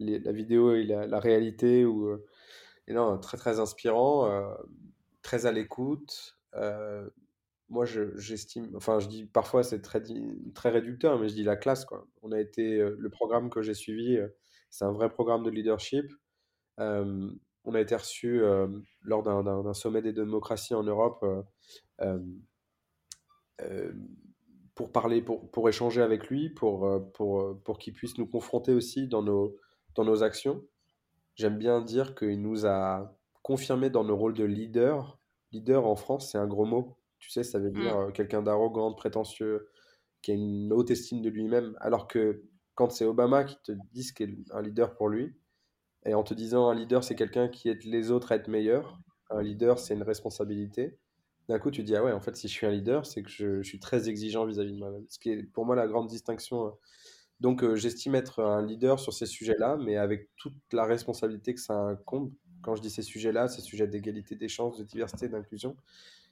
la 0.00 0.32
vidéo 0.32 0.74
et 0.74 0.84
la, 0.84 1.18
réalité, 1.20 1.84
ou, 1.84 2.08
euh, 2.08 2.24
non, 2.88 3.18
très 3.18 3.36
très 3.38 3.60
inspirant, 3.60 4.30
euh, 4.30 4.54
très 5.22 5.46
à 5.46 5.52
l'écoute. 5.52 6.36
euh, 6.56 7.08
moi, 7.70 7.84
je- 7.86 8.16
j'estime, 8.18 8.70
enfin, 8.76 9.00
je 9.00 9.08
dis 9.08 9.26
parfois 9.26 9.62
c'est 9.64 9.80
très, 9.82 10.02
très 10.54 10.70
réducteur, 10.70 11.18
mais 11.18 11.28
je 11.28 11.34
dis 11.34 11.44
la 11.44 11.56
classe, 11.56 11.84
quoi. 11.84 12.06
On 12.22 12.32
a 12.32 12.40
été, 12.40 12.80
euh, 12.80 12.96
le 12.98 13.10
programme 13.10 13.50
que 13.50 13.62
j'ai 13.62 13.74
suivi, 13.74 14.18
c'est 14.70 14.84
un 14.84 14.92
vrai 14.92 15.10
programme 15.10 15.42
de 15.44 15.50
leadership. 15.50 16.06
On 16.78 17.74
a 17.74 17.80
été 17.80 17.96
reçu 17.96 18.42
lors 19.02 19.22
d'un 19.22 19.74
sommet 19.74 20.02
des 20.02 20.12
démocraties 20.12 20.74
en 20.74 20.82
Europe 20.84 21.24
pour 24.74 24.90
parler, 24.92 25.22
pour, 25.22 25.50
pour 25.50 25.68
échanger 25.68 26.02
avec 26.02 26.28
lui, 26.28 26.50
pour, 26.50 26.88
pour, 27.12 27.60
pour 27.62 27.78
qu'il 27.78 27.92
puisse 27.94 28.18
nous 28.18 28.26
confronter 28.26 28.72
aussi 28.72 29.06
dans 29.06 29.22
nos, 29.22 29.56
dans 29.94 30.04
nos 30.04 30.22
actions. 30.22 30.64
J'aime 31.36 31.58
bien 31.58 31.80
dire 31.82 32.14
qu'il 32.14 32.40
nous 32.42 32.66
a 32.66 33.16
confirmé 33.42 33.90
dans 33.90 34.04
nos 34.04 34.16
rôles 34.16 34.34
de 34.34 34.44
leader. 34.44 35.18
Leader 35.52 35.86
en 35.86 35.96
France, 35.96 36.30
c'est 36.32 36.38
un 36.38 36.46
gros 36.46 36.64
mot. 36.66 36.96
Tu 37.18 37.30
sais, 37.30 37.42
ça 37.44 37.58
veut 37.58 37.70
dire 37.70 37.96
Mm. 37.96 38.08
euh, 38.08 38.10
quelqu'un 38.12 38.42
d'arrogant, 38.42 38.90
de 38.90 38.96
prétentieux, 38.96 39.68
qui 40.22 40.32
a 40.32 40.34
une 40.34 40.72
haute 40.72 40.90
estime 40.90 41.22
de 41.22 41.30
lui-même. 41.30 41.76
Alors 41.80 42.08
que 42.08 42.44
quand 42.74 42.90
c'est 42.90 43.04
Obama 43.06 43.44
qui 43.44 43.56
te 43.62 43.72
dit 43.92 44.04
ce 44.04 44.12
qu'est 44.12 44.30
un 44.52 44.62
leader 44.62 44.94
pour 44.96 45.08
lui, 45.08 45.34
et 46.06 46.14
en 46.14 46.22
te 46.22 46.34
disant 46.34 46.68
un 46.68 46.74
leader, 46.74 47.02
c'est 47.04 47.14
quelqu'un 47.16 47.48
qui 47.48 47.68
aide 47.68 47.84
les 47.84 48.10
autres 48.10 48.32
à 48.32 48.36
être 48.36 48.48
meilleurs, 48.48 49.00
un 49.30 49.42
leader, 49.42 49.78
c'est 49.78 49.94
une 49.94 50.02
responsabilité. 50.02 50.98
D'un 51.48 51.58
coup, 51.58 51.70
tu 51.70 51.82
dis, 51.82 51.96
ah 51.96 52.04
ouais, 52.04 52.12
en 52.12 52.20
fait, 52.20 52.36
si 52.36 52.48
je 52.48 52.52
suis 52.52 52.66
un 52.66 52.70
leader, 52.70 53.06
c'est 53.06 53.22
que 53.22 53.30
je, 53.30 53.62
je 53.62 53.68
suis 53.68 53.80
très 53.80 54.08
exigeant 54.08 54.46
vis-à-vis 54.46 54.72
de 54.72 54.78
moi-même. 54.78 55.06
Ce 55.08 55.18
qui 55.18 55.30
est 55.30 55.42
pour 55.44 55.66
moi 55.66 55.76
la 55.76 55.86
grande 55.86 56.08
distinction. 56.08 56.72
Donc, 57.44 57.62
euh, 57.62 57.76
j'estime 57.76 58.14
être 58.14 58.42
un 58.42 58.64
leader 58.64 58.98
sur 58.98 59.12
ces 59.12 59.26
sujets-là, 59.26 59.76
mais 59.76 59.98
avec 59.98 60.30
toute 60.38 60.54
la 60.72 60.86
responsabilité 60.86 61.52
que 61.52 61.60
ça 61.60 61.74
incombe. 61.74 62.32
Quand 62.62 62.74
je 62.74 62.80
dis 62.80 62.88
ces 62.88 63.02
sujets-là, 63.02 63.48
ces 63.48 63.60
sujets 63.60 63.86
d'égalité 63.86 64.34
des 64.34 64.48
chances, 64.48 64.78
de 64.78 64.82
diversité, 64.84 65.28
d'inclusion, 65.28 65.76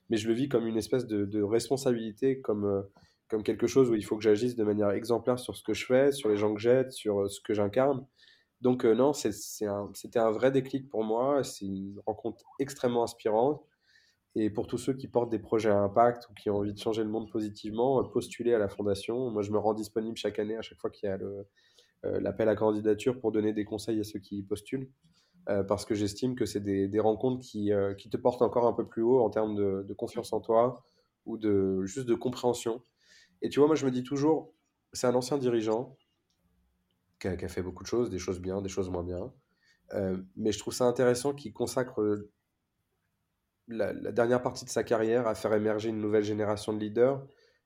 mais 0.09 0.17
je 0.17 0.27
le 0.29 0.35
vis 0.35 0.49
comme 0.49 0.67
une 0.67 0.79
espèce 0.79 1.07
de, 1.07 1.43
responsabilité, 1.43 2.41
comme, 2.41 2.65
euh, 2.65 2.83
comme 3.29 3.43
quelque 3.43 3.67
chose 3.67 3.91
où 3.91 3.95
il 3.95 4.07
faut 4.07 4.17
que 4.17 4.23
j'agisse 4.23 4.57
de 4.57 4.65
manière 4.65 4.91
exemplaire 4.93 5.39
sur 5.39 5.55
ce 5.55 5.63
que 5.63 5.75
je 5.75 5.85
fais, 5.85 6.13
sur 6.13 6.31
les 6.31 6.39
gens 6.39 6.55
que 6.55 6.61
j'aide, 6.63 6.93
sur 6.93 7.23
euh, 7.25 7.29
ce 7.29 7.43
que 7.43 7.53
j'incarne. 7.53 8.07
Donc 8.63 8.85
non, 8.87 9.13
c'est 9.13 9.67
un- 9.67 9.91
c'était 9.95 10.21
un 10.21 10.31
vrai 10.31 10.51
déclic 10.53 10.89
pour 10.89 11.05
moi, 11.05 11.45
c'est 11.45 11.67
une 11.67 12.01
rencontre 12.07 12.45
extrêmement 12.59 13.05
inspirante. 13.05 13.63
Et 14.35 14.49
pour 14.49 14.67
tous 14.67 14.79
ceux 14.79 14.95
qui 14.95 15.09
portent 15.09 15.31
des 15.31 15.39
projets 15.39 15.69
à 15.69 15.79
impact 15.79 16.29
ou 16.31 16.35
qui 16.35 16.49
ont 16.49 16.57
envie 16.57 16.73
de 16.73 16.79
changer 16.79 17.03
le 17.03 17.11
monde 17.11 17.31
positivement, 17.31 18.01
euh, 18.01 18.05
postulez 18.05 18.55
à 18.55 18.59
la 18.59 18.69
fondation. 18.69 19.31
Moi, 19.31 19.43
je 19.43 19.51
me 19.51 19.59
rends 19.59 19.75
disponible 19.75 20.17
chaque 20.17 20.39
année, 20.39 20.57
à 20.57 20.63
chaque 20.63 20.81
fois 20.81 20.91
qu'il 20.91 21.09
y 21.09 21.13
a 21.13 21.19
euh, 21.19 22.21
l'appel 22.21 22.49
à 22.49 22.57
candidature 22.57 23.21
pour 23.21 23.31
donner 23.31 23.53
des 23.53 23.65
conseils 23.65 24.01
à 24.01 24.05
ceux 24.05 24.21
qui 24.21 24.43
postulent, 24.43 24.91
euh, 25.51 25.63
parce 25.63 25.85
que 25.85 25.95
j'estime 25.95 26.35
que 26.35 26.47
c'est 26.47 26.61
des, 26.61 26.89
des 26.89 27.01
rencontres 27.01 27.43
qui, 27.43 27.71
qui 27.99 28.09
te 28.09 28.17
portent 28.17 28.43
encore 28.43 28.67
un 28.67 28.73
peu 28.73 28.87
plus 28.87 29.03
haut 29.03 29.21
en 29.21 29.29
termes 29.29 29.55
de, 29.55 29.85
de 29.87 29.95
confiance 29.95 30.33
en 30.33 30.41
toi 30.41 30.83
ou 31.27 31.37
de 31.37 31.85
juste 31.85 32.09
de 32.09 32.15
compréhension. 32.15 32.83
Et 33.43 33.51
tu 33.51 33.59
vois, 33.59 33.67
moi, 33.67 33.77
je 33.77 33.85
me 33.85 33.91
dis 33.91 34.03
toujours, 34.03 34.55
c'est 34.93 35.07
un 35.07 35.15
ancien 35.15 35.37
dirigeant 35.37 35.97
qui 37.21 37.29
a, 37.29 37.49
fait 37.49 37.63
beaucoup 37.63 37.85
de 37.85 37.89
choses, 37.89 38.11
des 38.11 38.19
choses 38.19 38.41
bien, 38.41 38.63
des 38.63 38.69
choses 38.69 38.89
moins 38.89 39.05
bien. 39.05 39.33
Mais 40.37 40.53
je 40.53 40.59
trouve 40.59 40.73
ça 40.73 40.87
intéressant 40.87 41.35
qu'il 41.35 41.53
consacre 41.53 42.01
la, 43.69 43.93
dernière 44.13 44.43
partie 44.43 44.65
de 44.65 44.71
sa 44.71 44.85
carrière 44.85 45.27
à 45.27 45.35
faire 45.35 45.53
émerger 45.55 45.89
une 45.91 46.01
nouvelle 46.01 46.25
génération 46.25 46.73
de 46.73 46.79
leaders 46.79 47.25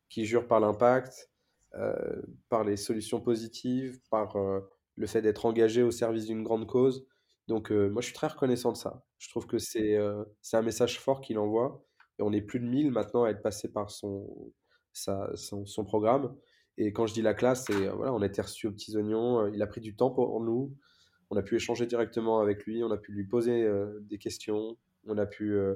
qui 0.08 0.24
jurent 0.24 0.46
par 0.46 0.60
l'impact, 0.60 1.30
euh, 1.74 2.22
par 2.48 2.64
les 2.64 2.76
solutions 2.76 3.20
positives, 3.20 4.00
par 4.10 4.36
euh, 4.36 4.60
le 4.96 5.06
fait 5.06 5.22
d'être 5.22 5.46
engagé 5.46 5.82
au 5.82 5.90
service 5.90 6.26
d'une 6.26 6.42
grande 6.42 6.66
cause. 6.66 7.06
Donc 7.48 7.70
euh, 7.70 7.88
moi 7.88 8.02
je 8.02 8.06
suis 8.06 8.14
très 8.14 8.28
reconnaissant 8.28 8.72
de 8.72 8.76
ça. 8.76 9.04
Je 9.18 9.28
trouve 9.30 9.46
que 9.46 9.58
c'est 9.58 9.96
un 9.96 10.62
message 10.62 11.00
fort 11.00 11.20
qu'il 11.20 11.38
envoie. 11.38 11.84
On 12.18 12.32
est 12.32 12.42
plus 12.42 12.60
de 12.60 12.66
1000 12.66 12.90
maintenant 12.92 13.24
à 13.24 13.30
être 13.30 13.42
passé 13.42 13.70
par 13.70 13.90
son, 13.90 14.52
son, 14.92 15.66
son 15.66 15.84
programme. 15.84 16.34
Et 16.78 16.92
quand 16.92 17.06
je 17.06 17.14
dis 17.14 17.22
la 17.22 17.34
classe, 17.34 17.64
c'est 17.66 17.88
voilà, 17.88 18.12
on 18.12 18.20
a 18.20 18.26
été 18.26 18.42
reçus 18.42 18.66
aux 18.66 18.72
petits 18.72 18.96
oignons. 18.96 19.46
Il 19.48 19.62
a 19.62 19.66
pris 19.66 19.80
du 19.80 19.96
temps 19.96 20.10
pour 20.10 20.40
nous. 20.40 20.74
On 21.30 21.36
a 21.36 21.42
pu 21.42 21.56
échanger 21.56 21.86
directement 21.86 22.40
avec 22.40 22.64
lui. 22.66 22.84
On 22.84 22.90
a 22.90 22.98
pu 22.98 23.12
lui 23.12 23.24
poser 23.24 23.66
des 24.02 24.18
questions. 24.18 24.76
On 25.08 25.18
a 25.18 25.26
pu, 25.26 25.52
euh, 25.54 25.74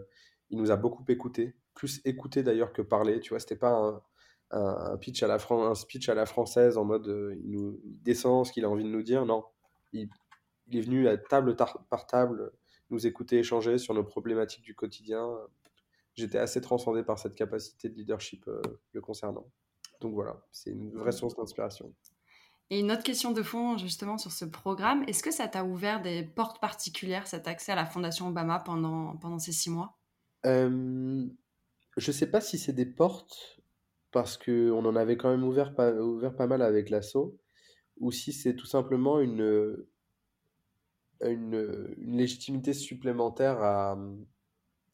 il 0.51 0.59
nous 0.59 0.71
a 0.71 0.77
beaucoup 0.77 1.05
écouté, 1.09 1.55
plus 1.75 2.01
écouté 2.05 2.43
d'ailleurs 2.43 2.73
que 2.73 2.83
parlé. 2.83 3.21
Tu 3.21 3.31
vois, 3.31 3.41
c'était 3.41 3.57
pas 3.57 3.71
un, 3.73 4.03
un- 4.53 4.93
un 4.93 4.97
pitch 4.99 5.23
à 5.23 5.27
la 5.29 5.39
un 5.51 5.75
speech 5.75 6.09
à 6.09 6.15
la 6.15 6.27
française 6.27 6.77
en 6.77 6.85
mode 6.85 7.09
euh, 7.09 7.35
il, 7.45 7.51
nous, 7.51 7.81
il 7.85 8.03
descend 8.03 8.47
ce 8.47 8.53
qu'il 8.53 8.65
a 8.65 8.71
envie 8.71 8.85
de 8.85 8.89
nous 8.89 9.03
dire. 9.03 9.25
Non, 9.27 9.45
il, 9.93 10.09
il 10.69 10.79
est 10.79 10.83
venu 10.83 11.09
à 11.09 11.17
table 11.17 11.57
tar- 11.57 11.85
par 11.89 12.07
table 12.07 12.53
nous 12.91 13.07
écouter, 13.07 13.39
échanger 13.39 13.79
sur 13.79 13.95
nos 13.95 14.05
problématiques 14.05 14.65
du 14.65 14.75
quotidien. 14.75 15.29
J'étais 16.15 16.39
assez 16.39 16.61
transcendé 16.61 17.05
par 17.05 17.19
cette 17.19 17.35
capacité 17.37 17.89
de 17.89 17.95
leadership 17.95 18.47
euh, 18.49 18.61
le 18.93 19.01
concernant. 19.01 19.47
Donc 20.01 20.15
voilà, 20.15 20.43
c'est 20.51 20.71
une 20.71 20.93
vraie 20.99 21.13
source 21.13 21.37
d'inspiration. 21.37 21.95
Et 22.71 22.79
une 22.79 22.93
autre 22.93 23.03
question 23.03 23.33
de 23.33 23.43
fond, 23.43 23.77
justement, 23.79 24.17
sur 24.17 24.31
ce 24.31 24.45
programme, 24.45 25.03
est-ce 25.09 25.25
que 25.25 25.33
ça 25.33 25.49
t'a 25.49 25.65
ouvert 25.65 26.01
des 26.01 26.23
portes 26.23 26.61
particulières, 26.61 27.27
cet 27.27 27.49
accès 27.49 27.73
à 27.73 27.75
la 27.75 27.85
Fondation 27.85 28.29
Obama 28.29 28.61
pendant, 28.61 29.39
ces 29.41 29.51
six 29.51 29.71
mois? 29.71 29.99
Euh, 30.47 31.27
je 31.97 32.13
sais 32.13 32.31
pas 32.31 32.41
si 32.41 32.59
c'est 32.59 32.73
des 32.73 32.87
portes, 32.87 33.61
parce 34.13 34.39
qu'on 34.39 34.85
en 34.85 34.95
avait 34.95 35.17
quand 35.17 35.31
même 35.31 35.43
ouvert 35.43 35.75
pas, 35.75 36.47
mal 36.47 36.63
avec 36.63 36.91
l'assaut, 36.91 37.37
ou 37.99 38.13
si 38.13 38.33
c'est 38.33 38.55
tout 38.55 38.67
simplement 38.67 39.19
une, 39.19 39.85
légitimité 41.21 42.73
supplémentaire 42.73 43.61
à, 43.63 43.99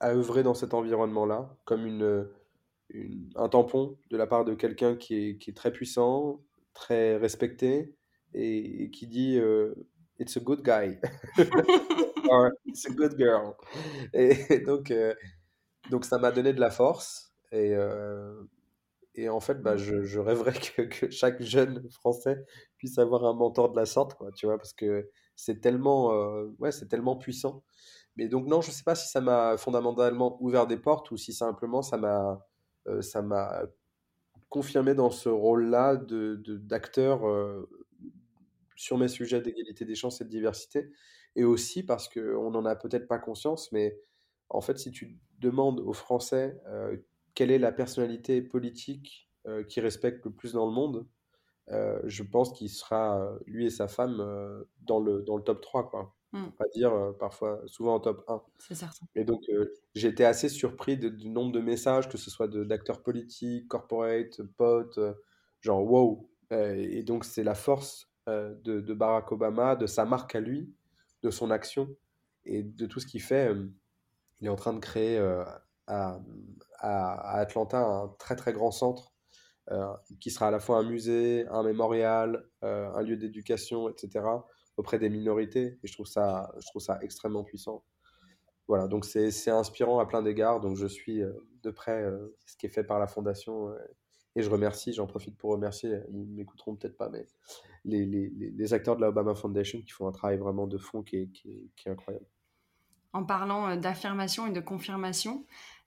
à 0.01 0.13
œuvrer 0.13 0.43
dans 0.43 0.55
cet 0.55 0.73
environnement-là, 0.73 1.55
comme 1.67 2.27
un 3.35 3.49
tampon 3.51 3.99
de 4.11 4.17
la 4.17 4.27
part 4.27 4.47
de 4.47 4.55
quelqu'un 4.55 4.97
qui 4.97 5.37
est 5.47 5.57
très 5.57 5.73
puissant, 5.73 6.41
très 6.77 7.17
respecté, 7.17 7.95
et, 8.35 8.85
et 8.85 8.91
qui 8.91 9.07
dit 9.07 9.39
euh, 9.39 9.75
It's 10.21 10.37
a 10.37 10.41
good 10.41 10.63
guy, 10.63 10.99
or 12.31 12.51
It's 12.67 12.87
a 12.87 12.91
good 12.91 13.17
girl. 13.19 13.55
Et 14.13 14.61
donc, 14.61 14.91
euh, 14.91 15.15
donc 15.91 16.05
ça 16.05 16.19
m'a 16.19 16.33
donné 16.33 16.53
de 16.53 16.61
la 16.61 16.71
force, 16.71 17.33
et, 17.53 17.75
euh, 17.75 18.43
et 19.15 19.29
en 19.29 19.41
fait, 19.41 19.63
bah, 19.63 19.77
je, 19.77 20.03
je 20.05 20.21
rêverais 20.21 20.53
que, 20.77 20.83
que 20.83 21.11
chaque 21.11 21.43
jeune 21.43 21.89
Français 21.91 22.45
puisse 22.79 22.99
avoir 22.99 23.25
un 23.25 23.35
mentor 23.35 23.73
de 23.73 23.77
la 23.77 23.87
sorte, 23.87 24.15
quoi, 24.15 24.31
tu 24.33 24.47
vois, 24.47 24.59
parce 24.59 24.75
que 24.75 25.09
c'est 25.37 25.61
tellement, 25.61 26.13
euh, 26.13 26.47
ouais, 26.59 26.73
c'est 26.73 26.89
tellement 26.89 27.17
puissant. 27.17 27.65
Mais 28.17 28.29
donc 28.29 28.47
non, 28.47 28.61
je 28.63 28.71
sais 28.71 28.85
pas 28.85 28.95
si 28.95 29.09
ça 29.09 29.21
m'a 29.21 29.57
fondamentalement 29.59 30.39
ouvert 30.43 30.67
des 30.67 30.79
portes 30.79 31.11
ou 31.11 31.17
si 31.19 31.33
simplement 31.35 31.83
ça 31.83 31.99
m'a 31.99 32.41
euh, 32.89 33.03
ça 33.03 33.23
m'a 33.23 33.63
confirmé 34.49 34.95
dans 34.95 35.11
ce 35.11 35.29
rôle-là 35.29 35.97
de, 35.97 36.37
de- 36.45 36.57
d'acteur 36.59 37.27
euh, 37.29 37.69
sur 38.77 38.99
mes 38.99 39.09
sujets 39.09 39.41
d'égalité 39.41 39.85
des 39.85 39.95
chances 39.95 40.21
et 40.21 40.25
de 40.25 40.31
diversité. 40.31 40.91
Et 41.35 41.45
aussi 41.45 41.83
parce 41.83 42.09
qu'on 42.09 42.51
n'en 42.51 42.65
a 42.65 42.77
peut-être 42.77 43.07
pas 43.09 43.19
conscience, 43.19 43.71
mais 43.73 43.99
en 44.49 44.61
fait, 44.61 44.79
si 44.79 44.91
tu 44.91 45.19
demandes 45.39 45.81
aux 45.81 45.93
Français 45.93 46.59
euh, 46.67 46.97
quelle 47.35 47.51
est 47.51 47.59
la 47.59 47.73
personnalité 47.73 48.41
politique 48.41 49.31
euh, 49.47 49.63
qui 49.65 49.81
respecte 49.81 50.25
le 50.25 50.31
plus 50.33 50.53
dans 50.55 50.67
le 50.67 50.73
monde, 50.73 51.07
euh, 51.71 52.01
je 52.07 52.25
pense 52.25 52.53
qu'il 52.53 52.71
sera, 52.71 53.21
euh, 53.23 53.39
lui 53.47 53.67
et 53.67 53.71
sa 53.71 53.89
femme, 53.89 54.19
dans 54.83 55.01
le, 55.01 55.23
dans 55.25 55.37
le 55.39 55.45
top 55.45 55.63
3 55.63 55.91
quoi. 55.91 56.16
Pour 56.33 56.53
pas 56.57 56.65
dire 56.75 56.93
euh, 56.93 57.13
parfois, 57.13 57.63
souvent 57.67 57.95
en 57.97 58.01
top 58.01 58.25
un 58.29 58.43
c'est 58.59 58.75
certain. 58.75 59.07
et 59.15 59.25
donc, 59.25 59.43
euh, 59.49 59.73
j'ai 59.95 60.09
été 60.09 60.25
assez 60.25 60.49
surpris 60.49 60.99
de- 60.99 61.09
du 61.09 61.31
nombre 61.31 61.53
de 61.53 61.61
messages, 61.61 62.09
que 62.09 62.19
ce 62.19 62.31
soit 62.31 62.49
de- 62.49 62.65
d'acteurs 62.65 63.03
politiques, 63.03 63.69
corporate, 63.69 64.43
potes, 64.57 64.99
euh, 64.99 65.15
genre 65.61 65.83
wow. 65.85 66.31
Euh, 66.53 66.75
et 66.75 67.03
donc, 67.03 67.25
c'est 67.25 67.43
la 67.45 67.55
force 67.55 68.11
euh, 68.29 68.55
de, 68.65 68.81
de 68.81 68.95
Barack 68.95 69.33
Obama, 69.33 69.77
de 69.77 69.87
sa 69.87 70.05
marque 70.05 70.35
à 70.35 70.41
lui, 70.41 70.73
de 71.23 71.31
son 71.31 71.51
action 71.51 71.89
et 72.45 72.63
de 72.63 72.87
tout 72.87 73.01
ce 73.01 73.07
qu'il 73.07 73.23
fait. 73.23 73.49
euh, 73.51 73.69
il 74.41 74.47
est 74.47 74.51
en 74.51 74.57
train 74.57 74.73
de 74.75 74.81
créer 74.81 75.19
euh, 75.19 75.45
à, 75.87 76.21
à, 76.79 77.39
Atlanta 77.39 77.79
un 77.85 78.09
très 78.19 78.37
très 78.37 78.53
grand 78.53 78.71
centre 78.71 79.13
euh, 79.71 79.87
qui 80.21 80.31
sera 80.31 80.49
à 80.49 80.51
la 80.51 80.61
fois 80.61 80.79
un 80.79 80.85
musée, 80.85 81.47
un 81.51 81.63
mémorial, 81.63 82.49
euh, 82.65 82.91
un 82.95 83.03
lieu 83.03 83.17
d'éducation, 83.17 83.89
etc., 83.89 84.47
auprès 84.77 84.99
des 84.99 85.09
minorités. 85.09 85.79
Et 85.83 85.87
je 85.87 85.93
trouve 85.93 86.07
ça, 86.07 86.53
je 86.61 86.67
trouve 86.69 86.83
ça 86.83 86.99
extrêmement 87.03 87.45
puissant. 87.45 87.85
Voilà, 88.69 88.89
donc 88.89 89.05
c'est 89.05 89.51
inspirant 89.51 90.01
à 90.01 90.07
plein 90.07 90.23
d'égards. 90.23 90.61
Donc 90.61 90.77
je 90.77 90.87
suis 90.87 91.23
euh, 91.23 91.33
de 91.63 91.71
près 91.71 92.05
ce 92.47 92.57
qui 92.57 92.67
est 92.67 92.71
fait 92.71 92.85
par 92.85 92.99
la 92.99 93.07
fondation. 93.07 93.73
et 94.35 94.43
je 94.43 94.51
remercie, 94.51 94.93
j'en 94.93 95.07
profite 95.07 95.37
pour 95.37 95.51
remercier, 95.51 96.01
ils 96.11 96.27
m'écouteront 96.27 96.77
peut-être 96.77 96.97
pas, 96.97 97.09
mais 97.09 97.27
les, 97.85 98.05
les, 98.05 98.29
les, 98.29 98.75
acteurs 98.75 98.97
de 98.97 99.01
la 99.01 99.09
Obama 99.09 99.35
Foundation 99.35 99.81
qui 99.81 99.91
font 99.91 100.07
un 100.07 100.13
travail 100.13 100.37
vraiment 100.37 100.67
de 100.67 100.79
fond 100.79 101.03
qui 101.03 101.17
est, 101.17 101.29
qui 101.29 101.51
est, 101.51 101.71
qui 101.77 101.89
est 101.89 101.93
incroyable. 101.93 102.27
En 103.13 103.25
parlant 103.25 103.77
d'affirmation 103.77 104.47
et 104.47 104.53
de 104.53 104.61
confirmation, 104.61 105.47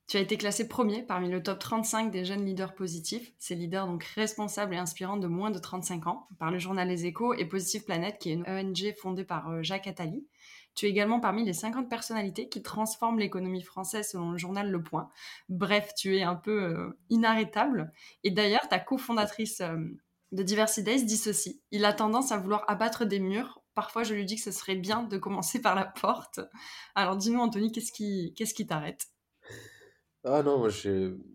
tu 0.09 0.17
as 0.17 0.21
été 0.21 0.37
classé 0.37 0.67
premier 0.67 1.03
parmi 1.03 1.29
le 1.29 1.43
top 1.43 1.59
35 1.59 2.09
des 2.09 2.25
jeunes 2.25 2.43
leaders 2.43 2.73
positifs, 2.73 3.31
ces 3.37 3.53
leaders 3.53 3.85
donc 3.85 4.03
responsables 4.03 4.73
et 4.73 4.77
inspirants 4.77 5.17
de 5.17 5.27
moins 5.27 5.51
de 5.51 5.59
35 5.59 6.07
ans, 6.07 6.27
par 6.39 6.49
le 6.49 6.57
journal 6.57 6.87
Les 6.87 7.05
Échos 7.05 7.35
et 7.35 7.45
Positive 7.45 7.85
Planet, 7.85 8.17
qui 8.17 8.31
est 8.31 8.33
une 8.33 8.49
ONG 8.49 8.95
fondée 8.99 9.23
par 9.23 9.51
euh, 9.51 9.61
Jacques 9.61 9.85
Attali. 9.85 10.25
Tu 10.73 10.87
es 10.87 10.89
également 10.89 11.19
parmi 11.19 11.45
les 11.45 11.53
50 11.53 11.87
personnalités 11.91 12.49
qui 12.49 12.63
transforment 12.63 13.19
l'économie 13.19 13.61
française 13.61 14.09
selon 14.09 14.31
le 14.31 14.39
journal 14.39 14.71
Le 14.71 14.81
Point. 14.81 15.09
Bref, 15.47 15.93
tu 15.95 16.17
es 16.17 16.23
un 16.23 16.35
peu 16.35 16.59
euh, 16.63 16.97
inarrêtable. 17.11 17.91
Et 18.23 18.31
d'ailleurs, 18.31 18.67
ta 18.67 18.79
cofondatrice 18.79 19.61
euh, 19.61 19.77
de 20.31 20.41
Diversity 20.41 20.81
Days 20.81 21.05
dit 21.05 21.17
ceci. 21.17 21.61
Il 21.69 21.85
a 21.85 21.93
tendance 21.93 22.31
à 22.31 22.37
vouloir 22.37 22.65
abattre 22.67 23.05
des 23.05 23.19
murs. 23.19 23.61
Parfois, 23.75 24.01
je 24.01 24.15
lui 24.15 24.25
dis 24.25 24.37
que 24.37 24.41
ce 24.41 24.51
serait 24.51 24.75
bien 24.75 25.03
de 25.03 25.19
commencer 25.19 25.61
par 25.61 25.75
la 25.75 25.85
porte. 25.85 26.39
Alors 26.95 27.15
dis-nous, 27.15 27.41
Anthony, 27.41 27.71
qu'est-ce 27.71 27.91
qui 28.55 28.65
t'arrête? 28.65 29.05
Ah 30.25 30.43
non, 30.43 30.67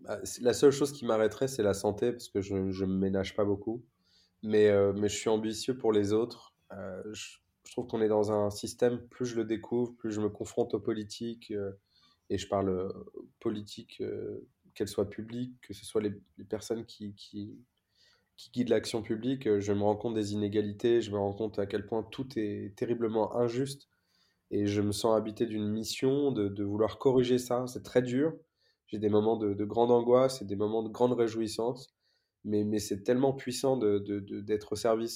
ah, 0.07 0.17
la 0.41 0.53
seule 0.53 0.71
chose 0.71 0.91
qui 0.91 1.05
m'arrêterait, 1.05 1.47
c'est 1.47 1.63
la 1.63 1.73
santé 1.73 2.11
parce 2.11 2.29
que 2.29 2.41
je 2.41 2.55
ne 2.55 2.85
me 2.85 2.97
ménage 2.97 3.35
pas 3.35 3.45
beaucoup. 3.45 3.83
Mais, 4.43 4.69
euh, 4.69 4.93
mais 4.93 5.09
je 5.09 5.15
suis 5.15 5.29
ambitieux 5.29 5.77
pour 5.77 5.91
les 5.91 6.13
autres. 6.13 6.53
Euh, 6.71 7.01
je, 7.13 7.37
je 7.63 7.71
trouve 7.71 7.87
qu'on 7.87 8.01
est 8.01 8.07
dans 8.07 8.31
un 8.31 8.51
système, 8.51 8.99
plus 9.07 9.25
je 9.25 9.35
le 9.35 9.43
découvre, 9.43 9.95
plus 9.95 10.11
je 10.11 10.21
me 10.21 10.29
confronte 10.29 10.75
aux 10.75 10.79
politiques, 10.79 11.51
euh, 11.51 11.71
et 12.29 12.37
je 12.37 12.47
parle 12.47 12.93
politique, 13.39 14.01
qu'elle 14.75 14.87
soit 14.87 15.09
publique, 15.09 15.53
que 15.61 15.73
ce 15.73 15.85
soit 15.85 16.01
les, 16.01 16.13
les 16.37 16.45
personnes 16.45 16.85
qui, 16.85 17.15
qui, 17.15 17.57
qui 18.35 18.51
guident 18.51 18.69
l'action 18.69 19.01
publique, 19.01 19.59
je 19.59 19.73
me 19.73 19.83
rends 19.83 19.95
compte 19.95 20.15
des 20.15 20.33
inégalités, 20.33 21.01
je 21.01 21.11
me 21.11 21.17
rends 21.17 21.33
compte 21.33 21.59
à 21.59 21.65
quel 21.65 21.85
point 21.85 22.03
tout 22.03 22.27
est 22.37 22.75
terriblement 22.75 23.35
injuste, 23.37 23.89
et 24.51 24.67
je 24.67 24.81
me 24.81 24.91
sens 24.91 25.15
habité 25.15 25.45
d'une 25.45 25.67
mission 25.67 26.31
de, 26.31 26.47
de 26.49 26.63
vouloir 26.63 26.97
corriger 26.99 27.37
ça. 27.37 27.65
C'est 27.67 27.83
très 27.83 28.01
dur, 28.01 28.33
j'ai 28.87 28.99
des 28.99 29.09
moments 29.09 29.37
de, 29.37 29.65
grande 29.65 29.91
angoisse 29.91 30.41
et 30.41 30.45
des 30.45 30.55
moments 30.55 30.83
de 30.83 30.89
grande 30.89 31.13
réjouissance. 31.13 31.95
Mais, 32.43 32.79
c'est 32.79 33.03
tellement 33.03 33.33
puissant 33.33 33.77
d'être 33.77 34.75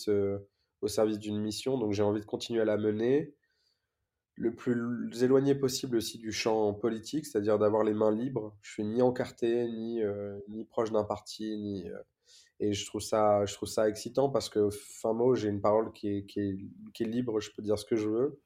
euh, 0.10 0.40
au 0.82 0.88
service 0.88 1.20
d'une 1.20 1.40
mission. 1.40 1.78
Donc 1.78 1.94
j'ai 1.94 2.04
envie 2.04 2.22
de 2.22 2.26
continuer 2.26 2.62
à 2.62 2.66
la 2.66 2.78
mener 2.78 3.36
le 4.36 4.56
plus 4.56 5.22
éloigné 5.22 5.54
possible 5.54 5.98
aussi 5.98 6.18
du 6.18 6.32
champ 6.32 6.74
politique, 6.74 7.26
c'est-à-dire 7.26 7.60
d'avoir 7.60 7.84
les 7.84 7.94
mains 7.94 8.12
libres. 8.12 8.56
Je 8.62 8.72
suis 8.72 8.84
ni 8.86 9.02
encarté, 9.02 9.70
ni, 9.70 10.02
euh, 10.02 10.40
proche 10.70 10.92
d'un 10.92 11.04
parti, 11.04 11.84
euh, 11.88 12.00
et 12.62 12.74
je 12.74 12.86
trouve, 12.86 13.02
ça, 13.02 13.46
excitant 13.88 14.30
parce 14.30 14.50
que, 14.50 14.70
fin 14.72 15.14
mot, 15.14 15.36
j'ai 15.36 15.50
une 15.50 15.62
parole 15.62 15.92
qui 15.92 16.08
est 16.08 17.00
libre, 17.02 17.40
je 17.42 17.52
peux 17.52 17.62
dire 17.62 17.78
ce 17.78 17.86
que 17.86 17.96
je 17.96 18.08
veux. 18.08 18.40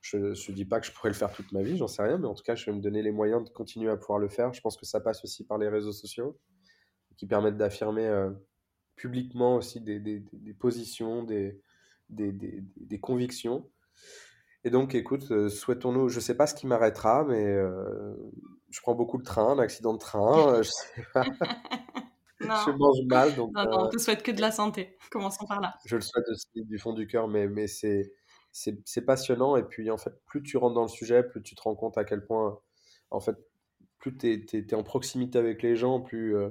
Je 0.00 0.16
ne 0.16 0.52
dis 0.52 0.64
pas 0.64 0.80
que 0.80 0.86
je 0.86 0.92
pourrais 0.92 1.10
le 1.10 1.14
faire 1.14 1.32
toute 1.32 1.52
ma 1.52 1.62
vie, 1.62 1.76
j'en 1.76 1.88
sais 1.88 2.02
rien, 2.02 2.18
mais 2.18 2.26
en 2.26 2.34
tout 2.34 2.42
cas, 2.42 2.54
je 2.54 2.66
vais 2.66 2.72
me 2.72 2.80
donner 2.80 3.02
les 3.02 3.12
moyens 3.12 3.44
de 3.44 3.50
continuer 3.50 3.90
à 3.90 3.96
pouvoir 3.96 4.18
le 4.18 4.28
faire. 4.28 4.52
Je 4.52 4.60
pense 4.60 4.76
que 4.76 4.86
ça 4.86 5.00
passe 5.00 5.22
aussi 5.24 5.44
par 5.44 5.58
les 5.58 5.68
réseaux 5.68 5.92
sociaux, 5.92 6.38
qui 7.16 7.26
permettent 7.26 7.58
d'affirmer 7.58 8.06
euh, 8.06 8.30
publiquement 8.96 9.56
aussi 9.56 9.80
des, 9.80 10.00
des, 10.00 10.24
des 10.32 10.54
positions, 10.54 11.22
des, 11.22 11.60
des, 12.08 13.00
convictions. 13.00 13.70
Et 14.64 14.70
donc, 14.70 14.94
écoute, 14.94 15.30
euh, 15.30 15.48
souhaitons-nous, 15.48 16.08
je 16.08 16.16
ne 16.16 16.20
sais 16.20 16.36
pas 16.36 16.46
ce 16.46 16.54
qui 16.54 16.66
m'arrêtera, 16.66 17.24
mais 17.24 17.44
euh, 17.44 18.14
je 18.70 18.80
prends 18.80 18.94
beaucoup 18.94 19.18
de 19.18 19.22
train, 19.22 19.52
un 19.52 19.58
accident 19.58 19.92
de 19.92 19.98
train, 19.98 20.62
je 20.62 20.70
sais 20.70 21.04
pas. 21.12 21.24
je 22.40 22.70
mange 22.70 23.06
mal. 23.06 23.34
Donc, 23.34 23.52
non, 23.54 23.64
non, 23.64 23.84
on 23.84 23.88
te 23.88 23.98
souhaite 23.98 24.22
que 24.22 24.30
de 24.30 24.40
la 24.40 24.50
santé. 24.50 24.96
Commençons 25.10 25.46
par 25.46 25.60
là. 25.60 25.74
Je 25.84 25.96
le 25.96 26.02
souhaite 26.02 26.28
aussi 26.30 26.64
du 26.64 26.78
fond 26.78 26.92
du 26.92 27.06
cœur, 27.06 27.28
mais, 27.28 27.46
mais 27.46 27.66
c'est 27.66 28.12
c'est 28.52 29.04
passionnant. 29.04 29.56
Et 29.56 29.62
puis, 29.62 29.90
en 29.90 29.98
fait, 29.98 30.12
plus 30.26 30.42
tu 30.42 30.56
rentres 30.56 30.74
dans 30.74 30.82
le 30.82 30.88
sujet, 30.88 31.22
plus 31.22 31.42
tu 31.42 31.54
te 31.54 31.62
rends 31.62 31.74
compte 31.74 31.98
à 31.98 32.04
quel 32.04 32.24
point, 32.24 32.58
en 33.10 33.20
fait, 33.20 33.36
plus 33.98 34.16
tu 34.16 34.28
es, 34.52 34.74
en 34.74 34.82
proximité 34.82 35.38
avec 35.38 35.62
les 35.62 35.76
gens, 35.76 36.00
plus 36.00 36.36
euh, 36.36 36.48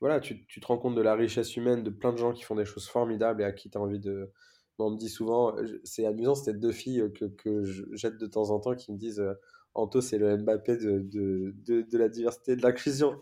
voilà, 0.00 0.20
tu, 0.20 0.46
tu, 0.46 0.60
te 0.60 0.66
rends 0.66 0.78
compte 0.78 0.94
de 0.94 1.02
la 1.02 1.14
richesse 1.14 1.56
humaine, 1.56 1.82
de 1.82 1.90
plein 1.90 2.12
de 2.12 2.18
gens 2.18 2.32
qui 2.32 2.42
font 2.42 2.54
des 2.54 2.64
choses 2.64 2.88
formidables 2.88 3.42
et 3.42 3.44
à 3.44 3.52
qui 3.52 3.70
tu 3.70 3.78
as 3.78 3.80
envie 3.80 4.00
de. 4.00 4.32
on 4.78 4.90
me 4.90 4.96
dit 4.96 5.08
souvent, 5.08 5.54
c'est 5.84 6.06
amusant, 6.06 6.34
c'était 6.34 6.58
deux 6.58 6.72
filles 6.72 7.12
que, 7.14 7.26
que 7.26 7.64
je 7.64 7.84
jette 7.92 8.18
de 8.18 8.26
temps 8.26 8.50
en 8.50 8.60
temps 8.60 8.74
qui 8.74 8.92
me 8.92 8.98
disent 8.98 9.20
euh, 9.20 9.34
Anto, 9.74 10.00
c'est 10.00 10.18
le 10.18 10.36
Mbappé 10.36 10.76
de, 10.76 10.98
de, 11.00 11.54
de, 11.66 11.82
de 11.82 11.98
la 11.98 12.08
diversité 12.08 12.56
de 12.56 12.62
l'inclusion. 12.62 13.20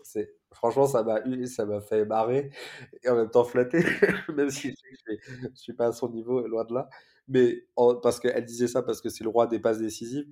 Franchement, 0.51 0.87
ça 0.87 1.03
m'a 1.03 1.21
ça 1.47 1.65
m'a 1.65 1.79
fait 1.79 2.05
marrer 2.05 2.49
et 3.03 3.09
en 3.09 3.15
même 3.15 3.29
temps 3.29 3.43
flatter, 3.43 3.83
même 4.35 4.49
si 4.49 4.73
je 4.73 5.47
ne 5.47 5.55
suis 5.55 5.73
pas 5.73 5.87
à 5.87 5.91
son 5.91 6.09
niveau, 6.09 6.45
loin 6.47 6.65
de 6.65 6.73
là 6.73 6.89
mais 7.29 7.63
parce 8.01 8.19
qu'elle 8.19 8.43
disait 8.43 8.67
ça 8.67 8.81
parce 8.81 9.01
que 9.01 9.09
c'est 9.09 9.23
le 9.23 9.29
roi 9.29 9.47
des 9.47 9.59
passes 9.59 9.79
décisives. 9.79 10.27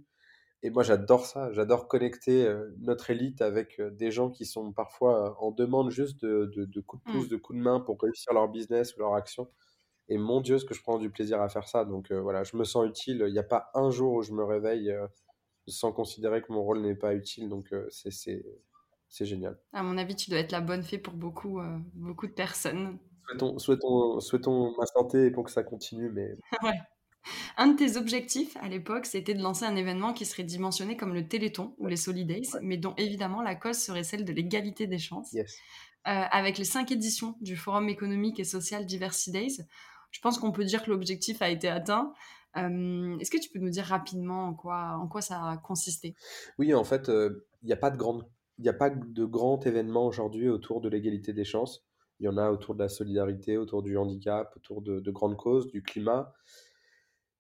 Et 0.63 0.71
moi, 0.71 0.83
j'adore 0.83 1.25
ça. 1.27 1.51
J'adore 1.53 1.87
connecter 1.87 2.45
euh, 2.47 2.75
notre 2.79 3.11
élite 3.11 3.41
avec 3.43 3.79
euh, 3.79 3.91
des 3.91 4.09
gens 4.09 4.31
qui 4.31 4.45
sont 4.45 4.73
parfois 4.73 5.29
euh, 5.29 5.33
en 5.39 5.51
demande 5.51 5.91
juste 5.91 6.19
de, 6.25 6.51
de, 6.55 6.81
coups 6.81 7.03
de 7.05 7.11
pouce, 7.11 7.27
mmh. 7.27 7.29
de 7.29 7.35
coups 7.37 7.59
de 7.59 7.63
main 7.63 7.79
pour 7.79 8.01
réussir 8.01 8.33
leur 8.33 8.47
business 8.49 8.95
ou 8.95 8.99
leur 8.99 9.13
action. 9.13 9.47
Et 10.09 10.17
mon 10.17 10.41
Dieu, 10.41 10.57
ce 10.57 10.65
que 10.65 10.73
je 10.73 10.81
prends 10.81 10.97
du 10.97 11.11
plaisir 11.11 11.39
à 11.41 11.49
faire 11.49 11.67
ça. 11.67 11.85
Donc 11.85 12.11
voilà, 12.11 12.43
je 12.43 12.57
me 12.57 12.63
sens 12.63 12.87
utile. 12.87 13.23
Il 13.27 13.33
n'y 13.33 13.39
a 13.39 13.43
pas 13.43 13.69
un 13.75 13.91
jour 13.91 14.13
où 14.13 14.21
je 14.23 14.33
me 14.33 14.43
réveille 14.43 14.91
sans 15.67 15.91
considérer 15.91 16.41
que 16.41 16.51
mon 16.51 16.63
rôle 16.63 16.81
n'est 16.81 16.95
pas 16.95 17.13
utile. 17.13 17.49
Donc 17.49 17.73
c'est 17.89 18.11
c'est 19.09 19.25
génial. 19.25 19.57
À 19.71 19.83
mon 19.83 19.97
avis, 19.97 20.15
tu 20.15 20.29
dois 20.29 20.39
être 20.39 20.51
la 20.51 20.61
bonne 20.61 20.83
fée 20.83 20.97
pour 20.97 21.13
beaucoup, 21.13 21.61
beaucoup 21.93 22.27
de 22.27 22.33
personnes. 22.33 22.97
Souhaitons, 23.27 23.59
souhaitons, 23.59 24.19
souhaitons 24.19 24.75
ma 24.77 24.85
santé 24.85 25.31
pour 25.31 25.45
que 25.45 25.51
ça 25.51 25.63
continue, 25.63 26.09
mais... 26.09 26.35
ouais. 26.63 26.79
Un 27.57 27.67
de 27.67 27.75
tes 27.75 27.97
objectifs 27.97 28.55
à 28.57 28.69
l'époque, 28.69 29.05
c'était 29.05 29.33
de 29.33 29.41
lancer 29.41 29.65
un 29.65 29.75
événement 29.75 30.13
qui 30.13 30.25
serait 30.25 30.43
dimensionné 30.43 30.95
comme 30.95 31.13
le 31.13 31.27
Téléthon 31.27 31.75
ou 31.77 31.87
les 31.87 31.97
Solidays, 31.97 32.49
mais 32.61 32.77
dont 32.77 32.93
évidemment 32.97 33.41
la 33.41 33.55
cause 33.55 33.77
serait 33.77 34.03
celle 34.03 34.25
de 34.25 34.31
l'égalité 34.31 34.87
des 34.87 34.99
chances. 34.99 35.33
Yes. 35.33 35.57
Euh, 36.07 36.23
avec 36.31 36.57
les 36.57 36.63
cinq 36.63 36.91
éditions 36.91 37.35
du 37.41 37.57
Forum 37.57 37.89
économique 37.89 38.39
et 38.39 38.45
social 38.45 38.85
Diversity 38.85 39.31
Days, 39.31 39.57
je 40.11 40.21
pense 40.21 40.37
qu'on 40.37 40.51
peut 40.51 40.63
dire 40.63 40.83
que 40.83 40.89
l'objectif 40.89 41.41
a 41.41 41.49
été 41.49 41.67
atteint. 41.67 42.13
Euh, 42.55 43.17
est-ce 43.19 43.29
que 43.29 43.39
tu 43.39 43.49
peux 43.49 43.59
nous 43.59 43.69
dire 43.69 43.85
rapidement 43.85 44.47
en 44.47 44.53
quoi, 44.53 44.97
en 44.99 45.07
quoi 45.07 45.21
ça 45.21 45.43
a 45.43 45.57
consisté? 45.57 46.15
Oui, 46.57 46.73
en 46.73 46.83
fait, 46.83 47.09
euh, 47.09 47.47
il 47.61 47.67
n'y 47.67 47.73
a 47.73 47.77
pas 47.77 47.91
de 47.91 47.97
grande 47.97 48.27
il 48.59 48.63
n'y 48.63 48.69
a 48.69 48.73
pas 48.73 48.89
de 48.89 49.23
grand 49.23 49.67
événement 49.67 50.07
aujourd'hui 50.07 50.49
autour 50.49 50.81
de 50.81 50.89
l'égalité 50.89 51.31
des 51.31 51.43
chances. 51.43 51.85
Il 52.19 52.25
y 52.25 52.27
en 52.27 52.37
a 52.37 52.49
autour 52.49 52.73
de 52.73 52.79
la 52.79 52.89
solidarité, 52.89 53.55
autour 53.55 53.83
du 53.83 53.95
handicap, 53.97 54.51
autour 54.55 54.81
de, 54.81 55.11
grandes 55.11 55.37
causes, 55.37 55.67
du 55.67 55.83
climat. 55.83 56.33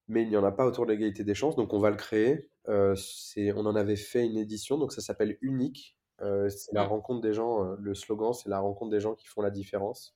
Mais 0.07 0.21
il 0.21 0.29
n'y 0.29 0.37
en 0.37 0.43
a 0.43 0.51
pas 0.51 0.67
autour 0.67 0.85
de 0.85 0.91
l'égalité 0.91 1.23
des 1.23 1.33
chances, 1.33 1.55
donc 1.55 1.73
on 1.73 1.79
va 1.79 1.89
le 1.89 1.95
créer. 1.95 2.51
Euh, 2.67 2.95
on 3.35 3.65
en 3.65 3.75
avait 3.75 3.95
fait 3.95 4.27
une 4.27 4.37
édition, 4.37 4.77
donc 4.77 4.93
ça 4.93 5.01
s'appelle 5.01 5.39
Unique. 5.41 5.97
C'est 6.19 6.71
la 6.73 6.83
rencontre 6.83 7.21
des 7.21 7.33
gens, 7.33 7.63
le 7.63 7.95
slogan, 7.95 8.33
c'est 8.33 8.49
la 8.49 8.59
rencontre 8.59 8.91
des 8.91 8.99
gens 8.99 9.15
qui 9.15 9.25
font 9.25 9.41
la 9.41 9.49
différence. 9.49 10.15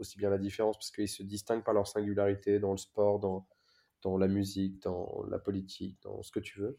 aussi 0.00 0.18
bien 0.18 0.30
la 0.30 0.38
différence 0.38 0.76
parce 0.76 0.90
qu'ils 0.90 1.08
se 1.08 1.22
distinguent 1.22 1.62
par 1.62 1.74
leur 1.74 1.86
singularité 1.86 2.58
dans 2.58 2.72
le 2.72 2.78
sport, 2.78 3.20
dans, 3.20 3.46
dans 4.02 4.16
la 4.16 4.28
musique, 4.28 4.82
dans 4.82 5.24
la 5.30 5.38
politique, 5.38 5.98
dans 6.02 6.22
ce 6.22 6.32
que 6.32 6.40
tu 6.40 6.60
veux. 6.60 6.78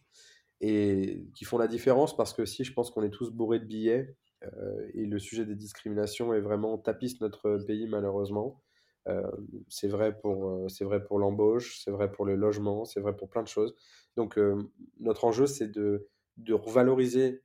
Et 0.59 1.27
qui 1.35 1.45
font 1.45 1.57
la 1.57 1.67
différence 1.67 2.15
parce 2.15 2.33
que 2.33 2.45
si 2.45 2.63
je 2.63 2.73
pense 2.73 2.91
qu'on 2.91 3.03
est 3.03 3.09
tous 3.09 3.31
bourrés 3.31 3.59
de 3.59 3.65
billets 3.65 4.15
euh, 4.43 4.87
et 4.93 5.05
le 5.05 5.19
sujet 5.19 5.45
des 5.45 5.55
discriminations 5.55 6.33
est 6.33 6.41
vraiment 6.41 6.77
tapisse 6.77 7.19
notre 7.21 7.57
pays 7.57 7.87
malheureusement. 7.87 8.61
Euh, 9.07 9.23
c'est 9.67 9.87
vrai 9.87 10.15
pour 10.19 10.47
euh, 10.47 10.67
c'est 10.69 10.85
pour 11.07 11.17
l'embauche, 11.17 11.81
c'est 11.83 11.89
vrai 11.89 12.11
pour 12.11 12.25
le 12.25 12.35
logement, 12.35 12.85
c'est 12.85 12.99
vrai 12.99 13.15
pour 13.15 13.29
plein 13.29 13.41
de 13.43 13.47
choses. 13.47 13.75
Donc 14.15 14.39
notre 14.99 15.25
enjeu 15.25 15.47
c'est 15.47 15.67
de 15.67 16.07
de 16.37 16.53
revaloriser 16.53 17.43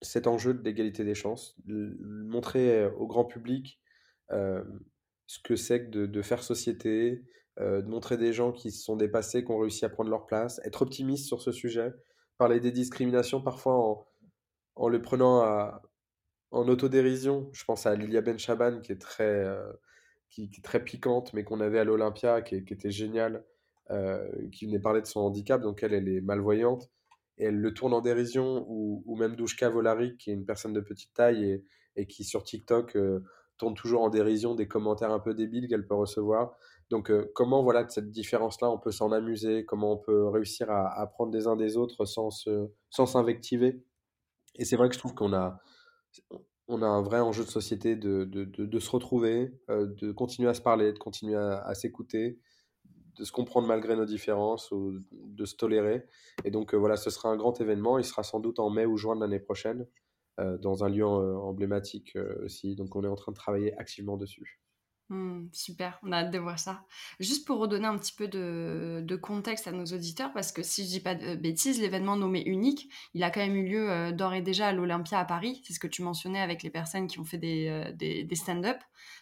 cet 0.00 0.26
enjeu 0.26 0.54
de 0.54 0.62
l'égalité 0.62 1.04
des 1.04 1.14
chances, 1.14 1.56
montrer 1.66 2.86
au 2.86 3.06
grand 3.06 3.24
public 3.24 3.80
ce 4.30 5.38
que 5.44 5.56
c'est 5.56 5.84
que 5.84 5.90
de, 5.90 6.06
de, 6.06 6.22
faire 6.22 6.42
société, 6.42 7.22
de 7.60 7.88
montrer 7.88 8.16
des 8.16 8.32
gens 8.32 8.52
qui 8.52 8.70
se 8.70 8.84
sont 8.84 8.96
dépassés, 8.96 9.44
qui 9.44 9.50
ont 9.50 9.58
réussi 9.58 9.84
à 9.84 9.88
prendre 9.88 10.10
leur 10.10 10.26
place, 10.26 10.60
être 10.64 10.82
optimiste 10.82 11.26
sur 11.26 11.42
ce 11.42 11.52
sujet, 11.52 11.92
parler 12.38 12.60
des 12.60 12.72
discriminations 12.72 13.42
parfois 13.42 13.74
en, 13.74 14.06
en 14.76 14.88
le 14.88 15.02
prenant 15.02 15.40
à, 15.40 15.82
en 16.50 16.68
autodérision. 16.68 17.50
Je 17.52 17.64
pense 17.64 17.86
à 17.86 17.94
Lilia 17.94 18.20
Benchaban 18.20 18.80
qui 18.80 18.92
est 18.92 19.00
très, 19.00 19.44
euh, 19.44 19.72
qui, 20.30 20.44
est 20.44 20.64
très 20.64 20.82
piquante, 20.82 21.32
mais 21.34 21.44
qu'on 21.44 21.60
avait 21.60 21.78
à 21.78 21.84
l'Olympia, 21.84 22.42
qui, 22.42 22.64
qui, 22.64 22.72
était 22.72 22.90
géniale, 22.90 23.44
euh, 23.90 24.26
qui 24.52 24.66
venait 24.66 24.78
parler 24.78 25.02
de 25.02 25.06
son 25.06 25.20
handicap. 25.20 25.60
Donc 25.60 25.82
elle, 25.82 25.92
elle 25.92 26.08
est 26.08 26.20
malvoyante. 26.20 26.90
et 27.38 27.46
elle 27.46 27.60
le 27.60 27.74
tourne 27.74 27.92
en 27.92 28.00
dérision, 28.00 28.64
ou, 28.68 29.02
ou 29.06 29.16
même 29.16 29.36
Douchka 29.36 29.68
Volari, 29.68 30.16
qui 30.16 30.30
est 30.30 30.34
une 30.34 30.46
personne 30.46 30.72
de 30.72 30.80
petite 30.80 31.12
taille 31.14 31.44
et, 31.44 31.64
et 31.96 32.06
qui 32.06 32.24
sur 32.24 32.44
TikTok 32.44 32.96
euh, 32.96 33.20
tourne 33.58 33.74
toujours 33.74 34.02
en 34.02 34.08
dérision 34.08 34.54
des 34.54 34.68
commentaires 34.68 35.10
un 35.10 35.18
peu 35.18 35.34
débiles 35.34 35.68
qu'elle 35.68 35.86
peut 35.86 35.94
recevoir. 35.94 36.56
Donc 36.90 37.10
euh, 37.10 37.30
comment 37.34 37.62
voilà 37.62 37.86
cette 37.88 38.10
différence-là, 38.10 38.70
on 38.70 38.78
peut 38.78 38.92
s'en 38.92 39.12
amuser, 39.12 39.64
comment 39.64 39.92
on 39.92 39.98
peut 39.98 40.28
réussir 40.28 40.70
à 40.70 41.00
apprendre 41.00 41.30
des 41.30 41.46
uns 41.46 41.56
des 41.56 41.76
autres 41.76 42.06
sans 42.06 42.30
se, 42.30 42.70
sans 42.90 43.06
s'invectiver? 43.06 43.82
Et 44.56 44.64
c'est 44.64 44.76
vrai 44.76 44.88
que 44.88 44.94
je 44.94 44.98
trouve 44.98 45.14
qu'on 45.14 45.34
a, 45.34 45.60
on 46.66 46.82
a 46.82 46.86
un 46.86 47.02
vrai 47.02 47.20
enjeu 47.20 47.44
de 47.44 47.50
société 47.50 47.94
de, 47.94 48.24
de, 48.24 48.44
de, 48.44 48.78
se 48.78 48.90
retrouver, 48.90 49.52
euh, 49.70 49.86
de 49.86 50.12
continuer 50.12 50.48
à 50.48 50.54
se 50.54 50.62
parler, 50.62 50.92
de 50.92 50.98
continuer 50.98 51.36
à, 51.36 51.74
s'écouter, 51.74 52.40
de 53.16 53.24
se 53.24 53.32
comprendre 53.32 53.68
malgré 53.68 53.94
nos 53.94 54.06
différences, 54.06 54.70
ou 54.70 54.98
de 55.12 55.44
se 55.44 55.56
tolérer. 55.56 56.06
Et 56.44 56.50
donc 56.50 56.74
euh, 56.74 56.78
voilà, 56.78 56.96
ce 56.96 57.10
sera 57.10 57.28
un 57.28 57.36
grand 57.36 57.60
événement. 57.60 57.98
Il 57.98 58.04
sera 58.04 58.22
sans 58.22 58.40
doute 58.40 58.58
en 58.60 58.70
mai 58.70 58.86
ou 58.86 58.96
juin 58.96 59.14
de 59.14 59.20
l'année 59.20 59.40
prochaine, 59.40 59.86
dans 60.38 60.84
un 60.84 60.88
lieu 60.88 61.04
emblématique 61.04 62.16
aussi. 62.44 62.76
Donc 62.76 62.94
on 62.94 63.02
est 63.02 63.08
en 63.08 63.16
train 63.16 63.32
de 63.32 63.36
travailler 63.36 63.76
activement 63.76 64.16
dessus. 64.16 64.60
Mmh, 65.10 65.48
super, 65.52 65.98
on 66.02 66.12
a 66.12 66.18
hâte 66.18 66.30
de 66.30 66.38
voir 66.38 66.58
ça. 66.58 66.84
Juste 67.18 67.46
pour 67.46 67.58
redonner 67.58 67.86
un 67.86 67.96
petit 67.96 68.12
peu 68.12 68.28
de, 68.28 69.16
contexte 69.16 69.66
à 69.66 69.72
nos 69.72 69.86
auditeurs, 69.86 70.32
parce 70.34 70.52
que 70.52 70.62
si 70.62 70.84
je 70.84 70.88
dis 70.88 71.00
pas 71.00 71.14
de 71.14 71.34
bêtises, 71.34 71.80
l'événement 71.80 72.16
nommé 72.16 72.42
unique, 72.44 72.92
il 73.14 73.22
a 73.22 73.30
quand 73.30 73.40
même 73.40 73.56
eu 73.56 73.66
lieu 73.66 73.90
euh, 73.90 74.12
d'ores 74.12 74.34
et 74.34 74.42
déjà 74.42 74.68
à 74.68 74.72
l'Olympia 74.72 75.18
à 75.18 75.24
Paris. 75.24 75.62
C'est 75.64 75.72
ce 75.72 75.80
que 75.80 75.86
tu 75.86 76.02
mentionnais 76.02 76.40
avec 76.40 76.62
les 76.62 76.70
personnes 76.70 77.06
qui 77.06 77.18
ont 77.18 77.24
fait 77.24 77.38
des, 77.38 77.68
euh, 77.68 78.34
stand-up, 78.34 78.78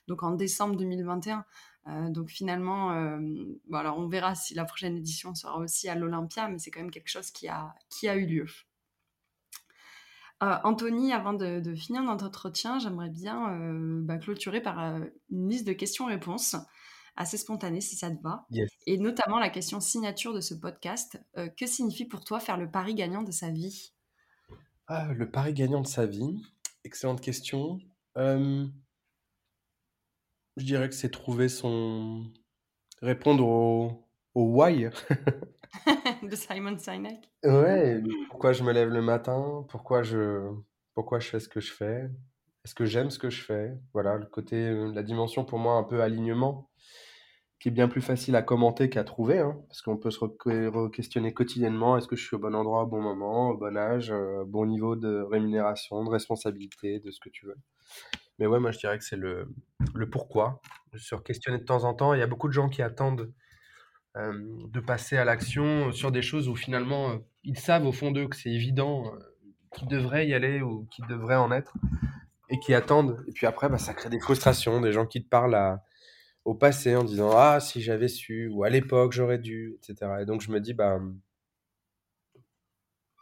donc 0.09 0.23
en 0.25 0.33
décembre 0.33 0.77
2021. 0.77 1.45
Euh, 1.89 2.11
donc 2.11 2.31
finalement, 2.31 2.93
euh, 2.93 3.19
on 3.71 4.09
verra 4.09 4.35
si 4.35 4.55
la 4.55 4.65
prochaine 4.65 4.97
édition 4.97 5.35
sera 5.35 5.57
aussi 5.59 5.89
à 5.89 5.95
l'Olympia, 5.95 6.49
mais 6.49 6.59
c'est 6.59 6.71
quand 6.71 6.81
même 6.81 6.91
quelque 6.91 7.09
chose 7.09 7.31
qui 7.31 7.49
a, 7.49 7.75
qui 7.91 8.09
a 8.09 8.17
eu 8.17 8.27
lieu. 8.27 8.47
Euh, 10.43 10.57
Anthony, 10.65 11.13
avant 11.13 11.33
de, 11.33 11.61
de 11.61 11.75
finir 11.75 12.03
notre 12.03 12.27
entretien, 12.27 12.79
j'aimerais 12.79 13.09
bien 13.09 13.53
euh, 13.53 14.01
bah, 14.03 14.19
clôturer 14.19 14.61
par 14.61 14.83
euh, 14.83 15.01
une 15.31 15.49
liste 15.49 15.67
de 15.67 15.73
questions-réponses 15.73 16.57
assez 17.17 17.39
spontanée, 17.39 17.81
si 17.81 17.97
ça 17.97 18.11
te 18.11 18.23
va. 18.23 18.47
Yes. 18.51 18.71
Et 18.87 18.99
notamment 18.99 19.39
la 19.39 19.49
question 19.49 19.81
signature 19.81 20.35
de 20.35 20.43
ce 20.43 20.53
podcast. 20.53 21.19
Que 21.57 21.67
signifie 21.67 22.05
pour 22.05 22.23
toi 22.25 22.41
faire 22.41 22.59
le 22.59 22.71
pari 22.71 22.95
gagnant 22.95 23.23
de 23.23 23.31
sa 23.31 23.49
vie? 23.51 23.95
Ah, 24.87 25.15
le 25.15 25.31
pari 25.31 25.55
gagnant 25.55 25.81
de 25.81 25.87
sa 25.87 26.05
vie, 26.05 26.43
excellente 26.85 27.23
question. 27.23 27.79
Je 28.17 28.69
dirais 30.59 30.91
que 30.91 30.95
c'est 30.95 31.11
trouver 31.11 31.49
son... 31.49 32.31
répondre 33.01 33.47
au, 33.47 34.07
au 34.35 34.43
why. 34.43 34.91
De 36.23 36.35
Simon 36.37 36.79
Sinek 36.79 37.31
Ouais, 37.45 38.03
pourquoi 38.29 38.53
je 38.53 38.63
me 38.63 38.73
lève 38.73 38.89
le 38.89 39.03
matin, 39.03 39.65
pourquoi 39.69 40.03
je, 40.03 40.51
pourquoi 40.95 41.19
je 41.21 41.29
fais 41.29 41.41
ce 41.41 41.49
que 41.49 41.61
je 41.61 41.73
fais, 41.73 42.11
est-ce 42.65 42.75
que 42.75 42.85
j'aime 42.85 43.11
ce 43.11 43.19
que 43.19 43.31
je 43.31 43.43
fais, 43.43 43.75
voilà, 43.93 44.17
le 44.17 44.27
côté, 44.27 44.57
euh, 44.57 44.93
la 44.93 45.03
dimension 45.03 45.45
pour 45.45 45.59
moi 45.59 45.75
un 45.75 45.85
peu 45.85 46.03
alignement, 46.03 46.71
qui 47.61 47.69
est 47.69 47.73
bien 47.73 47.89
plus 47.89 48.03
facile 48.03 48.37
à 48.37 48.43
commenter 48.43 48.91
qu'à 48.91 49.05
trouver, 49.05 49.39
hein, 49.39 49.59
parce 49.69 49.83
qu'on 49.83 49.97
peut 49.97 50.11
se 50.11 50.21
re- 50.21 50.69
re-questionner 50.69 51.33
quotidiennement, 51.33 51.97
est-ce 51.97 52.09
que 52.09 52.17
je 52.17 52.25
suis 52.25 52.37
au 52.37 52.39
bon 52.39 52.55
endroit, 52.55 52.83
au 52.83 52.87
bon 52.87 53.01
moment, 53.03 53.51
au 53.51 53.57
bon 53.57 53.77
âge, 53.77 54.11
euh, 54.11 54.45
bon 54.47 54.67
niveau 54.67 54.97
de 54.97 55.23
rémunération, 55.23 56.05
de 56.05 56.11
responsabilité, 56.11 57.01
de 57.01 57.11
ce 57.11 57.21
que 57.21 57.31
tu 57.31 57.47
veux. 57.47 57.57
Mais 58.39 58.47
ouais, 58.47 58.61
moi 58.61 58.71
je 58.73 58.79
dirais 58.79 58.99
que 58.99 59.05
c'est 59.05 59.17
le, 59.17 59.49
le 59.95 60.11
pourquoi, 60.11 60.61
se 60.97 61.15
questionner 61.17 61.59
de 61.59 61.65
temps 61.65 61.85
en 61.85 61.95
temps. 61.95 62.15
Il 62.15 62.21
y 62.21 62.23
a 62.23 62.27
beaucoup 62.27 62.49
de 62.49 62.53
gens 62.53 62.69
qui 62.69 62.83
attendent 62.83 63.33
de 64.17 64.81
passer 64.81 65.17
à 65.17 65.25
l'action 65.25 65.93
sur 65.93 66.11
des 66.11 66.23
choses 66.23 66.49
où 66.49 66.57
finalement 66.57 67.11
euh, 67.11 67.19
ils 67.45 67.59
savent 67.59 67.87
au 67.87 67.93
fond 67.93 68.11
d'eux 68.11 68.29
que 68.29 68.37
c'est 68.37 68.51
évident, 68.51 69.13
euh, 69.15 69.19
qu'ils 69.75 69.89
devraient 69.89 70.27
y 70.27 70.35
aller 70.35 70.63
ou 70.63 70.87
qu'ils 70.91 71.07
devraient 71.07 71.37
en 71.37 71.53
être, 71.53 71.75
et 72.49 72.59
qui 72.59 72.73
attendent. 72.75 73.23
Et 73.29 73.33
puis 73.33 73.47
après, 73.47 73.69
bah, 73.69 73.79
ça 73.79 73.93
crée 73.95 74.09
des 74.09 74.21
frustrations, 74.21 74.81
des 74.81 74.93
gens 74.93 75.07
qui 75.07 75.23
te 75.23 75.29
parlent 75.29 75.55
à- 75.55 75.83
au 76.45 76.55
passé 76.55 76.97
en 76.97 77.05
disant 77.05 77.31
Ah, 77.37 77.61
si 77.61 77.83
j'avais 77.83 78.09
su, 78.09 78.49
ou 78.49 78.65
à 78.65 78.71
l'époque 78.71 79.13
j'aurais 79.13 79.39
dû, 79.39 79.77
etc. 79.79 80.13
Et 80.23 80.25
donc 80.27 80.41
je 80.41 80.51
me 80.51 80.61
dis, 80.61 80.75
bah, 80.75 80.99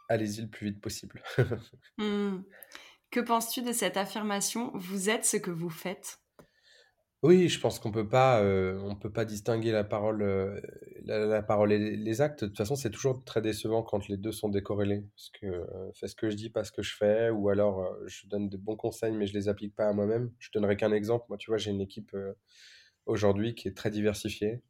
allez-y 0.09 0.41
le 0.41 0.47
plus 0.49 0.67
vite 0.67 0.81
possible. 0.81 1.21
Hmm. 1.97 2.41
Que 3.11 3.21
penses-tu 3.21 3.61
de 3.61 3.71
cette 3.71 3.95
affirmation? 3.97 4.71
Vous 4.75 5.09
êtes 5.09 5.25
ce 5.25 5.37
que 5.37 5.51
vous 5.51 5.69
faites 5.69 6.19
Oui, 7.25 7.49
je 7.49 7.59
pense 7.59 7.79
qu'on 7.79 7.91
peut 7.91 8.07
pas, 8.07 8.39
euh, 8.43 8.79
on 8.83 8.95
peut 8.95 9.11
pas 9.11 9.25
distinguer 9.25 9.71
la 9.71 9.83
parole, 9.83 10.21
euh, 10.21 10.61
la, 11.05 11.41
parole 11.41 11.71
et 11.73 11.97
les 11.97 12.21
actes. 12.21 12.43
De 12.43 12.49
toute 12.49 12.57
façon, 12.57 12.75
c'est 12.75 12.91
toujours 12.91 13.23
très 13.23 13.41
décevant 13.41 13.81
quand 13.81 14.07
les 14.07 14.15
deux 14.15 14.31
sont 14.31 14.47
décorrélés. 14.47 15.03
Parce 15.15 15.31
que 15.31 15.47
euh, 15.47 15.91
fais 15.95 16.07
ce 16.07 16.15
que 16.15 16.29
je 16.29 16.35
dis, 16.35 16.51
pas 16.51 16.63
ce 16.63 16.71
que 16.71 16.83
je 16.83 16.95
fais, 16.95 17.31
ou 17.31 17.49
alors 17.49 17.97
je 18.05 18.27
donne 18.27 18.47
de 18.47 18.57
bons 18.57 18.75
conseils, 18.75 19.11
mais 19.11 19.25
je 19.25 19.33
les 19.33 19.49
applique 19.49 19.75
pas 19.75 19.87
à 19.87 19.93
moi-même. 19.93 20.31
Je 20.37 20.51
donnerai 20.53 20.77
qu'un 20.77 20.91
exemple. 20.91 21.25
Moi, 21.29 21.39
tu 21.39 21.49
vois, 21.49 21.57
j'ai 21.57 21.71
une 21.71 21.81
équipe 21.81 22.15
aujourd'hui 23.07 23.55
qui 23.55 23.69
est 23.69 23.75
très 23.75 23.89
diversifiée 23.89 24.61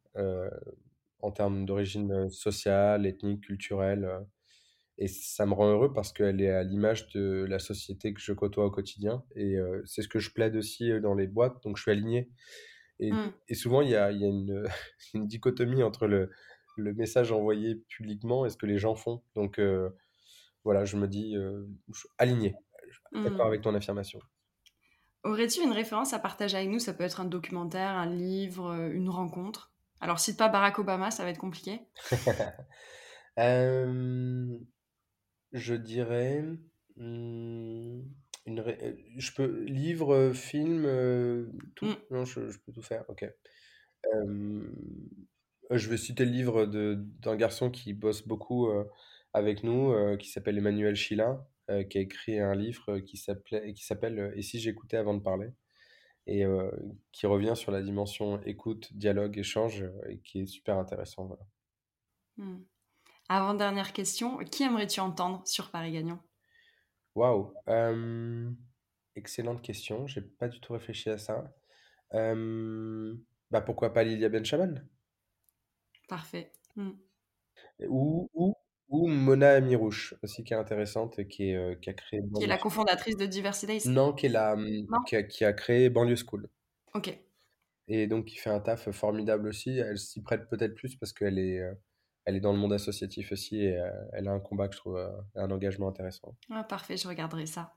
en 1.19 1.31
termes 1.31 1.65
d'origine 1.65 2.29
sociale, 2.29 3.05
ethnique, 3.05 3.41
culturelle. 3.41 4.09
Et 4.97 5.07
ça 5.07 5.45
me 5.45 5.53
rend 5.53 5.69
heureux 5.69 5.93
parce 5.93 6.13
qu'elle 6.13 6.41
est 6.41 6.49
à 6.51 6.63
l'image 6.63 7.09
de 7.09 7.45
la 7.49 7.59
société 7.59 8.13
que 8.13 8.21
je 8.21 8.33
côtoie 8.33 8.65
au 8.65 8.71
quotidien. 8.71 9.23
Et 9.35 9.57
euh, 9.57 9.81
c'est 9.85 10.01
ce 10.01 10.07
que 10.07 10.19
je 10.19 10.31
plaide 10.31 10.55
aussi 10.55 10.91
euh, 10.91 10.99
dans 11.01 11.15
les 11.15 11.27
boîtes, 11.27 11.61
donc 11.63 11.77
je 11.77 11.81
suis 11.83 11.91
aligné. 11.91 12.29
Et, 12.99 13.11
Hmm. 13.11 13.31
et 13.49 13.55
souvent, 13.55 13.81
il 13.81 13.89
y 13.89 13.95
a, 13.95 14.11
y 14.11 14.23
a 14.23 14.27
une, 14.27 14.65
une 15.13 15.27
dichotomie 15.27 15.83
entre 15.83 16.07
le, 16.07 16.29
le 16.77 16.93
message 16.93 17.31
envoyé 17.31 17.75
publiquement 17.89 18.45
et 18.45 18.49
ce 18.49 18.57
que 18.57 18.65
les 18.65 18.77
gens 18.77 18.95
font. 18.95 19.21
Donc 19.35 19.59
euh, 19.59 19.89
voilà, 20.63 20.85
je 20.85 20.97
me 20.97 21.07
dis 21.07 21.35
euh, 21.35 21.65
je 21.93 21.99
suis 21.99 22.09
aligné. 22.17 22.55
Je 22.89 22.95
suis 22.95 23.23
d'accord 23.23 23.45
Hmm. 23.45 23.49
avec 23.49 23.61
ton 23.61 23.75
affirmation. 23.75 24.19
Aurais-tu 25.23 25.61
une 25.63 25.71
référence 25.71 26.13
à 26.13 26.19
partager 26.19 26.55
avec 26.57 26.69
nous? 26.69 26.79
Ça 26.79 26.93
peut 26.93 27.03
être 27.03 27.19
un 27.19 27.25
documentaire, 27.25 27.91
un 27.91 28.05
livre, 28.05 28.73
une 28.93 29.09
rencontre. 29.09 29.71
Alors, 29.99 30.19
cite 30.19 30.37
pas 30.37 30.49
Barack 30.49 30.77
Obama, 30.79 31.09
ça 31.11 31.23
va 31.23 31.29
être 31.31 31.39
compliqué. 31.39 31.81
Euh, 33.37 34.57
je 35.55 35.75
dirais 35.75 36.43
hmm, 36.97 38.01
une 38.45 38.59
ré- 38.59 38.77
euh, 38.83 38.95
je 39.17 39.31
peux 39.33 39.63
livre, 39.63 40.31
film, 40.33 40.85
euh, 40.85 41.47
tout. 41.75 41.85
Hmm. 41.85 41.95
Non, 42.11 42.25
je, 42.25 42.49
je 42.49 42.59
peux 42.59 42.71
tout 42.71 42.81
faire. 42.83 43.05
Ok. 43.09 43.25
Je 45.71 45.89
vais 45.89 45.97
citer 45.97 46.25
le 46.25 46.31
livre 46.31 46.65
de, 46.65 46.95
d'un 47.21 47.35
garçon 47.35 47.71
qui 47.71 47.93
bosse 47.93 48.27
beaucoup 48.27 48.67
euh, 48.69 48.83
avec 49.33 49.63
nous, 49.63 49.93
qui 50.17 50.29
s'appelle 50.29 50.57
Emmanuel 50.57 50.95
Chila, 50.95 51.47
euh, 51.69 51.83
qui 51.83 51.97
a 51.97 52.01
écrit 52.01 52.39
un 52.39 52.55
livre 52.55 52.99
qui 52.99 53.17
s'appelait, 53.17 53.73
qui 53.73 53.83
s'appelle 53.83 54.31
Et 54.35 54.41
si 54.41 54.59
j'écoutais 54.59 54.97
avant 54.97 55.13
de 55.15 55.21
parler, 55.21 55.49
et 56.27 56.43
qui 57.11 57.27
revient 57.27 57.53
sur 57.55 57.71
la 57.71 57.81
dimension 57.83 58.41
écoute, 58.43 58.93
dialogue, 58.93 59.37
échange, 59.37 59.85
et 60.09 60.19
qui 60.19 60.41
est 60.41 60.45
super 60.47 60.77
intéressant. 60.77 61.25
Voilà. 61.25 61.43
Hmm. 62.37 62.65
Avant-dernière 63.27 63.91
question, 63.91 64.37
qui 64.37 64.63
aimerais-tu 64.63 64.99
entendre 64.99 65.41
sur 65.47 65.71
Paris 65.71 65.91
Gagnant 65.91 66.19
Waouh! 67.15 67.53
Euh, 67.69 68.51
excellente 69.15 69.61
question, 69.61 70.05
j'ai 70.05 70.21
pas 70.21 70.47
du 70.47 70.59
tout 70.59 70.73
réfléchi 70.73 71.09
à 71.09 71.17
ça. 71.17 71.53
Euh, 72.13 73.15
bah 73.49 73.61
pourquoi 73.61 73.93
pas 73.93 74.03
Lilia 74.03 74.29
Benchaman? 74.29 74.87
Parfait. 76.07 76.51
Hmm. 76.75 76.91
Ou, 77.87 78.29
ou, 78.33 78.53
ou 78.89 79.07
Mona 79.07 79.53
Amirouche, 79.53 80.13
aussi 80.21 80.43
qui 80.43 80.53
est 80.53 80.57
intéressante 80.57 81.17
et 81.17 81.27
qui, 81.27 81.49
est, 81.49 81.55
euh, 81.55 81.75
qui 81.75 81.89
a 81.89 81.93
créé 81.93 82.21
Qui 82.35 82.43
est 82.43 82.47
la 82.47 82.57
cofondatrice 82.57 83.17
de 83.17 83.25
Diversity 83.25 83.65
Days? 83.65 83.89
Non, 83.89 84.13
qui 84.13 84.27
est 84.27 84.29
la, 84.29 84.55
qui 85.07 85.15
a, 85.15 85.23
qui 85.23 85.45
a 85.45 85.53
créé 85.53 85.89
Banlieue 85.89 86.15
School. 86.15 86.47
Ok. 86.93 87.17
Et 87.87 88.07
donc 88.07 88.25
qui 88.25 88.37
fait 88.37 88.49
un 88.49 88.59
taf 88.59 88.91
formidable 88.91 89.47
aussi. 89.47 89.77
Elle 89.77 89.97
s'y 89.97 90.21
prête 90.21 90.47
peut-être 90.49 90.75
plus 90.75 90.95
parce 90.95 91.13
qu'elle 91.13 91.39
est, 91.39 91.59
euh, 91.59 91.73
elle 92.25 92.35
est 92.35 92.41
dans 92.41 92.51
le 92.51 92.57
monde 92.57 92.73
associatif 92.73 93.31
aussi 93.31 93.61
et 93.61 93.77
euh, 93.77 93.89
elle 94.13 94.27
a 94.27 94.31
un 94.31 94.39
combat 94.39 94.67
que 94.67 94.75
je 94.75 94.79
trouve, 94.79 94.97
euh, 94.97 95.09
un 95.35 95.49
engagement 95.51 95.87
intéressant. 95.87 96.35
Ah, 96.51 96.63
parfait, 96.63 96.97
je 96.97 97.07
regarderai 97.07 97.45
ça. 97.45 97.75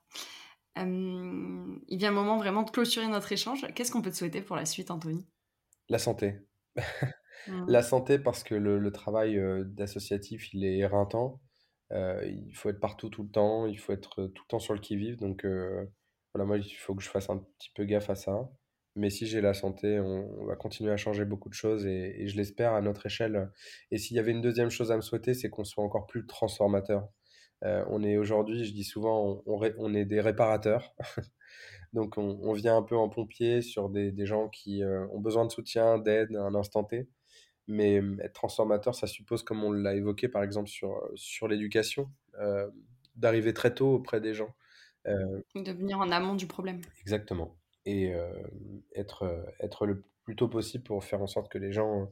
Euh, 0.79 1.77
il 1.89 1.99
vient 1.99 2.11
le 2.11 2.15
moment 2.15 2.37
vraiment 2.39 2.63
de 2.63 2.71
clôturer 2.71 3.09
notre 3.09 3.31
échange. 3.33 3.67
Qu'est-ce 3.75 3.93
qu'on 3.93 4.03
peut 4.03 4.11
te 4.11 4.17
souhaiter 4.17 4.43
pour 4.43 4.57
la 4.57 4.65
suite, 4.65 4.91
Anthony? 4.91 5.27
La 5.89 5.99
santé. 5.99 6.41
Hmm. 7.47 7.67
La 7.69 7.83
santé 7.83 8.19
parce 8.19 8.43
que 8.43 8.55
le, 8.55 8.79
le 8.79 8.93
travail 8.93 9.39
euh, 9.39 9.65
d'associatif, 9.65 10.53
il 10.55 10.65
est 10.65 10.79
éreintant. 10.79 11.41
Euh, 11.93 12.23
il 12.27 12.55
faut 12.55 12.69
être 12.69 12.81
partout 12.81 13.09
tout 13.09 13.23
le 13.23 13.31
temps, 13.31 13.67
il 13.67 13.79
faut 13.79 13.93
être 13.93 14.27
tout 14.27 14.43
le 14.45 14.49
temps 14.49 14.59
sur 14.59 14.75
le 14.75 14.81
qui-vive. 14.81 15.17
Donc 15.17 15.45
euh, 15.45 15.87
voilà, 16.35 16.47
moi, 16.47 16.59
il 16.59 16.75
faut 16.75 16.95
que 16.95 17.03
je 17.03 17.09
fasse 17.09 17.31
un 17.31 17.39
petit 17.39 17.71
peu 17.75 17.85
gaffe 17.85 18.11
à 18.11 18.15
ça. 18.15 18.51
Mais 18.99 19.11
si 19.11 19.27
j'ai 19.27 19.41
la 19.41 19.55
santé, 19.55 20.01
on, 20.01 20.43
on 20.43 20.47
va 20.47 20.57
continuer 20.57 20.93
à 20.93 20.97
changer 20.97 21.25
beaucoup 21.25 21.49
de 21.49 21.55
choses 21.55 21.87
et, 21.87 22.23
et 22.23 22.29
je 22.29 22.37
l'espère 22.37 22.75
à 22.75 22.81
notre 22.83 23.07
échelle. 23.07 23.51
Et 23.91 23.99
s'il 23.99 24.17
y 24.17 24.21
avait 24.21 24.33
une 24.33 24.41
deuxième 24.43 24.71
chose 24.71 24.91
à 24.93 24.97
me 24.97 25.03
souhaiter, 25.03 25.35
c'est 25.35 25.51
qu'on 25.51 25.65
soit 25.65 25.85
encore 25.85 26.07
plus 26.07 26.27
transformateur. 26.27 27.09
Euh, 27.65 27.85
on 27.89 28.03
est 28.05 28.17
aujourd'hui, 28.19 28.65
je 28.65 28.73
dis 28.73 28.85
souvent, 28.85 29.43
on, 29.47 29.55
on 29.55 29.57
ré- 29.59 29.75
on 29.79 29.95
est 29.95 30.05
des 30.05 30.21
réparateurs. 30.21 30.95
Donc 31.93 32.19
on, 32.19 32.39
on 32.43 32.53
vient 32.53 32.77
un 32.77 32.83
peu 32.83 32.97
en 32.97 33.09
pompier 33.09 33.63
sur 33.63 33.89
des, 33.91 34.13
des 34.13 34.27
gens 34.27 34.49
qui 34.49 34.83
euh, 34.83 35.07
ont 35.13 35.21
besoin 35.21 35.45
de 35.47 35.51
soutien, 35.51 35.99
d'aide 35.99 36.35
à 36.37 36.43
un 36.43 36.55
instant 36.55 36.85
T. 36.85 37.09
Mais 37.67 38.01
euh, 38.01 38.17
être 38.23 38.33
transformateur, 38.35 38.95
ça 38.95 39.07
suppose, 39.07 39.43
comme 39.43 39.63
on 39.65 39.73
l'a 39.73 39.95
évoqué 39.95 40.29
par 40.29 40.43
exemple 40.43 40.69
sur, 40.69 41.03
sur 41.15 41.49
l'éducation, 41.49 42.11
d'arriver 43.17 43.53
très 43.53 43.75
tôt 43.75 43.95
auprès 43.95 44.21
des 44.21 44.35
gens. 44.35 44.55
de 45.05 45.73
venir 45.73 45.99
en 45.99 46.11
amont 46.11 46.35
du 46.35 46.47
problème. 46.47 46.81
Exactement. 47.01 47.58
Et 47.91 48.13
être, 48.95 49.47
être 49.61 49.87
le 49.87 50.05
plus 50.25 50.37
tôt 50.37 50.49
possible 50.49 50.85
pour 50.85 51.03
faire 51.03 51.23
en 51.23 51.27
sorte 51.27 51.51
que 51.51 51.57
les 51.57 51.73
gens 51.73 52.11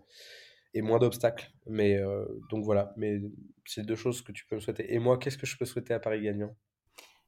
aient 0.73 0.81
moins 0.81 0.99
d'obstacles. 0.99 1.53
Mais 1.67 2.01
donc 2.49 2.65
voilà, 2.65 2.95
mais 2.97 3.21
c'est 3.67 3.85
deux 3.85 3.95
choses 3.95 4.23
que 4.23 4.33
tu 4.33 4.47
peux 4.47 4.57
me 4.57 4.61
souhaiter. 4.61 4.95
Et 4.95 4.99
moi, 4.99 5.19
qu'est-ce 5.19 5.37
que 5.37 5.47
je 5.47 5.59
peux 5.59 5.67
souhaiter 5.67 5.93
à 5.93 6.01
Paris 6.01 6.23
gagnant? 6.23 6.57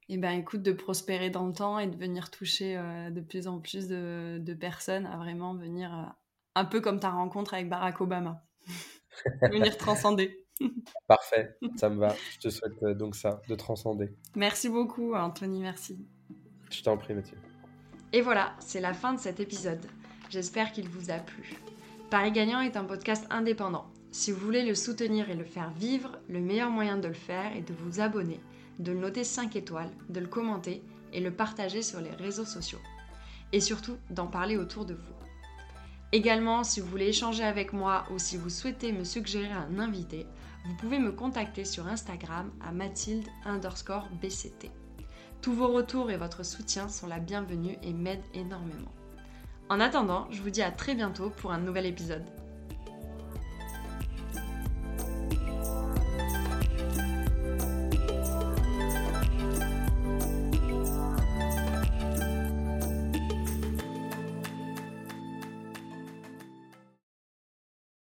Eh 0.07 0.17
ben, 0.17 0.31
écoute, 0.31 0.63
de 0.63 0.71
prospérer 0.71 1.29
dans 1.29 1.45
le 1.45 1.53
temps 1.53 1.77
et 1.77 1.85
de 1.85 1.95
venir 1.95 2.31
toucher 2.31 2.75
de 3.11 3.21
plus 3.21 3.47
en 3.47 3.59
plus 3.59 3.87
de, 3.87 4.39
de, 4.39 4.53
personnes 4.55 5.05
à 5.05 5.17
vraiment 5.17 5.53
venir 5.53 6.15
un 6.55 6.65
peu 6.65 6.81
comme 6.81 6.99
ta 6.99 7.11
rencontre 7.11 7.53
avec 7.53 7.69
Barack 7.69 8.01
Obama. 8.01 8.43
venir 9.51 9.77
transcender. 9.77 10.45
Parfait, 11.07 11.57
ça 11.77 11.89
me 11.89 11.99
va. 11.99 12.15
Je 12.33 12.39
te 12.39 12.49
souhaite 12.49 12.83
euh, 12.83 12.93
donc 12.93 13.15
ça, 13.15 13.41
de 13.47 13.55
transcender. 13.55 14.09
Merci 14.35 14.69
beaucoup, 14.69 15.13
Anthony, 15.15 15.61
merci. 15.61 16.05
Je 16.69 16.83
t'en 16.83 16.97
prie, 16.97 17.13
Mathieu. 17.13 17.37
Et 18.11 18.21
voilà, 18.21 18.55
c'est 18.59 18.81
la 18.81 18.93
fin 18.93 19.13
de 19.13 19.19
cet 19.19 19.39
épisode. 19.39 19.85
J'espère 20.31 20.71
qu'il 20.71 20.89
vous 20.89 21.11
a 21.11 21.19
plu. 21.19 21.55
Paris 22.09 22.31
Gagnant 22.31 22.61
est 22.61 22.75
un 22.75 22.83
podcast 22.83 23.25
indépendant. 23.29 23.85
Si 24.11 24.31
vous 24.31 24.39
voulez 24.39 24.65
le 24.65 24.73
soutenir 24.73 25.29
et 25.29 25.35
le 25.35 25.43
faire 25.43 25.69
vivre, 25.71 26.17
le 26.27 26.39
meilleur 26.39 26.71
moyen 26.71 26.97
de 26.97 27.07
le 27.07 27.13
faire 27.13 27.55
est 27.55 27.67
de 27.67 27.73
vous 27.73 27.99
abonner, 27.99 28.39
de 28.79 28.91
le 28.91 28.99
noter 28.99 29.23
5 29.23 29.55
étoiles, 29.55 29.91
de 30.09 30.19
le 30.19 30.25
commenter 30.25 30.81
et 31.13 31.19
le 31.19 31.29
partager 31.29 31.83
sur 31.83 32.01
les 32.01 32.09
réseaux 32.09 32.45
sociaux. 32.45 32.79
Et 33.51 33.61
surtout, 33.61 33.97
d'en 34.09 34.25
parler 34.25 34.57
autour 34.57 34.85
de 34.85 34.95
vous. 34.95 35.13
Également, 36.11 36.63
si 36.63 36.79
vous 36.79 36.87
voulez 36.87 37.09
échanger 37.09 37.43
avec 37.43 37.73
moi 37.73 38.05
ou 38.11 38.17
si 38.17 38.37
vous 38.37 38.49
souhaitez 38.49 38.91
me 38.91 39.03
suggérer 39.03 39.51
un 39.51 39.77
invité, 39.77 40.25
vous 40.65 40.75
pouvez 40.75 40.97
me 40.97 41.11
contacter 41.11 41.63
sur 41.63 41.87
Instagram 41.87 42.51
à 42.59 42.71
mathilde 42.71 43.27
underscore 43.45 44.09
bct. 44.19 44.71
Tous 45.41 45.53
vos 45.53 45.69
retours 45.69 46.11
et 46.11 46.17
votre 46.17 46.43
soutien 46.43 46.89
sont 46.89 47.07
la 47.07 47.19
bienvenue 47.19 47.77
et 47.81 47.93
m'aident 47.93 48.19
énormément. 48.33 48.91
En 49.69 49.79
attendant, 49.79 50.27
je 50.31 50.41
vous 50.41 50.49
dis 50.49 50.61
à 50.61 50.71
très 50.71 50.95
bientôt 50.95 51.29
pour 51.29 51.53
un 51.53 51.59
nouvel 51.59 51.85
épisode. 51.85 52.25